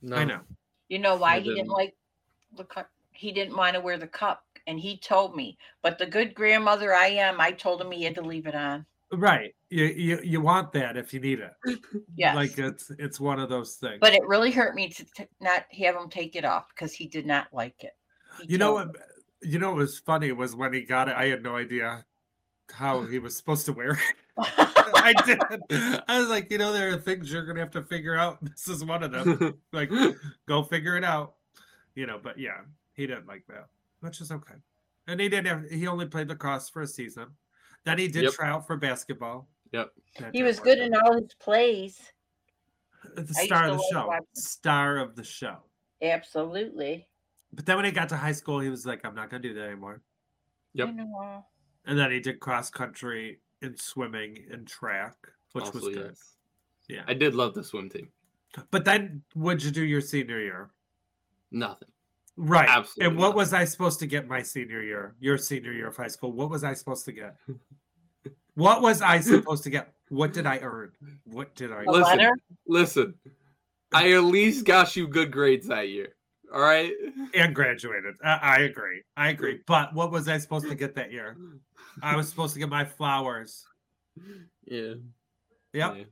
No. 0.00 0.16
I 0.16 0.24
know. 0.24 0.40
You 0.88 0.98
know 0.98 1.14
why 1.16 1.36
I 1.36 1.38
he 1.38 1.44
didn't 1.44 1.56
didn't. 1.58 1.70
like 1.70 1.94
the 2.56 2.64
cup? 2.64 2.90
He 3.12 3.30
didn't 3.30 3.56
want 3.56 3.74
to 3.74 3.80
wear 3.80 3.98
the 3.98 4.08
cup, 4.08 4.42
and 4.66 4.80
he 4.80 4.98
told 4.98 5.36
me. 5.36 5.56
But 5.80 5.98
the 5.98 6.06
good 6.06 6.34
grandmother 6.34 6.92
I 6.92 7.06
am, 7.06 7.40
I 7.40 7.52
told 7.52 7.80
him 7.80 7.92
he 7.92 8.02
had 8.02 8.16
to 8.16 8.22
leave 8.22 8.48
it 8.48 8.56
on. 8.56 8.84
Right. 9.12 9.54
You, 9.68 9.84
you 9.84 10.20
you 10.22 10.40
want 10.40 10.72
that 10.72 10.96
if 10.96 11.12
you 11.12 11.20
need 11.20 11.40
it. 11.40 11.52
Yes. 12.14 12.36
Like 12.36 12.58
it's 12.58 12.90
it's 12.98 13.18
one 13.18 13.40
of 13.40 13.48
those 13.48 13.74
things. 13.76 13.98
but 14.00 14.12
it 14.12 14.22
really 14.26 14.50
hurt 14.50 14.74
me 14.74 14.88
to 14.90 15.04
t- 15.16 15.26
not 15.40 15.64
have 15.78 15.96
him 15.96 16.08
take 16.08 16.36
it 16.36 16.44
off 16.44 16.68
because 16.68 16.92
he 16.92 17.06
did 17.06 17.26
not 17.26 17.48
like 17.52 17.82
it. 17.82 17.92
He 18.42 18.52
you 18.52 18.58
know 18.58 18.74
what 18.74 18.88
you 19.42 19.58
know 19.58 19.68
what 19.68 19.78
was 19.78 19.98
funny 19.98 20.32
was 20.32 20.54
when 20.54 20.72
he 20.72 20.82
got 20.82 21.08
it, 21.08 21.16
I 21.16 21.26
had 21.26 21.42
no 21.42 21.56
idea 21.56 22.04
how 22.70 23.02
he 23.02 23.18
was 23.18 23.36
supposed 23.36 23.66
to 23.66 23.72
wear 23.72 23.92
it. 23.92 23.98
I 24.38 25.14
did. 25.26 26.02
I 26.08 26.20
was 26.20 26.28
like, 26.28 26.50
you 26.50 26.58
know, 26.58 26.72
there 26.72 26.92
are 26.92 26.96
things 26.96 27.32
you're 27.32 27.44
gonna 27.44 27.60
have 27.60 27.70
to 27.72 27.82
figure 27.82 28.16
out. 28.16 28.38
This 28.42 28.68
is 28.68 28.84
one 28.84 29.02
of 29.02 29.12
them. 29.12 29.58
Like, 29.72 29.90
go 30.46 30.62
figure 30.62 30.96
it 30.96 31.04
out. 31.04 31.34
You 31.94 32.06
know, 32.06 32.20
but 32.22 32.38
yeah, 32.38 32.60
he 32.94 33.06
didn't 33.06 33.26
like 33.26 33.44
that, 33.48 33.66
which 34.00 34.20
is 34.20 34.30
okay. 34.30 34.54
And 35.06 35.20
he 35.20 35.28
didn't 35.28 35.46
have 35.46 35.70
he 35.70 35.86
only 35.86 36.06
played 36.06 36.28
lacrosse 36.28 36.68
for 36.68 36.82
a 36.82 36.86
season. 36.86 37.28
Then 37.84 37.98
he 37.98 38.08
did 38.08 38.24
Yep. 38.24 38.32
try 38.34 38.48
out 38.50 38.66
for 38.66 38.76
basketball. 38.76 39.48
Yep. 39.72 39.92
That 40.18 40.34
he 40.34 40.42
was 40.42 40.60
good 40.60 40.78
out. 40.78 40.86
in 40.86 40.94
all 40.94 41.14
his 41.20 41.34
plays. 41.34 42.12
the 43.16 43.34
star 43.34 43.68
of 43.68 43.78
the 43.78 43.88
show. 43.92 44.06
watching- 44.06 44.26
Star 44.34 44.98
of 44.98 45.16
the 45.16 45.24
show. 45.24 45.64
Absolutely. 46.00 47.08
But 47.52 47.66
then 47.66 47.76
when 47.76 47.84
he 47.84 47.90
got 47.90 48.08
to 48.10 48.16
high 48.16 48.32
school, 48.32 48.60
he 48.60 48.68
was 48.70 48.86
like, 48.86 49.04
I'm 49.04 49.14
not 49.14 49.28
gonna 49.28 49.42
do 49.42 49.54
that 49.54 49.64
anymore. 49.66 50.00
Yep. 50.74 50.88
I 50.88 50.92
know. 50.92 51.46
And 51.84 51.98
then 51.98 52.10
he 52.12 52.20
did 52.20 52.38
cross 52.40 52.70
country 52.70 53.40
and 53.60 53.78
swimming 53.78 54.46
and 54.50 54.66
track, 54.68 55.16
which 55.52 55.64
Also, 55.64 55.80
was 55.80 55.94
good. 55.94 56.06
yes. 56.10 56.36
Yeah. 56.88 57.04
I 57.08 57.14
did 57.14 57.34
love 57.34 57.54
the 57.54 57.64
swim 57.64 57.88
team. 57.90 58.12
But 58.70 58.84
then 58.84 59.24
what'd 59.34 59.62
you 59.64 59.70
do 59.72 59.82
your 59.84 60.00
senior 60.00 60.38
year? 60.40 60.70
Nothing. 61.50 61.90
Right. 62.36 62.68
Absolutely 62.68 63.06
and 63.10 63.18
what 63.18 63.26
nothing. 63.28 63.36
was 63.36 63.52
I 63.52 63.64
supposed 63.64 63.98
to 64.00 64.06
get 64.06 64.26
my 64.26 64.42
senior 64.42 64.82
year? 64.82 65.14
Your 65.20 65.36
senior 65.38 65.72
year 65.72 65.88
of 65.88 65.96
high 65.96 66.08
school. 66.08 66.32
What 66.32 66.50
was 66.50 66.64
I 66.64 66.72
supposed 66.74 67.04
to 67.06 67.12
get? 67.12 67.36
what 68.54 68.80
was 68.82 69.02
I 69.02 69.20
supposed 69.20 69.64
to 69.64 69.70
get? 69.70 69.92
What 70.08 70.32
did 70.32 70.46
I 70.46 70.58
earn? 70.58 70.92
What 71.24 71.54
did 71.54 71.72
I 71.72 71.84
A 71.84 71.90
Listen. 71.90 72.18
letter? 72.18 72.36
Listen, 72.66 73.14
I 73.92 74.12
at 74.12 74.24
least 74.24 74.64
got 74.64 74.96
you 74.96 75.06
good 75.08 75.30
grades 75.30 75.66
that 75.68 75.88
year. 75.88 76.14
All 76.52 76.60
right. 76.60 76.92
and 77.34 77.54
graduated. 77.54 78.14
I, 78.22 78.38
I 78.42 78.56
agree. 78.60 79.02
I 79.16 79.30
agree. 79.30 79.60
But 79.66 79.94
what 79.94 80.10
was 80.10 80.28
I 80.28 80.36
supposed 80.38 80.68
to 80.68 80.74
get 80.74 80.94
that 80.96 81.10
year? 81.10 81.36
I 82.02 82.14
was 82.16 82.28
supposed 82.28 82.52
to 82.54 82.60
get 82.60 82.68
my 82.68 82.84
flowers. 82.84 83.64
Yeah. 84.66 84.94
Yep. 85.72 85.96
yeah. 85.96 86.04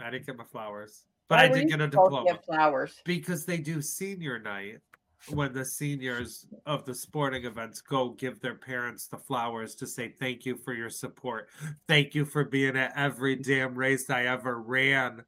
I 0.00 0.10
didn't 0.10 0.26
get 0.26 0.36
my 0.36 0.44
flowers. 0.44 1.02
But 1.28 1.38
Why 1.38 1.44
I 1.44 1.48
did 1.48 1.68
get 1.68 1.80
a 1.80 1.88
diploma. 1.88 2.24
get 2.26 2.44
flowers. 2.44 2.94
because 3.04 3.44
they 3.44 3.58
do 3.58 3.82
senior 3.82 4.38
night 4.38 4.78
when 5.28 5.52
the 5.52 5.64
seniors 5.64 6.46
of 6.66 6.84
the 6.84 6.94
sporting 6.94 7.44
events 7.44 7.80
go 7.80 8.10
give 8.10 8.40
their 8.40 8.54
parents 8.54 9.06
the 9.06 9.18
flowers 9.18 9.74
to 9.76 9.86
say 9.86 10.08
thank 10.08 10.46
you 10.46 10.56
for 10.56 10.72
your 10.72 10.90
support. 10.90 11.48
Thank 11.86 12.14
you 12.14 12.24
for 12.24 12.44
being 12.44 12.76
at 12.76 12.92
every 12.96 13.36
damn 13.36 13.74
race 13.74 14.08
i 14.10 14.24
ever 14.24 14.60
ran. 14.60 15.24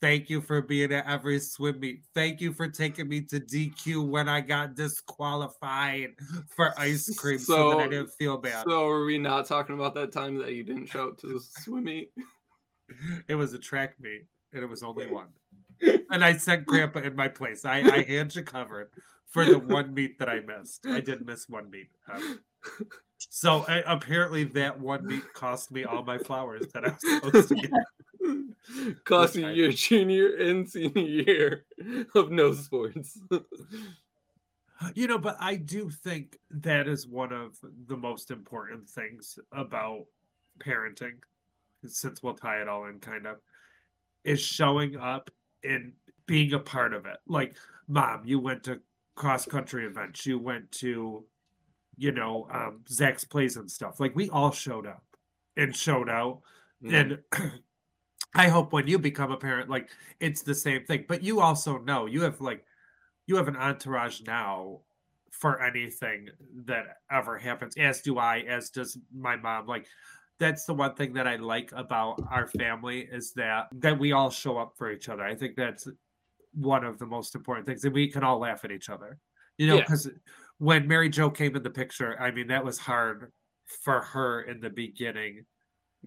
Thank 0.00 0.28
you 0.28 0.40
for 0.40 0.62
being 0.62 0.92
at 0.92 1.06
every 1.06 1.38
swim 1.38 1.78
meet. 1.78 2.02
Thank 2.12 2.40
you 2.40 2.52
for 2.52 2.66
taking 2.68 3.08
me 3.08 3.20
to 3.22 3.40
dq 3.40 4.08
when 4.08 4.28
i 4.28 4.40
got 4.40 4.74
disqualified 4.74 6.10
for 6.48 6.78
ice 6.78 7.14
cream 7.16 7.38
so, 7.38 7.70
that 7.70 7.78
i 7.78 7.88
didn't 7.88 8.10
feel 8.18 8.38
bad. 8.38 8.64
So 8.66 8.88
are 8.88 9.04
we 9.04 9.18
not 9.18 9.46
talking 9.46 9.74
about 9.74 9.94
that 9.94 10.12
time 10.12 10.38
that 10.38 10.54
you 10.54 10.64
didn't 10.64 10.86
show 10.86 11.08
up 11.08 11.18
to 11.18 11.26
the 11.26 11.40
swim 11.40 11.84
meet? 11.84 12.10
it 13.28 13.34
was 13.34 13.54
a 13.54 13.58
track 13.58 13.94
meet 14.00 14.24
and 14.52 14.62
it 14.62 14.68
was 14.68 14.82
only 14.82 15.06
one. 15.10 15.28
And 16.10 16.24
i 16.24 16.36
sent 16.36 16.64
grandpa 16.64 17.00
in 17.00 17.16
my 17.16 17.28
place. 17.28 17.64
I, 17.64 17.80
I 17.80 18.02
had 18.02 18.34
you 18.34 18.42
covered 18.42 18.90
for 19.32 19.44
the 19.44 19.58
one 19.58 19.92
meet 19.92 20.18
that 20.18 20.28
i 20.28 20.40
missed. 20.40 20.86
I 20.86 21.00
did 21.00 21.26
miss 21.26 21.48
one 21.48 21.70
meet 21.70 21.88
um, 22.12 22.40
so 23.18 23.62
uh, 23.62 23.82
apparently 23.86 24.44
that 24.44 24.78
one 24.78 25.06
meet 25.06 25.32
cost 25.34 25.70
me 25.72 25.84
all 25.84 26.02
my 26.04 26.18
flowers 26.18 26.66
that 26.72 26.84
i 26.84 26.90
was 26.90 27.22
supposed 27.24 27.48
to 27.48 27.54
get. 27.56 27.70
Costing 29.04 29.44
I- 29.46 29.52
your 29.52 29.72
junior 29.72 30.36
and 30.36 30.68
senior 30.68 31.02
year 31.02 31.64
of 32.14 32.30
no 32.30 32.52
sports. 32.54 33.18
you 34.94 35.06
know 35.06 35.18
but 35.18 35.36
i 35.40 35.56
do 35.56 35.90
think 35.90 36.38
that 36.50 36.86
is 36.88 37.06
one 37.06 37.32
of 37.32 37.58
the 37.88 37.96
most 37.96 38.30
important 38.30 38.88
things 38.88 39.38
about 39.52 40.04
parenting 40.58 41.14
since 41.86 42.22
we'll 42.22 42.34
tie 42.34 42.60
it 42.60 42.68
all 42.68 42.86
in 42.86 42.98
kind 43.00 43.26
of 43.26 43.38
is 44.24 44.40
showing 44.40 44.96
up 44.96 45.30
and 45.64 45.92
being 46.26 46.52
a 46.54 46.58
part 46.58 46.94
of 46.94 47.06
it. 47.06 47.16
Like 47.26 47.56
mom 47.88 48.22
you 48.24 48.38
went 48.38 48.62
to 48.64 48.80
cross 49.14 49.46
country 49.46 49.86
events. 49.86 50.26
You 50.26 50.38
went 50.38 50.70
to 50.72 51.24
you 51.96 52.12
know 52.12 52.48
um 52.50 52.80
zach's 52.88 53.24
plays 53.24 53.56
and 53.56 53.70
stuff. 53.70 54.00
Like 54.00 54.16
we 54.16 54.28
all 54.30 54.50
showed 54.50 54.86
up 54.86 55.04
and 55.56 55.74
showed 55.74 56.08
out. 56.08 56.40
And 56.84 57.18
i 58.34 58.48
hope 58.48 58.72
when 58.72 58.86
you 58.86 58.98
become 58.98 59.30
a 59.30 59.36
parent 59.36 59.68
like 59.68 59.90
it's 60.20 60.42
the 60.42 60.54
same 60.54 60.84
thing. 60.84 61.04
But 61.08 61.22
you 61.22 61.40
also 61.40 61.78
know 61.78 62.06
you 62.06 62.22
have 62.22 62.40
like 62.40 62.64
you 63.26 63.36
have 63.36 63.48
an 63.48 63.56
entourage 63.56 64.22
now 64.22 64.80
for 65.30 65.62
anything 65.62 66.28
that 66.66 66.98
ever 67.10 67.38
happens 67.38 67.74
as 67.76 68.00
do 68.00 68.18
i 68.18 68.40
as 68.40 68.70
does 68.70 68.98
my 69.14 69.36
mom. 69.36 69.66
Like 69.66 69.86
that's 70.38 70.64
the 70.64 70.74
one 70.74 70.94
thing 70.94 71.12
that 71.12 71.28
i 71.28 71.36
like 71.36 71.70
about 71.76 72.20
our 72.30 72.48
family 72.48 73.08
is 73.12 73.32
that 73.34 73.68
that 73.74 73.98
we 73.98 74.12
all 74.12 74.30
show 74.30 74.58
up 74.58 74.74
for 74.76 74.90
each 74.90 75.08
other. 75.08 75.22
I 75.22 75.34
think 75.34 75.54
that's 75.56 75.86
one 76.54 76.84
of 76.84 76.98
the 76.98 77.06
most 77.06 77.34
important 77.34 77.66
things 77.66 77.84
and 77.84 77.94
we 77.94 78.08
can 78.08 78.22
all 78.22 78.38
laugh 78.38 78.64
at 78.64 78.70
each 78.72 78.88
other 78.90 79.18
you 79.58 79.66
know 79.66 79.76
Yeah. 79.76 79.82
because 79.82 80.08
when 80.58 80.86
mary 80.86 81.08
jo 81.08 81.30
came 81.30 81.56
in 81.56 81.62
the 81.62 81.70
picture 81.70 82.20
i 82.20 82.30
mean 82.30 82.46
that 82.48 82.64
was 82.64 82.78
hard 82.78 83.32
for 83.82 84.00
her 84.02 84.42
in 84.42 84.60
the 84.60 84.70
beginning 84.70 85.44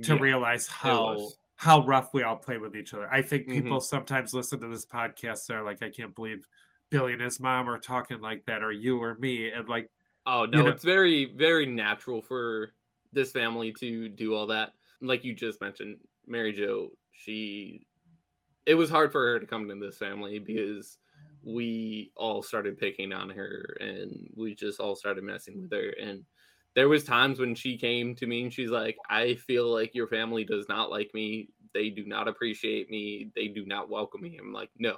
to 0.04 0.14
Yeah. 0.16 0.20
realize 0.22 0.68
how 0.68 1.30
how 1.58 1.86
rough 1.86 2.14
we 2.14 2.22
all 2.22 2.36
play 2.36 2.58
with 2.58 2.76
each 2.76 2.94
other. 2.94 3.08
I 3.10 3.22
think 3.22 3.48
Mhm. 3.48 3.54
people 3.64 3.80
sometimes 3.80 4.34
listen 4.34 4.60
to 4.60 4.68
this 4.68 4.86
podcast. 4.86 5.48
They're 5.48 5.64
like, 5.64 5.82
I 5.82 5.90
can't 5.90 6.14
believe 6.14 6.46
Billy 6.90 7.14
and 7.14 7.22
his 7.22 7.40
mom 7.40 7.70
are 7.70 7.80
talking 7.80 8.20
like 8.20 8.44
that, 8.46 8.62
or 8.62 8.74
you 8.74 9.02
or 9.02 9.16
me, 9.16 9.50
and 9.52 9.68
like, 9.70 9.90
Oh 10.26 10.46
no, 10.46 10.64
know- 10.64 10.68
it's 10.70 10.84
very 10.84 11.26
very 11.34 11.66
natural 11.66 12.22
for 12.22 12.74
this 13.14 13.32
family 13.32 13.72
to 13.80 14.10
do 14.10 14.36
all 14.36 14.48
that. 14.48 14.74
Like 15.00 15.24
you 15.24 15.34
just 15.34 15.62
mentioned, 15.62 15.98
Mary 16.28 16.52
Jo, 16.52 16.90
she 17.14 17.88
it 18.66 18.76
was 18.76 18.90
hard 18.90 19.12
for 19.12 19.22
her 19.22 19.40
to 19.40 19.46
come 19.46 19.70
into 19.70 19.86
this 19.86 19.98
family 19.98 20.40
because 20.40 20.98
we 21.44 22.12
all 22.16 22.42
started 22.42 22.80
picking 22.80 23.14
on 23.14 23.30
her 23.30 23.78
and 23.80 24.30
we 24.36 24.56
just 24.56 24.80
all 24.80 24.96
started 24.96 25.24
messing 25.24 25.62
with 25.62 25.72
her. 25.72 25.94
And 26.02 26.24
there 26.74 26.90
was 26.90 27.04
times 27.04 27.40
when 27.40 27.56
she 27.56 27.78
came 27.78 28.16
to 28.16 28.28
me 28.28 28.44
and 28.44 28.54
she's 28.54 28.70
like 28.70 28.98
i 29.10 29.36
feel 29.36 29.72
like 29.72 29.96
your 29.96 30.08
family 30.08 30.44
does 30.44 30.68
not 30.68 30.90
like 30.90 31.12
me. 31.14 31.50
They 31.74 31.90
do 31.90 32.06
not 32.06 32.28
appreciate 32.28 32.90
me. 32.90 33.32
They 33.36 33.48
do 33.48 33.66
not 33.66 33.90
welcome 33.90 34.22
me. 34.22 34.38
I'm 34.40 34.54
like 34.54 34.70
no. 34.78 34.98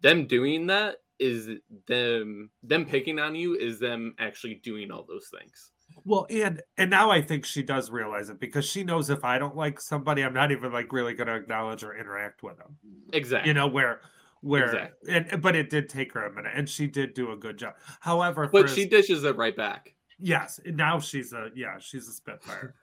Them 0.00 0.26
doing 0.26 0.66
that 0.68 0.96
is 1.18 1.48
them 1.86 2.50
them 2.62 2.84
picking 2.84 3.18
on 3.18 3.34
you 3.34 3.54
is 3.54 3.78
them 3.78 4.14
actually 4.18 4.54
doing 4.56 4.90
all 4.90 5.04
those 5.08 5.28
things 5.28 5.71
Well, 6.04 6.26
and 6.30 6.62
and 6.76 6.90
now 6.90 7.10
I 7.10 7.22
think 7.22 7.44
she 7.44 7.62
does 7.62 7.90
realize 7.90 8.28
it 8.28 8.40
because 8.40 8.64
she 8.64 8.84
knows 8.84 9.10
if 9.10 9.24
I 9.24 9.38
don't 9.38 9.56
like 9.56 9.80
somebody, 9.80 10.22
I'm 10.22 10.34
not 10.34 10.52
even 10.52 10.72
like 10.72 10.92
really 10.92 11.14
going 11.14 11.28
to 11.28 11.34
acknowledge 11.34 11.82
or 11.84 11.96
interact 11.96 12.42
with 12.42 12.58
them. 12.58 12.76
exactly 13.12 13.48
You 13.48 13.54
know 13.54 13.66
where 13.66 14.00
where 14.40 14.66
Exactly. 14.66 15.14
and 15.14 15.42
but 15.42 15.54
it 15.54 15.70
did 15.70 15.88
take 15.88 16.12
her 16.12 16.26
a 16.26 16.32
minute, 16.32 16.52
and 16.54 16.68
she 16.68 16.86
did 16.86 17.14
do 17.14 17.32
a 17.32 17.36
good 17.36 17.58
job. 17.58 17.74
However, 18.00 18.48
but 18.52 18.68
she 18.68 18.82
as- 18.84 18.88
dishes 18.88 19.24
it 19.24 19.36
right 19.36 19.56
back 19.56 19.94
yes, 20.22 20.60
now 20.64 21.00
she's 21.00 21.32
a 21.32 21.50
yeah, 21.54 21.78
she's 21.78 22.08
a 22.08 22.12
spitfire. 22.12 22.74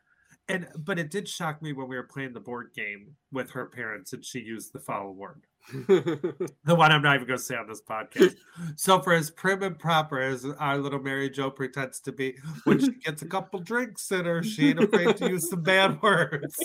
And 0.48 0.67
but 0.78 0.98
it 0.98 1.12
did 1.12 1.28
shock 1.28 1.62
me 1.62 1.74
when 1.74 1.88
we 1.88 1.95
were 1.95 2.04
playing 2.04 2.34
the 2.34 2.39
board 2.39 2.72
game 2.76 3.15
with 3.32 3.52
her 3.52 3.67
parents, 3.67 4.13
and 4.13 4.26
she 4.26 4.39
used 4.39 4.74
the 4.74 4.80
foul 4.80 5.13
word. 5.13 5.43
The 5.88 6.75
one 6.75 6.91
I'm 6.91 7.01
not 7.01 7.15
even 7.15 7.27
going 7.27 7.38
to 7.39 7.43
say 7.43 7.55
on 7.55 7.67
this 7.67 7.82
podcast. 7.82 8.36
So, 8.75 8.99
for 9.01 9.13
as 9.13 9.29
prim 9.29 9.63
and 9.63 9.77
proper 9.77 10.19
as 10.19 10.45
our 10.60 10.77
little 10.77 10.99
Mary 10.99 11.29
Jo 11.29 11.49
pretends 11.49 11.99
to 12.01 12.12
be, 12.12 12.36
when 12.63 12.79
she 12.79 12.91
gets 13.05 13.21
a 13.21 13.27
couple 13.27 13.60
drinks 13.60 14.12
in 14.12 14.25
her, 14.25 14.43
she 14.43 14.69
ain't 14.69 14.84
afraid 14.84 15.17
to 15.17 15.29
use 15.29 15.49
some 15.49 15.62
bad 15.62 16.01
words. 16.01 16.55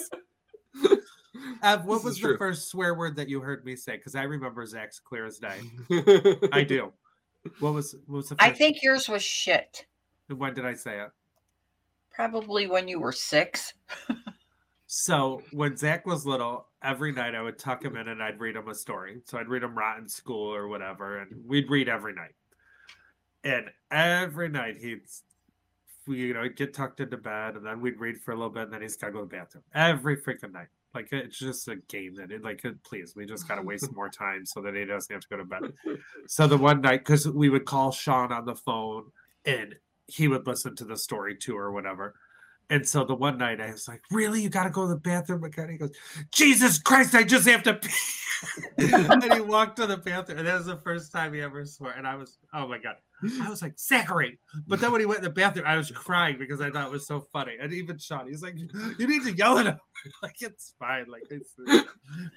Ev, 1.62 1.84
what 1.84 1.96
This 1.96 2.04
was 2.04 2.14
the 2.16 2.28
true. 2.28 2.38
first 2.38 2.68
swear 2.68 2.94
word 2.94 3.16
that 3.16 3.28
you 3.28 3.40
heard 3.40 3.64
me 3.64 3.76
say? 3.76 3.96
Because 3.96 4.14
I 4.14 4.22
remember 4.22 4.64
Zach's 4.66 4.98
clear 5.00 5.26
as 5.26 5.38
day. 5.38 5.58
I 6.52 6.62
do. 6.68 6.92
What 7.60 7.74
was 7.74 7.94
what 8.06 8.16
was 8.18 8.28
the 8.30 8.36
first? 8.36 8.50
I 8.50 8.52
think 8.54 8.82
yours 8.82 9.08
was 9.08 9.22
shit. 9.22 9.86
When 10.28 10.54
did 10.54 10.64
I 10.64 10.74
say 10.74 11.00
it? 11.00 11.10
Probably 12.10 12.66
when 12.66 12.88
you 12.88 13.00
were 13.00 13.12
six. 13.12 13.74
So 14.86 15.42
when 15.50 15.76
Zach 15.76 16.06
was 16.06 16.24
little, 16.24 16.68
every 16.84 17.10
night 17.10 17.34
I 17.34 17.42
would 17.42 17.58
tuck 17.58 17.84
him 17.84 17.96
in 17.96 18.08
and 18.08 18.22
I'd 18.22 18.38
read 18.38 18.56
him 18.56 18.68
a 18.68 18.74
story. 18.74 19.22
So 19.24 19.38
I'd 19.38 19.48
read 19.48 19.62
him 19.62 19.76
Rotten 19.76 20.08
School 20.08 20.54
or 20.54 20.68
whatever, 20.68 21.18
and 21.18 21.42
we'd 21.46 21.70
read 21.70 21.88
every 21.88 22.14
night. 22.14 22.34
And 23.42 23.70
every 23.90 24.48
night 24.48 24.76
he'd, 24.78 25.02
you 26.06 26.34
know, 26.34 26.42
he'd 26.44 26.56
get 26.56 26.74
tucked 26.74 27.00
into 27.00 27.16
bed, 27.16 27.56
and 27.56 27.66
then 27.66 27.80
we'd 27.80 27.98
read 27.98 28.20
for 28.20 28.32
a 28.32 28.34
little 28.36 28.50
bit, 28.50 28.64
and 28.64 28.72
then 28.72 28.82
he's 28.82 28.96
got 28.96 29.08
to 29.08 29.12
go 29.12 29.18
to 29.20 29.24
the 29.24 29.36
bathroom 29.36 29.64
every 29.74 30.16
freaking 30.16 30.52
night. 30.52 30.68
Like 30.94 31.08
it's 31.10 31.38
just 31.38 31.66
a 31.66 31.76
game 31.88 32.14
that 32.16 32.30
it 32.30 32.44
like 32.44 32.64
please, 32.84 33.14
we 33.16 33.26
just 33.26 33.48
gotta 33.48 33.62
waste 33.62 33.92
more 33.92 34.08
time 34.08 34.46
so 34.46 34.62
that 34.62 34.76
he 34.76 34.84
doesn't 34.84 35.12
have 35.12 35.22
to 35.22 35.28
go 35.28 35.36
to 35.38 35.44
bed. 35.44 35.72
So 36.28 36.46
the 36.46 36.56
one 36.56 36.82
night, 36.82 37.00
because 37.00 37.28
we 37.28 37.48
would 37.48 37.64
call 37.64 37.90
Sean 37.90 38.30
on 38.30 38.44
the 38.44 38.54
phone 38.54 39.10
and 39.44 39.74
he 40.06 40.28
would 40.28 40.46
listen 40.46 40.76
to 40.76 40.84
the 40.84 40.96
story 40.96 41.34
too 41.34 41.56
or 41.56 41.72
whatever. 41.72 42.14
And 42.70 42.88
so 42.88 43.04
the 43.04 43.14
one 43.14 43.38
night 43.38 43.60
I 43.60 43.70
was 43.70 43.88
like, 43.88 44.02
Really? 44.10 44.42
You 44.42 44.48
gotta 44.48 44.70
go 44.70 44.82
to 44.82 44.88
the 44.88 45.00
bathroom 45.00 45.44
again? 45.44 45.70
He 45.70 45.76
goes, 45.76 45.92
Jesus 46.32 46.78
Christ, 46.78 47.14
I 47.14 47.22
just 47.22 47.48
have 47.48 47.62
to 47.64 47.74
pee. 47.74 47.90
and 48.78 49.32
he 49.32 49.40
walked 49.40 49.76
to 49.76 49.86
the 49.86 49.96
bathroom, 49.96 50.38
and 50.38 50.46
that 50.46 50.58
was 50.58 50.66
the 50.66 50.76
first 50.78 51.12
time 51.12 51.32
he 51.32 51.40
ever 51.40 51.64
swore. 51.64 51.92
And 51.92 52.06
I 52.06 52.14
was, 52.14 52.38
oh 52.52 52.66
my 52.66 52.78
god. 52.78 52.96
I 53.42 53.48
was 53.48 53.62
like, 53.62 53.78
Zachary. 53.78 54.38
But 54.66 54.80
then 54.80 54.92
when 54.92 55.00
he 55.00 55.06
went 55.06 55.18
in 55.18 55.24
the 55.24 55.30
bathroom, 55.30 55.66
I 55.66 55.76
was 55.76 55.90
crying 55.90 56.36
because 56.38 56.60
I 56.60 56.70
thought 56.70 56.86
it 56.86 56.92
was 56.92 57.06
so 57.06 57.20
funny. 57.32 57.52
And 57.60 57.72
even 57.72 57.96
Sean, 57.98 58.28
he's 58.28 58.42
like, 58.42 58.56
You 58.98 59.06
need 59.06 59.22
to 59.22 59.32
yell 59.32 59.58
at 59.58 59.66
him. 59.66 59.78
like 60.22 60.36
it's 60.40 60.74
fine. 60.78 61.06
Like 61.08 61.22
it's, 61.30 61.54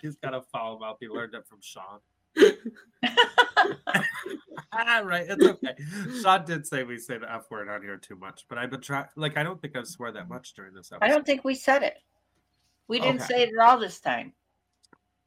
he's 0.02 0.16
got 0.18 0.34
a 0.34 0.42
foul 0.54 0.80
mouth. 0.80 0.98
He 1.00 1.08
learned 1.08 1.34
it 1.34 1.46
from 1.48 1.60
Sean. 1.62 2.00
Ah, 4.72 5.02
right, 5.04 5.26
it's 5.28 5.43
okay. 5.43 5.74
Sean 6.22 6.46
did 6.46 6.67
say 6.67 6.84
we 6.84 6.98
say 6.98 7.17
the 7.17 7.32
F 7.32 7.50
word 7.50 7.67
on 7.70 7.82
here 7.82 7.98
too 7.98 8.15
much, 8.15 8.46
but 8.50 8.58
I've 8.58 8.70
been 8.70 8.82
trying. 8.82 9.06
Like, 9.15 9.38
I 9.38 9.43
don't 9.43 9.62
think 9.62 9.76
I've 9.76 9.88
swore 9.88 10.12
that 10.12 10.28
much 10.30 10.54
during 10.54 10.74
this 10.74 10.91
episode. 10.91 11.06
I 11.06 11.08
don't 11.10 11.26
think 11.26 11.43
we 11.43 11.56
said 11.56 11.84
it. 11.84 11.96
We 12.88 13.00
didn't 13.00 13.22
Okay. 13.22 13.34
say 13.34 13.43
it 13.43 13.50
at 13.58 13.65
all 13.67 13.80
this 13.80 14.00
time. 14.00 14.34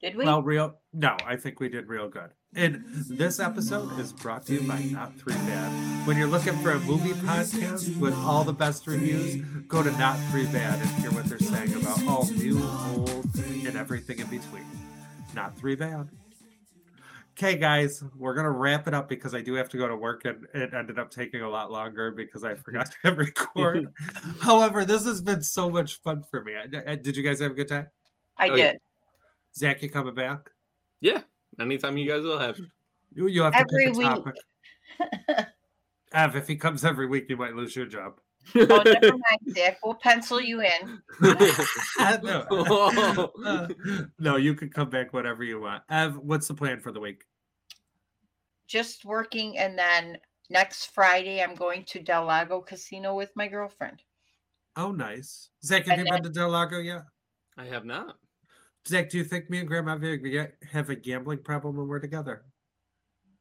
Did 0.03 0.17
we? 0.17 0.25
Well, 0.25 0.43
real 0.43 0.77
no, 0.93 1.17
I 1.27 1.37
think 1.37 1.61
we 1.61 1.69
did 1.69 1.89
real 1.89 2.09
good. 2.09 2.31
And 2.55 2.83
this 3.09 3.39
episode 3.39 3.99
is 4.01 4.13
brought 4.13 4.47
to 4.47 4.55
you 4.55 4.67
by 4.67 4.79
Not 4.83 5.15
Three 5.17 5.35
Bad. 5.35 6.07
When 6.07 6.17
you're 6.17 6.27
looking 6.27 6.55
for 6.59 6.73
a 6.73 6.81
movie 6.81 7.13
podcast 7.13 7.97
with 7.99 8.15
all 8.15 8.43
the 8.45 8.53
best 8.53 8.87
reviews, 8.87 9.37
go 9.69 9.83
to 9.83 9.91
Not 9.93 10.19
Three 10.31 10.47
Bad 10.47 10.81
and 10.81 10.89
hear 11.01 11.11
what 11.13 11.27
they're 11.27 11.39
saying 11.39 11.75
about 11.75 12.05
all 12.07 12.27
new, 12.33 12.59
old, 12.97 13.25
and 13.37 13.77
everything 13.77 14.19
in 14.19 14.27
between. 14.27 14.65
Not 15.35 15.57
Three 15.57 15.77
Bad. 15.77 16.09
Okay, 17.43 17.57
guys, 17.57 18.05
we're 18.19 18.35
gonna 18.35 18.51
wrap 18.51 18.87
it 18.87 18.93
up 18.93 19.09
because 19.09 19.35
I 19.35 19.41
do 19.41 19.55
have 19.55 19.71
to 19.71 19.79
go 19.79 19.89
to 19.89 19.97
work, 19.97 20.27
and 20.27 20.47
it 20.53 20.75
ended 20.75 20.99
up 20.99 21.11
taking 21.11 21.41
a 21.41 21.49
lot 21.49 21.73
longer 21.73 22.11
because 22.11 22.45
I 22.45 22.55
forgot 22.55 22.91
to 22.91 22.97
hit 23.03 23.17
record. 23.17 23.87
However, 24.43 24.85
this 24.85 25.07
has 25.07 25.23
been 25.23 25.43
so 25.43 25.71
much 25.71 26.03
fun 26.03 26.23
for 26.31 26.45
me. 26.45 26.53
I- 26.55 26.93
I- 26.93 26.97
Did 26.97 27.17
you 27.17 27.23
guys 27.23 27.41
have 27.41 27.53
a 27.53 27.55
good 27.55 27.69
time? 27.69 27.87
I 28.37 28.51
Oh, 28.51 28.55
yeah. 28.57 28.73
did. 28.73 28.81
Zach, 29.57 29.83
you 29.83 29.89
coming 29.89 30.15
back? 30.15 30.51
yeah 31.01 31.23
anytime 31.59 31.97
you 31.97 32.07
guys 32.07 32.23
will 32.23 32.39
have 32.39 32.59
You, 33.15 33.27
you 33.27 33.41
have 33.43 33.55
to 33.55 33.61
Every 33.61 33.87
pick 33.87 33.95
a 33.95 33.99
week. 33.99 34.07
topic. 34.07 35.47
Ev, 36.13 36.37
if 36.37 36.47
he 36.47 36.57
comes 36.57 36.85
every 36.85 37.07
week, 37.07 37.25
you 37.31 37.39
might 37.39 37.55
lose 37.57 37.75
your 37.75 37.87
job. 37.87 38.21
Oh, 38.55 38.83
never 38.85 39.13
mind, 39.13 39.55
Zach. 39.57 39.79
We'll 39.83 39.95
pencil 39.95 40.43
you 40.43 40.61
in. 40.61 41.01
no. 42.23 43.31
Uh, 43.47 43.69
no, 44.19 44.37
you 44.37 44.55
can 44.55 44.69
come 44.69 44.91
back 44.91 45.15
whenever 45.15 45.43
you 45.43 45.61
want. 45.61 45.83
Ev, 45.89 46.19
what's 46.19 46.49
the 46.49 46.55
plan 46.55 46.81
for 46.81 46.93
the 46.93 47.01
week? 47.01 47.25
Just 48.71 49.05
working, 49.05 49.59
and 49.59 49.77
then 49.77 50.17
next 50.49 50.95
Friday 50.95 51.43
I'm 51.43 51.57
going 51.57 51.85
to 51.87 52.01
Del 52.01 52.25
Lago 52.25 52.61
Casino 52.61 53.17
with 53.17 53.33
my 53.35 53.49
girlfriend. 53.49 54.01
Oh, 54.77 54.93
nice. 54.93 55.51
Zach, 55.65 55.87
have 55.87 55.99
And 55.99 56.07
you 56.07 56.13
been 56.15 56.23
to 56.23 56.31
Del 56.31 56.51
Lago 56.51 56.79
yet? 56.79 57.03
i 57.57 57.65
have 57.65 57.85
not 57.85 58.17
Zach, 58.87 59.11
do 59.11 59.19
you 59.19 59.25
think 59.25 59.51
me 59.51 59.59
and 59.59 59.67
Grandma 59.67 59.99
have 59.99 60.05
a, 60.05 60.53
have 60.71 60.89
a 60.89 60.95
gambling 60.95 61.43
problem 61.43 61.77
when 61.77 61.89
we're 61.89 61.99
together? 61.99 62.45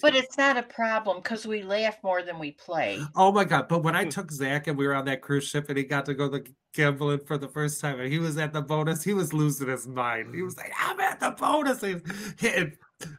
But 0.00 0.14
it's 0.14 0.38
not 0.38 0.56
a 0.56 0.62
problem 0.62 1.18
because 1.18 1.46
we 1.46 1.62
laugh 1.62 1.96
more 2.02 2.22
than 2.22 2.38
we 2.38 2.52
play. 2.52 3.00
Oh 3.14 3.32
my 3.32 3.44
god! 3.44 3.68
But 3.68 3.82
when 3.82 3.96
I 3.96 4.04
hmm. 4.04 4.10
took 4.10 4.30
Zach 4.30 4.66
and 4.66 4.76
we 4.76 4.86
were 4.86 4.94
on 4.94 5.04
that 5.06 5.22
cruise 5.22 5.48
ship 5.48 5.68
and 5.68 5.78
he 5.78 5.84
got 5.84 6.06
to 6.06 6.14
go 6.14 6.28
to 6.28 6.44
gambling 6.74 7.20
for 7.26 7.38
the 7.38 7.48
first 7.48 7.80
time 7.80 8.00
and 8.00 8.12
he 8.12 8.18
was 8.18 8.38
at 8.38 8.52
the 8.52 8.62
bonus, 8.62 9.02
he 9.02 9.14
was 9.14 9.32
losing 9.32 9.68
his 9.68 9.86
mind. 9.86 10.34
He 10.34 10.42
was 10.42 10.56
like, 10.56 10.72
"I'm 10.78 11.00
at 11.00 11.20
the 11.20 11.30
bonus." 11.30 11.80
He 11.80 11.94
was 11.94 12.02
hitting 12.38 12.76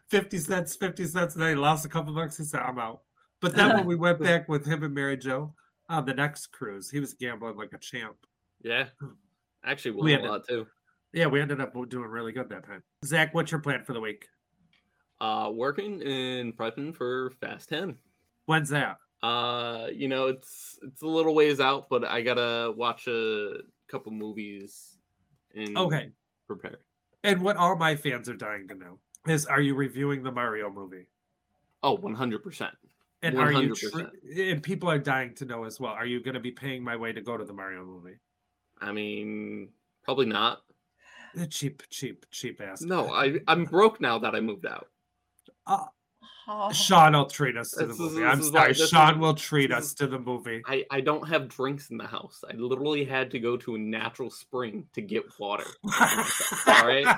fifty 0.10 0.38
cents, 0.38 0.76
fifty 0.76 1.06
cents, 1.06 1.36
and 1.36 1.44
then 1.44 1.50
he 1.50 1.56
lost 1.56 1.86
a 1.86 1.90
couple 1.90 2.14
bucks. 2.14 2.38
He 2.38 2.44
said, 2.44 2.62
"I'm 2.62 2.80
out." 2.80 3.02
But 3.42 3.56
then 3.56 3.76
when 3.76 3.86
we 3.88 3.96
went 3.96 4.20
back 4.20 4.48
with 4.48 4.66
him 4.66 4.84
and 4.84 4.94
Mary 4.94 5.18
Jo 5.18 5.54
on 5.90 6.06
the 6.06 6.14
next 6.14 6.48
cruise, 6.48 6.90
he 6.90 7.00
was 7.00 7.14
gambling 7.14 7.58
like 7.58 7.74
a 7.74 7.78
champ. 7.78 8.16
yeah 8.64 8.86
actually 9.66 9.92
We 9.92 9.98
won 9.98 10.10
had 10.12 10.20
a 10.20 10.24
to- 10.24 10.30
lot 10.30 10.48
too 10.48 10.68
Yeah, 11.14 11.28
we 11.28 11.42
ended 11.42 11.62
up 11.62 11.74
doing 11.90 12.10
really 12.10 12.32
good 12.32 12.50
that 12.50 12.66
time. 12.66 12.84
Zach, 13.06 13.34
what's 13.34 13.52
your 13.52 13.62
plan 13.62 13.84
for 13.84 13.94
the 13.94 14.00
week? 14.00 14.28
Uh 15.24 15.50
working 15.50 16.02
and 16.04 16.56
prepping 16.58 16.94
for 16.96 17.32
fast 17.42 17.70
10 17.70 17.98
When's 18.46 18.70
that? 18.70 18.98
uh 19.24 19.88
you 19.94 20.08
know 20.10 20.28
it's 20.28 20.78
it's 20.84 21.02
a 21.02 21.08
little 21.08 21.34
ways 21.34 21.60
out 21.62 21.88
but 21.90 22.04
i 22.04 22.22
gotta 22.22 22.74
watch 22.76 23.08
a 23.08 23.60
couple 23.88 24.12
movies 24.12 24.98
and 25.56 25.78
Okay. 25.78 26.12
prepare 26.48 26.80
And 27.24 27.42
what 27.42 27.56
all 27.56 27.78
my 27.78 27.96
fans 27.96 28.28
are 28.28 28.36
dying 28.36 28.68
to 28.68 28.76
know 28.76 29.00
is, 29.28 29.46
are 29.46 29.62
you 29.62 29.76
reviewing 29.76 30.24
the 30.24 30.32
Mario 30.32 30.70
movie? 30.70 31.08
oh 31.84 31.98
100% 31.98 32.72
And 33.22 33.38
are 33.40 33.52
you 33.54 33.74
tr- 33.74 34.00
and 34.52 34.62
people 34.62 34.90
are 34.90 35.00
dying 35.00 35.34
to 35.36 35.46
know 35.46 35.64
as 35.64 35.80
well. 35.80 35.94
Are 35.94 36.06
you 36.06 36.22
going 36.22 36.34
to 36.34 36.42
be 36.42 36.52
paying 36.52 36.84
my 36.84 36.98
way 36.98 37.14
to 37.14 37.22
go 37.22 37.38
to 37.38 37.46
the 37.46 37.54
Mario 37.54 37.86
movie? 37.86 38.18
i 38.82 38.92
mean 38.92 39.70
probably 40.04 40.26
not 40.26 40.64
The 41.34 41.48
cheap, 41.48 41.84
cheap, 41.90 42.26
cheap 42.32 42.60
ass. 42.62 42.82
no 42.82 43.12
i 43.14 43.40
i'm 43.48 43.64
broke 43.66 44.02
now 44.02 44.20
that 44.20 44.36
i 44.36 44.42
moved 44.42 44.66
out 44.66 44.88
Uh, 45.68 45.86
Oh, 46.46 46.70
Sean 46.74 47.14
will 47.14 47.26
treat 47.28 47.56
us 47.56 47.72
to 47.72 47.80
the 47.80 47.86
This 47.88 47.96
is- 47.96 48.00
movie. 48.02 48.16
this 48.16 48.26
I'm 48.34 48.44
sorry. 48.44 48.74
like- 48.74 48.90
Sean 48.90 49.14
is- 49.14 49.18
will 49.20 49.34
treat 49.34 49.72
us 49.72 49.86
is- 49.86 49.94
to 49.94 50.08
the 50.08 50.20
movie. 50.20 50.62
I, 50.68 50.84
I 50.92 51.00
don't 51.00 51.26
have 51.30 51.48
drinks 51.48 51.90
in 51.90 51.96
the 51.98 52.06
house. 52.06 52.44
I 52.50 52.54
literally 52.56 53.06
had 53.06 53.32
to 53.32 53.40
go 53.40 53.56
to 53.56 53.76
a 53.76 53.78
natural 53.78 54.30
spring 54.30 54.86
to 54.94 55.02
get 55.02 55.24
water. 55.40 55.64
All 55.86 56.86
right. 56.86 57.08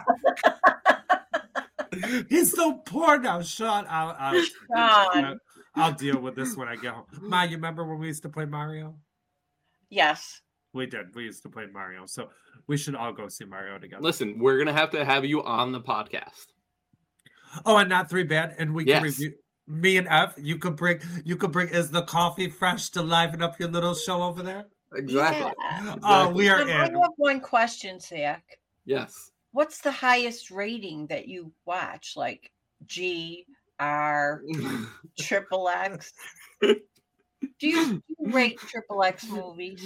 He's 2.29 2.51
so 2.55 2.73
poor 2.85 3.17
now, 3.17 3.41
Sean. 3.41 3.85
I'll, 3.89 4.15
I'll, 4.19 4.43
Sean. 4.43 5.39
I'll 5.75 5.93
deal 5.93 6.19
with 6.19 6.35
this 6.35 6.55
when 6.55 6.67
I 6.67 6.75
get 6.75 6.93
home. 6.93 7.05
Ma, 7.21 7.43
you 7.43 7.55
remember 7.55 7.85
when 7.85 7.99
we 7.99 8.07
used 8.07 8.23
to 8.23 8.29
play 8.29 8.45
Mario? 8.45 8.95
yes. 9.89 10.41
We 10.73 10.85
did. 10.87 11.15
We 11.15 11.23
used 11.23 11.41
to 11.43 11.49
play 11.49 11.67
Mario. 11.71 12.05
So 12.05 12.27
we 12.67 12.75
should 12.75 12.95
all 12.95 13.13
go 13.13 13.29
see 13.29 13.45
Mario 13.45 13.79
together. 13.79 14.03
Listen, 14.03 14.37
we're 14.37 14.57
gonna 14.57 14.73
have 14.73 14.89
to 14.91 15.05
have 15.05 15.23
you 15.23 15.41
on 15.41 15.71
the 15.71 15.79
podcast. 15.79 16.47
Oh, 17.65 17.77
and 17.77 17.89
not 17.89 18.09
three 18.09 18.23
bad. 18.23 18.55
And 18.57 18.73
we 18.73 18.85
can 18.85 19.03
review 19.03 19.33
me 19.67 19.97
and 19.97 20.07
F. 20.07 20.35
You 20.37 20.57
could 20.57 20.75
bring 20.75 20.99
you 21.23 21.35
could 21.35 21.51
bring 21.51 21.69
is 21.69 21.89
the 21.89 22.03
coffee 22.03 22.49
fresh 22.49 22.89
to 22.91 23.01
liven 23.01 23.41
up 23.41 23.59
your 23.59 23.69
little 23.69 23.95
show 23.95 24.21
over 24.23 24.43
there? 24.43 24.65
Exactly. 24.93 25.51
Yeah. 25.59 25.95
Oh, 26.03 26.29
we 26.29 26.49
are 26.49 26.59
I 26.59 26.61
in. 26.61 26.69
have 26.69 27.11
one 27.17 27.39
question, 27.39 27.99
Zach. 27.99 28.43
Yes. 28.85 29.31
What's 29.51 29.79
the 29.79 29.91
highest 29.91 30.51
rating 30.51 31.07
that 31.07 31.27
you 31.27 31.51
watch? 31.65 32.13
Like 32.15 32.51
G, 32.85 33.45
R, 33.79 34.41
triple 35.19 35.69
X? 35.69 36.13
Do 37.59 37.67
you, 37.67 38.03
rate 38.19 38.57
triple 38.67 39.03
X 39.03 39.29
movies? 39.29 39.81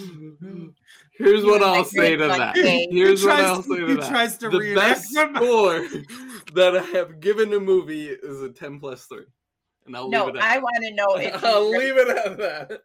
Here's 1.17 1.43
what 1.45 1.61
I'll 1.63 1.83
say 1.85 2.15
to 2.15 2.27
that. 2.27 2.55
Jay. 2.55 2.87
Here's 2.91 3.21
He 3.21 3.27
what 3.27 3.39
I'll 3.39 3.61
say 3.63 3.77
to 3.77 3.87
he 3.87 3.93
that. 3.95 4.09
tries 4.09 4.37
to 4.37 4.49
the 4.49 4.73
best 4.75 5.13
them. 5.13 5.35
score 5.35 5.79
that 6.53 6.75
I 6.77 6.83
have 6.97 7.19
given 7.19 7.53
a 7.53 7.59
movie 7.59 8.07
is 8.07 8.41
a 8.41 8.49
10 8.49 8.79
plus 8.79 9.05
3. 9.05 9.19
And 9.85 9.95
I'll 9.95 10.09
No, 10.09 10.25
leave 10.25 10.35
it 10.35 10.39
at 10.39 10.43
I 10.43 10.57
want 10.59 10.77
to 10.81 10.93
know 10.93 11.15
if 11.17 11.43
I'll 11.43 11.71
rate, 11.71 11.79
leave 11.79 11.97
it 11.97 12.17
at 12.17 12.37
that. 12.37 12.81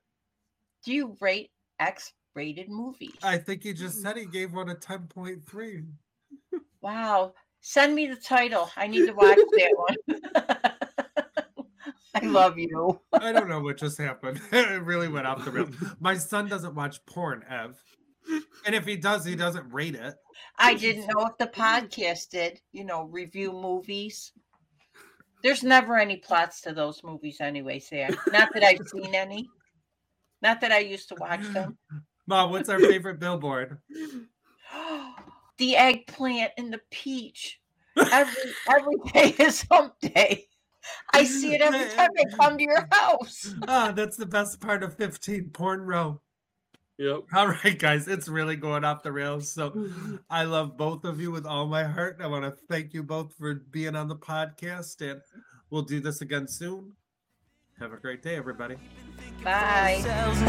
do 0.84 0.92
you 0.92 1.16
rate 1.20 1.50
X-rated 1.80 2.68
movies? 2.68 3.14
I 3.22 3.38
think 3.38 3.62
he 3.62 3.72
just 3.72 4.00
said 4.02 4.16
he 4.16 4.26
gave 4.26 4.52
one 4.52 4.70
a 4.70 4.74
10.3. 4.74 5.86
Wow. 6.80 7.34
Send 7.60 7.94
me 7.94 8.06
the 8.06 8.16
title. 8.16 8.70
I 8.76 8.86
need 8.86 9.06
to 9.06 9.12
watch 9.12 9.38
that 9.38 9.74
one. 9.76 10.73
I 12.22 12.26
love 12.26 12.58
you. 12.58 13.00
I 13.12 13.32
don't 13.32 13.48
know 13.48 13.60
what 13.60 13.78
just 13.78 13.98
happened. 13.98 14.40
it 14.52 14.82
really 14.82 15.08
went 15.08 15.26
off 15.26 15.44
the 15.44 15.50
rails. 15.50 15.74
My 15.98 16.16
son 16.16 16.48
doesn't 16.48 16.74
watch 16.74 17.04
porn, 17.06 17.44
Ev. 17.48 17.82
And 18.64 18.74
if 18.74 18.86
he 18.86 18.96
does, 18.96 19.24
he 19.24 19.34
doesn't 19.34 19.72
rate 19.72 19.96
it. 19.96 20.14
I 20.58 20.74
didn't 20.74 21.08
know 21.08 21.26
if 21.26 21.36
the 21.38 21.46
podcast 21.46 22.30
did, 22.30 22.60
you 22.72 22.84
know, 22.84 23.04
review 23.04 23.52
movies. 23.52 24.32
There's 25.42 25.62
never 25.62 25.98
any 25.98 26.16
plots 26.16 26.60
to 26.62 26.72
those 26.72 27.02
movies 27.04 27.40
anyway, 27.40 27.80
Sam. 27.80 28.16
Not 28.32 28.48
that 28.54 28.62
I've 28.62 28.86
seen 28.88 29.14
any. 29.14 29.48
Not 30.40 30.60
that 30.60 30.72
I 30.72 30.78
used 30.78 31.08
to 31.08 31.16
watch 31.16 31.42
them. 31.52 31.76
Mom, 32.26 32.50
what's 32.50 32.68
our 32.68 32.80
favorite 32.80 33.20
billboard? 33.20 33.78
the 35.58 35.76
eggplant 35.76 36.52
and 36.56 36.72
the 36.72 36.80
peach. 36.90 37.60
Every 37.96 38.52
every 38.68 38.94
day 39.12 39.34
is 39.38 39.66
hump 39.70 39.94
day. 40.00 40.46
I 41.12 41.24
see 41.24 41.54
it 41.54 41.60
every 41.60 41.88
time 41.90 42.10
I 42.18 42.24
come 42.36 42.58
to 42.58 42.64
your 42.64 42.88
house. 42.92 43.54
Ah, 43.68 43.92
that's 43.94 44.16
the 44.16 44.26
best 44.26 44.60
part 44.60 44.82
of 44.82 44.96
15 44.96 45.50
porn 45.50 45.82
row. 45.82 46.20
Yep. 46.98 47.20
All 47.34 47.48
right, 47.48 47.78
guys, 47.78 48.06
it's 48.06 48.28
really 48.28 48.56
going 48.56 48.84
off 48.84 49.02
the 49.02 49.10
rails. 49.10 49.50
So 49.50 49.88
I 50.30 50.44
love 50.44 50.76
both 50.76 51.04
of 51.04 51.20
you 51.20 51.32
with 51.32 51.44
all 51.46 51.66
my 51.66 51.84
heart. 51.84 52.18
I 52.20 52.28
want 52.28 52.44
to 52.44 52.52
thank 52.68 52.94
you 52.94 53.02
both 53.02 53.34
for 53.34 53.54
being 53.54 53.96
on 53.96 54.08
the 54.08 54.16
podcast, 54.16 55.00
and 55.00 55.20
we'll 55.70 55.82
do 55.82 56.00
this 56.00 56.20
again 56.20 56.46
soon. 56.46 56.92
Have 57.80 57.92
a 57.92 57.96
great 57.96 58.22
day, 58.22 58.36
everybody. 58.36 58.76
Bye. 59.42 59.96
Ourselves, 59.96 60.40